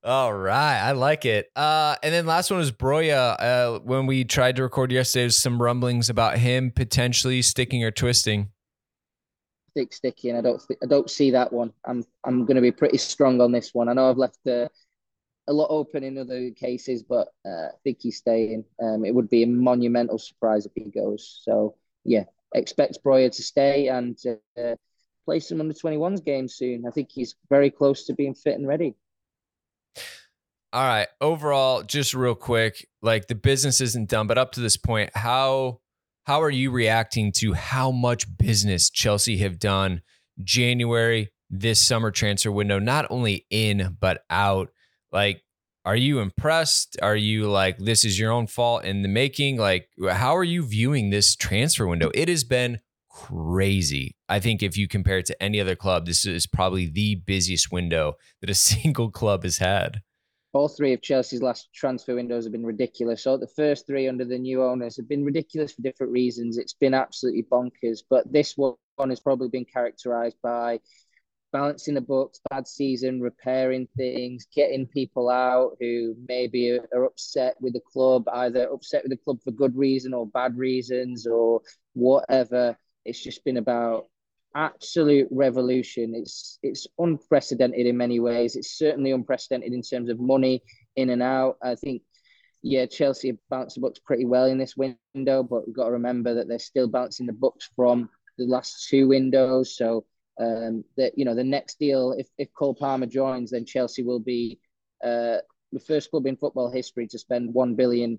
All 0.05 0.32
right, 0.32 0.80
I 0.80 0.93
like 0.93 1.24
it. 1.24 1.51
Uh, 1.57 1.97
and 2.03 2.14
then 2.14 2.24
last 2.24 2.51
one 2.51 2.59
was 2.59 2.70
Broja. 2.70 3.36
Uh, 3.41 3.78
when 3.80 4.07
we 4.07 4.24
tried 4.24 4.57
to 4.57 4.62
record 4.62 4.93
yesterday, 4.93 5.22
there's 5.24 5.39
some 5.39 5.61
rumblings 5.61 6.09
about 6.09 6.39
him 6.39 6.70
potentially 6.70 7.43
sticking 7.43 7.82
or 7.82 7.91
twisting 7.91 8.51
stick 9.78 9.93
sticky, 9.93 10.28
and 10.30 10.39
I 10.39 10.41
don't 10.41 10.61
th- 10.66 10.78
I 10.82 10.86
don't 10.86 11.11
see 11.11 11.30
that 11.30 11.53
one. 11.53 11.72
I'm 11.84 12.05
I'm 12.24 12.45
going 12.45 12.57
to 12.57 12.62
be 12.62 12.72
pretty 12.72 12.99
strong 12.99 13.41
on 13.41 13.53
this 13.53 13.72
one. 13.74 13.89
I 13.89 13.93
know 13.93 14.11
I've 14.11 14.16
left 14.16 14.39
uh, 14.47 14.68
a 15.47 15.53
lot 15.53 15.68
open 15.70 16.03
in 16.03 16.18
other 16.18 16.51
cases, 16.51 17.03
but 17.03 17.28
uh, 17.47 17.68
I 17.68 17.78
think 17.84 17.99
he's 18.01 18.16
staying. 18.16 18.64
Um, 18.82 19.05
it 19.05 19.14
would 19.14 19.30
be 19.30 19.43
a 19.43 19.47
monumental 19.47 20.18
surprise 20.18 20.66
if 20.66 20.72
he 20.74 20.91
goes. 20.91 21.41
So 21.43 21.76
yeah, 22.05 22.24
expect 22.55 22.99
Broja 23.05 23.35
to 23.35 23.43
stay 23.43 23.89
and 23.89 24.19
uh, 24.59 24.75
play 25.25 25.41
some 25.41 25.61
under 25.61 25.75
21s 25.75 26.25
games 26.25 26.55
soon. 26.55 26.85
I 26.87 26.91
think 26.91 27.11
he's 27.11 27.35
very 27.49 27.71
close 27.71 28.07
to 28.07 28.15
being 28.15 28.35
fit 28.35 28.59
and 28.59 28.67
ready. 28.67 28.95
All 30.73 30.87
right. 30.87 31.09
Overall, 31.21 31.83
just 31.83 32.15
real 32.15 32.35
quick, 32.35 32.87
like 33.01 33.27
the 33.27 33.35
business 33.35 33.81
isn't 33.81 34.11
done, 34.11 34.27
but 34.27 34.39
up 34.39 34.53
to 34.53 34.61
this 34.61 34.77
point, 34.77 35.11
how 35.15 35.81
how 36.25 36.43
are 36.43 36.51
you 36.51 36.71
reacting 36.71 37.33
to 37.33 37.55
how 37.55 37.91
much 37.91 38.37
business 38.37 38.91
Chelsea 38.91 39.39
have 39.39 39.59
done 39.59 40.03
January, 40.45 41.31
this 41.49 41.83
summer 41.83 42.11
transfer 42.11 42.53
window, 42.53 42.79
not 42.79 43.07
only 43.09 43.47
in, 43.49 43.97
but 43.99 44.25
out? 44.29 44.69
Like, 45.11 45.43
are 45.89 45.97
you 45.97 46.20
impressed? 46.20 46.99
Are 47.01 47.16
you 47.16 47.49
like, 47.49 47.78
this 47.78 48.05
is 48.05 48.18
your 48.18 48.30
own 48.30 48.47
fault 48.47 48.84
in 48.84 49.01
the 49.01 49.09
making? 49.09 49.57
Like, 49.57 49.89
how 50.11 50.36
are 50.36 50.45
you 50.45 50.62
viewing 50.62 51.09
this 51.09 51.34
transfer 51.34 51.86
window? 51.86 52.11
It 52.12 52.28
has 52.28 52.45
been 52.45 52.80
crazy. 53.09 54.14
I 54.28 54.39
think 54.39 54.62
if 54.62 54.76
you 54.76 54.86
compare 54.86 55.16
it 55.16 55.24
to 55.26 55.43
any 55.43 55.59
other 55.62 55.74
club, 55.74 56.05
this 56.05 56.26
is 56.26 56.47
probably 56.47 56.91
the 56.91 57.14
busiest 57.14 57.72
window 57.72 58.16
that 58.43 58.51
a 58.51 58.55
single 58.72 59.11
club 59.11 59.45
has 59.45 59.57
had 59.57 60.03
all 60.55 60.68
three 60.68 60.93
of 60.93 61.01
Chelsea's 61.01 61.43
last 61.43 61.68
transfer 61.74 62.14
windows 62.14 62.45
have 62.45 62.53
been 62.53 62.66
ridiculous. 62.66 63.22
So 63.22 63.36
the 63.36 63.47
first 63.47 63.86
three 63.86 64.09
under 64.09 64.24
the 64.24 64.39
new 64.39 64.62
owners 64.64 64.97
have 64.97 65.09
been 65.09 65.24
ridiculous 65.24 65.72
for 65.72 65.82
different 65.82 66.12
reasons. 66.12 66.59
It's 66.59 66.72
been 66.72 66.95
absolutely 66.95 67.45
bonkers. 67.45 68.01
But 68.09 68.30
this 68.32 68.57
one 68.57 68.76
has 69.09 69.20
probably 69.20 69.49
been 69.49 69.66
characterised 69.66 70.39
by 70.43 70.80
balancing 71.53 71.95
the 71.95 72.01
books, 72.01 72.41
bad 72.51 72.67
season, 72.67 73.21
repairing 73.21 73.89
things, 73.97 74.47
getting 74.55 74.87
people 74.87 75.29
out 75.31 75.77
who 75.81 76.15
maybe 76.29 76.79
are, 76.93 77.05
upset 77.05 77.57
with 77.61 77.73
the 77.73 77.81
club, 77.81 78.25
either 78.33 78.69
upset 78.71 79.03
with 79.03 79.11
the 79.11 79.17
club 79.17 79.39
for 79.43 79.51
good 79.51 79.77
reason 79.77 80.15
or 80.15 80.27
bad 80.27 80.57
reasons 80.57 81.27
or 81.27 81.61
whatever. 81.95 82.77
It's 83.05 83.23
just 83.23 83.45
been 83.45 83.57
about 83.57 84.07
absolute 84.55 85.29
revolution. 85.31 86.15
It's 86.15 86.59
it's 86.63 86.87
unprecedented 86.99 87.87
in 87.87 87.97
many 87.97 88.21
ways. 88.21 88.57
It's 88.57 88.77
certainly 88.77 89.13
unprecedented 89.13 89.73
in 89.73 89.83
terms 89.83 90.11
of 90.11 90.19
money 90.19 90.63
in 90.97 91.11
and 91.11 91.23
out. 91.23 91.57
I 91.63 91.75
think 91.75 92.03
yeah, 92.63 92.87
Chelsea 92.87 93.39
balanced 93.51 93.77
the 93.77 93.81
books 93.81 94.01
pretty 94.01 94.25
well 94.25 94.47
in 94.47 94.59
this 94.59 94.77
window, 94.77 95.43
but 95.43 95.67
we've 95.67 95.77
got 95.77 95.87
to 95.87 95.93
remember 95.93 96.35
that 96.35 96.49
they're 96.49 96.59
still 96.59 96.89
balancing 96.89 97.27
the 97.27 97.33
books 97.33 97.71
from 97.77 98.11
the 98.37 98.47
last 98.47 98.89
two 98.89 99.09
windows. 99.09 99.77
So 99.77 100.05
um, 100.39 100.84
that 100.97 101.16
you 101.16 101.24
know 101.24 101.34
the 101.34 101.45
next 101.45 101.78
deal, 101.78 102.12
if 102.12 102.28
if 102.39 102.53
Cole 102.55 102.74
Palmer 102.74 103.07
joins, 103.07 103.51
then 103.51 103.64
Chelsea 103.64 104.03
will 104.03 104.20
be 104.20 104.61
uh, 105.03 105.39
the 105.72 105.80
first 105.86 106.11
club 106.11 106.26
in 106.26 106.36
football 106.36 106.70
history 106.70 107.07
to 107.09 107.18
spend 107.18 107.53
one 107.53 107.74
billion 107.74 108.18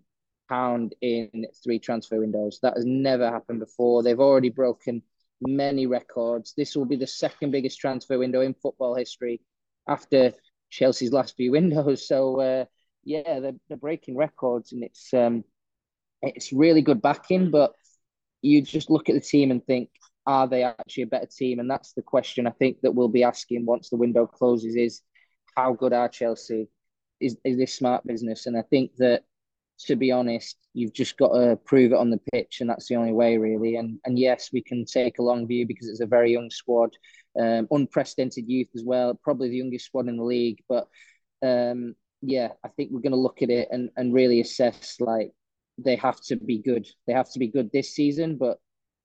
pound 0.49 0.95
in 1.01 1.45
three 1.63 1.80
transfer 1.80 2.20
windows. 2.20 2.59
That 2.61 2.76
has 2.76 2.86
never 2.86 3.30
happened 3.30 3.59
before. 3.59 4.03
They've 4.03 4.20
already 4.20 4.49
broken 4.49 5.01
many 5.41 5.86
records. 5.88 6.53
This 6.57 6.76
will 6.76 6.86
be 6.86 6.95
the 6.95 7.07
second 7.07 7.51
biggest 7.51 7.80
transfer 7.80 8.17
window 8.17 8.41
in 8.41 8.53
football 8.53 8.95
history 8.95 9.41
after 9.88 10.34
Chelsea's 10.70 11.13
last 11.13 11.36
few 11.36 11.51
windows. 11.51 12.05
So 12.07 12.41
uh, 12.41 12.65
yeah, 13.03 13.39
they're, 13.39 13.59
they're 13.67 13.78
breaking 13.78 14.17
records, 14.17 14.72
and 14.72 14.84
it's 14.84 15.13
um, 15.13 15.43
it's 16.22 16.51
really 16.51 16.82
good 16.82 17.01
backing. 17.01 17.51
But 17.51 17.74
you 18.41 18.61
just 18.61 18.89
look 18.89 19.09
at 19.09 19.15
the 19.15 19.22
team 19.22 19.51
and 19.51 19.65
think, 19.65 19.89
are 20.30 20.48
they 20.48 20.62
actually 20.62 21.04
a 21.04 21.08
better 21.08 21.26
team? 21.26 21.58
And 21.60 21.70
that's 21.70 21.94
the 21.94 22.04
question 22.04 22.46
I 22.46 22.52
think 22.52 22.82
that 22.82 22.94
we'll 22.94 23.08
be 23.08 23.24
asking 23.24 23.66
once 23.66 23.90
the 23.90 23.98
window 23.98 24.28
closes: 24.28 24.76
is 24.76 25.02
how 25.58 25.74
good 25.74 25.92
are 25.92 26.08
Chelsea? 26.08 26.70
Is 27.20 27.36
is 27.44 27.58
this 27.58 27.74
smart 27.74 28.06
business? 28.06 28.46
And 28.46 28.56
I 28.56 28.62
think 28.62 28.92
that 28.98 29.24
to 29.88 29.96
be 29.96 30.12
honest, 30.12 30.56
you've 30.76 30.94
just 30.94 31.18
got 31.18 31.30
to 31.30 31.56
prove 31.66 31.94
it 31.94 31.98
on 31.98 32.12
the 32.12 32.22
pitch, 32.32 32.62
and 32.62 32.70
that's 32.70 32.88
the 32.88 32.96
only 32.96 33.12
way, 33.12 33.38
really. 33.38 33.76
And 33.76 34.00
and 34.06 34.20
yes, 34.20 34.52
we 34.54 34.62
can 34.62 34.86
take 34.86 35.18
a 35.18 35.24
long 35.24 35.48
view 35.48 35.66
because 35.66 35.90
it's 35.90 36.00
a 36.00 36.06
very 36.06 36.32
young 36.32 36.52
squad, 36.52 36.92
um, 37.40 37.68
unprecedented 37.72 38.48
youth 38.48 38.70
as 38.76 38.84
well, 38.84 39.20
probably 39.24 39.50
the 39.50 39.58
youngest 39.58 39.86
squad 39.86 40.08
in 40.10 40.18
the 40.18 40.24
league. 40.24 40.60
But 40.70 40.88
um, 41.42 41.96
yeah, 42.22 42.50
I 42.64 42.68
think 42.68 42.92
we're 42.92 43.02
going 43.02 43.14
to 43.14 43.26
look 43.28 43.42
at 43.42 43.50
it 43.50 43.70
and 43.72 43.90
and 43.98 44.14
really 44.14 44.42
assess 44.42 44.98
like 45.00 45.32
they 45.80 45.96
have 45.96 46.22
to 46.26 46.36
be 46.36 46.60
good. 46.60 46.88
They 47.08 47.14
have 47.14 47.32
to 47.32 47.40
be 47.40 47.48
good 47.48 47.72
this 47.72 47.96
season, 47.96 48.38
but 48.38 48.60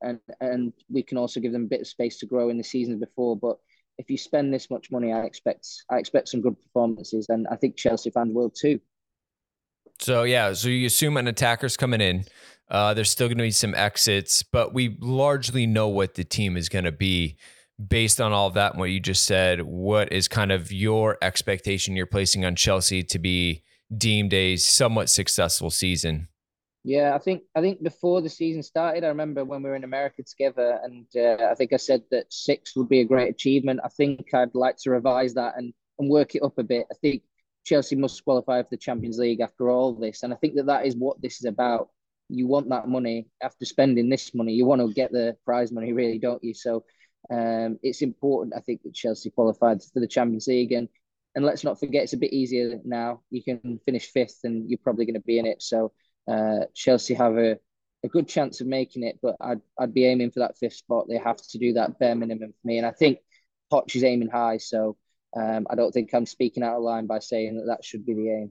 and 0.04 0.20
and 0.40 0.72
we 0.88 1.02
can 1.02 1.18
also 1.18 1.40
give 1.40 1.52
them 1.52 1.64
a 1.64 1.68
bit 1.68 1.80
of 1.80 1.86
space 1.86 2.18
to 2.18 2.26
grow 2.26 2.48
in 2.48 2.58
the 2.58 2.64
seasons 2.64 3.00
before. 3.00 3.36
But 3.36 3.58
if 3.98 4.10
you 4.10 4.18
spend 4.18 4.52
this 4.52 4.70
much 4.70 4.90
money, 4.90 5.12
I 5.12 5.20
expect 5.20 5.66
I 5.90 5.98
expect 5.98 6.28
some 6.28 6.40
good 6.40 6.60
performances, 6.60 7.26
and 7.28 7.46
I 7.50 7.56
think 7.56 7.76
Chelsea 7.76 8.10
fans 8.10 8.34
will 8.34 8.50
too. 8.50 8.80
So 10.00 10.24
yeah, 10.24 10.52
so 10.52 10.68
you 10.68 10.86
assume 10.86 11.16
an 11.16 11.28
attacker's 11.28 11.76
coming 11.76 12.00
in. 12.00 12.24
Uh, 12.68 12.94
there's 12.94 13.10
still 13.10 13.28
going 13.28 13.38
to 13.38 13.44
be 13.44 13.50
some 13.50 13.74
exits, 13.74 14.42
but 14.42 14.72
we 14.72 14.96
largely 15.00 15.66
know 15.66 15.88
what 15.88 16.14
the 16.14 16.24
team 16.24 16.56
is 16.56 16.68
going 16.68 16.84
to 16.84 16.92
be 16.92 17.36
based 17.88 18.20
on 18.20 18.32
all 18.32 18.46
of 18.46 18.54
that 18.54 18.72
and 18.72 18.80
what 18.80 18.90
you 18.90 19.00
just 19.00 19.24
said. 19.24 19.62
What 19.62 20.12
is 20.12 20.28
kind 20.28 20.50
of 20.50 20.72
your 20.72 21.18
expectation 21.22 21.96
you're 21.96 22.06
placing 22.06 22.44
on 22.44 22.56
Chelsea 22.56 23.02
to 23.02 23.18
be 23.18 23.62
deemed 23.96 24.32
a 24.32 24.56
somewhat 24.56 25.10
successful 25.10 25.70
season? 25.70 26.28
Yeah, 26.84 27.14
I 27.14 27.18
think 27.18 27.44
I 27.54 27.62
think 27.62 27.82
before 27.82 28.20
the 28.20 28.28
season 28.28 28.62
started, 28.62 29.04
I 29.04 29.08
remember 29.08 29.42
when 29.44 29.62
we 29.62 29.70
were 29.70 29.76
in 29.76 29.84
America 29.84 30.22
together, 30.22 30.80
and 30.82 31.06
uh, 31.16 31.46
I 31.50 31.54
think 31.54 31.72
I 31.72 31.78
said 31.78 32.02
that 32.10 32.30
six 32.32 32.76
would 32.76 32.90
be 32.90 33.00
a 33.00 33.04
great 33.06 33.30
achievement. 33.30 33.80
I 33.82 33.88
think 33.88 34.34
I'd 34.34 34.54
like 34.54 34.76
to 34.82 34.90
revise 34.90 35.32
that 35.34 35.54
and 35.56 35.72
and 35.98 36.10
work 36.10 36.34
it 36.34 36.42
up 36.42 36.58
a 36.58 36.62
bit. 36.62 36.86
I 36.92 36.94
think 37.00 37.22
Chelsea 37.64 37.96
must 37.96 38.22
qualify 38.24 38.62
for 38.62 38.68
the 38.70 38.76
Champions 38.76 39.18
League 39.18 39.40
after 39.40 39.70
all 39.70 39.94
this. 39.94 40.22
And 40.22 40.32
I 40.32 40.36
think 40.36 40.56
that 40.56 40.66
that 40.66 40.86
is 40.86 40.94
what 40.96 41.22
this 41.22 41.38
is 41.38 41.46
about. 41.46 41.88
You 42.28 42.46
want 42.46 42.68
that 42.70 42.88
money 42.88 43.28
after 43.42 43.64
spending 43.64 44.08
this 44.10 44.34
money. 44.34 44.52
You 44.52 44.66
want 44.66 44.82
to 44.82 44.92
get 44.92 45.12
the 45.12 45.36
prize 45.44 45.72
money, 45.72 45.92
really, 45.92 46.18
don't 46.18 46.42
you? 46.44 46.52
So 46.52 46.84
um, 47.30 47.78
it's 47.82 48.02
important, 48.02 48.54
I 48.56 48.60
think, 48.60 48.82
that 48.82 48.94
Chelsea 48.94 49.30
qualified 49.30 49.82
for 49.82 50.00
the 50.00 50.08
Champions 50.08 50.46
League. 50.48 50.72
And 50.72 50.88
and 51.34 51.44
let's 51.44 51.64
not 51.64 51.80
forget, 51.80 52.04
it's 52.04 52.12
a 52.12 52.18
bit 52.18 52.32
easier 52.32 52.78
now. 52.84 53.22
You 53.30 53.42
can 53.42 53.80
finish 53.86 54.10
fifth, 54.10 54.40
and 54.44 54.68
you're 54.68 54.78
probably 54.82 55.06
going 55.06 55.14
to 55.14 55.20
be 55.20 55.38
in 55.38 55.46
it. 55.46 55.62
So 55.62 55.92
uh, 56.28 56.66
Chelsea 56.74 57.14
have 57.14 57.36
a, 57.36 57.58
a 58.04 58.08
good 58.08 58.28
chance 58.28 58.60
of 58.60 58.66
making 58.66 59.02
it, 59.02 59.18
but 59.22 59.36
I'd 59.40 59.60
I'd 59.78 59.94
be 59.94 60.06
aiming 60.06 60.30
for 60.30 60.40
that 60.40 60.58
fifth 60.58 60.74
spot. 60.74 61.06
They 61.08 61.18
have 61.18 61.36
to 61.36 61.58
do 61.58 61.74
that 61.74 61.98
bare 61.98 62.14
minimum 62.14 62.52
for 62.52 62.66
me, 62.66 62.78
and 62.78 62.86
I 62.86 62.92
think 62.92 63.18
Poch 63.72 63.94
is 63.94 64.04
aiming 64.04 64.28
high. 64.28 64.58
So 64.58 64.96
um, 65.36 65.66
I 65.68 65.74
don't 65.74 65.92
think 65.92 66.14
I'm 66.14 66.26
speaking 66.26 66.62
out 66.62 66.76
of 66.76 66.82
line 66.82 67.06
by 67.06 67.18
saying 67.18 67.56
that 67.56 67.66
that 67.66 67.84
should 67.84 68.06
be 68.06 68.14
the 68.14 68.30
aim. 68.30 68.50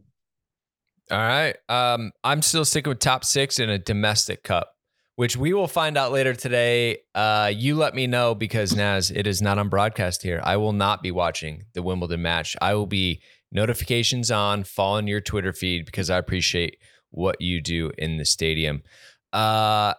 All 1.12 1.18
right. 1.18 1.56
Um, 1.70 2.12
I'm 2.24 2.42
still 2.42 2.66
sticking 2.66 2.90
with 2.90 3.00
top 3.00 3.26
six 3.26 3.60
in 3.60 3.70
a 3.70 3.78
domestic 3.78 4.44
cup, 4.44 4.76
which 5.16 5.36
we 5.36 5.54
will 5.54 5.68
find 5.68 5.98
out 5.98 6.12
later 6.12 6.34
today. 6.34 7.00
Uh, 7.14 7.52
you 7.54 7.76
let 7.76 7.94
me 7.94 8.08
know 8.08 8.34
because 8.36 8.76
Naz, 8.76 9.12
it 9.12 9.28
is 9.28 9.42
not 9.42 9.58
on 9.58 9.70
broadcast 9.70 10.24
here. 10.24 10.42
I 10.44 10.58
will 10.58 10.74
not 10.74 11.04
be 11.04 11.12
watching 11.12 11.66
the 11.74 11.84
Wimbledon 11.84 12.22
match. 12.22 12.56
I 12.62 12.74
will 12.76 12.86
be 12.88 13.22
notifications 13.52 14.32
on, 14.32 14.64
following 14.64 15.08
your 15.08 15.22
Twitter 15.22 15.54
feed 15.54 15.86
because 15.86 16.10
I 16.10 16.18
appreciate 16.18 16.78
what 17.14 17.40
you 17.40 17.62
do 17.62 17.92
in 17.98 18.18
the 18.18 18.26
stadium. 18.26 18.84
Uh, 19.32 19.94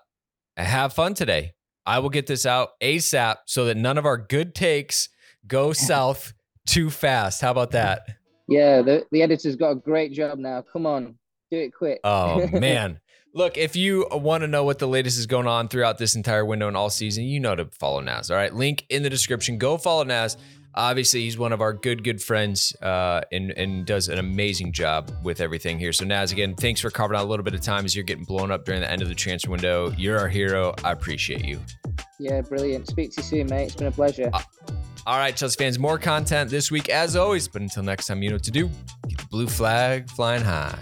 have 0.57 0.93
fun 0.93 1.15
today. 1.15 1.53
I 1.87 1.99
will 1.99 2.11
get 2.11 2.27
this 2.27 2.47
out 2.47 2.81
ASAP 2.81 3.37
so 3.47 3.67
that 3.67 3.77
none 3.77 3.99
of 3.99 4.07
our 4.07 4.17
good 4.17 4.55
takes 4.55 5.09
go 5.47 5.73
south 5.73 6.33
too 6.67 6.91
fast. 6.91 7.41
How 7.41 7.51
about 7.51 7.73
that? 7.73 8.03
Yeah, 8.49 8.83
the, 8.83 9.07
the 9.11 9.23
editor's 9.23 9.57
got 9.57 9.71
a 9.71 9.77
great 9.77 10.13
job 10.13 10.39
now. 10.39 10.63
Come 10.63 10.87
on, 10.87 11.17
do 11.51 11.59
it 11.59 11.75
quick. 11.75 12.01
Oh, 12.05 12.47
man. 12.53 13.01
Look, 13.37 13.59
if 13.59 13.75
you 13.75 14.07
want 14.13 14.43
to 14.43 14.47
know 14.47 14.63
what 14.63 14.79
the 14.79 14.87
latest 14.87 15.19
is 15.19 15.27
going 15.27 15.49
on 15.49 15.67
throughout 15.67 15.99
this 15.99 16.15
entire 16.15 16.45
window 16.45 16.69
and 16.69 16.77
all 16.77 16.89
season, 16.89 17.25
you 17.25 17.41
know 17.41 17.57
to 17.57 17.65
follow 17.73 17.99
Naz. 17.99 18.31
All 18.31 18.37
right. 18.37 18.55
Link 18.55 18.87
in 18.91 19.03
the 19.03 19.11
description. 19.11 19.59
Go 19.59 19.77
follow 19.77 20.05
Naz. 20.05 20.37
Obviously, 20.77 21.21
he's 21.23 21.39
one 21.39 21.53
of 21.53 21.61
our 21.61 21.73
good, 21.73 22.03
good 22.03 22.21
friends 22.21 22.75
uh, 22.83 23.21
and, 23.31 23.53
and 23.53 23.87
does 23.87 24.09
an 24.09 24.19
amazing 24.19 24.73
job 24.73 25.11
with 25.23 25.41
everything 25.41 25.79
here. 25.79 25.93
So, 25.93 26.05
Naz, 26.05 26.33
again, 26.33 26.55
thanks 26.57 26.81
for 26.81 26.91
carving 26.91 27.17
out 27.17 27.25
a 27.25 27.29
little 27.29 27.45
bit 27.45 27.55
of 27.55 27.61
time 27.61 27.85
as 27.85 27.95
you're 27.95 28.05
getting 28.05 28.25
blown 28.25 28.51
up 28.51 28.65
during 28.65 28.81
the 28.81 28.91
end 28.91 29.01
of 29.01 29.09
the 29.09 29.15
transfer 29.15 29.51
window. 29.51 29.93
You're 29.97 30.19
our 30.19 30.29
hero. 30.29 30.75
I 30.83 30.93
appreciate 30.93 31.45
you. 31.45 31.61
Yeah, 32.19 32.41
brilliant. 32.41 32.89
Speak 32.89 33.13
to 33.13 33.21
you 33.21 33.23
soon, 33.23 33.47
mate. 33.49 33.67
It's 33.67 33.77
been 33.77 33.87
a 33.87 33.93
pleasure. 33.93 34.31
Uh, 34.33 34.43
all 35.07 35.19
right, 35.19 35.37
Chelsea 35.37 35.57
fans, 35.57 35.79
more 35.79 35.99
content 35.99 36.51
this 36.51 36.71
week 36.71 36.89
as 36.89 37.15
always. 37.15 37.47
But 37.47 37.63
until 37.63 37.83
next 37.83 38.07
time, 38.07 38.23
you 38.23 38.31
know 38.31 38.37
what 38.37 38.45
to 38.45 38.51
do. 38.51 38.69
Get 39.09 39.19
the 39.19 39.27
blue 39.31 39.47
flag 39.47 40.11
flying 40.11 40.43
high. 40.43 40.79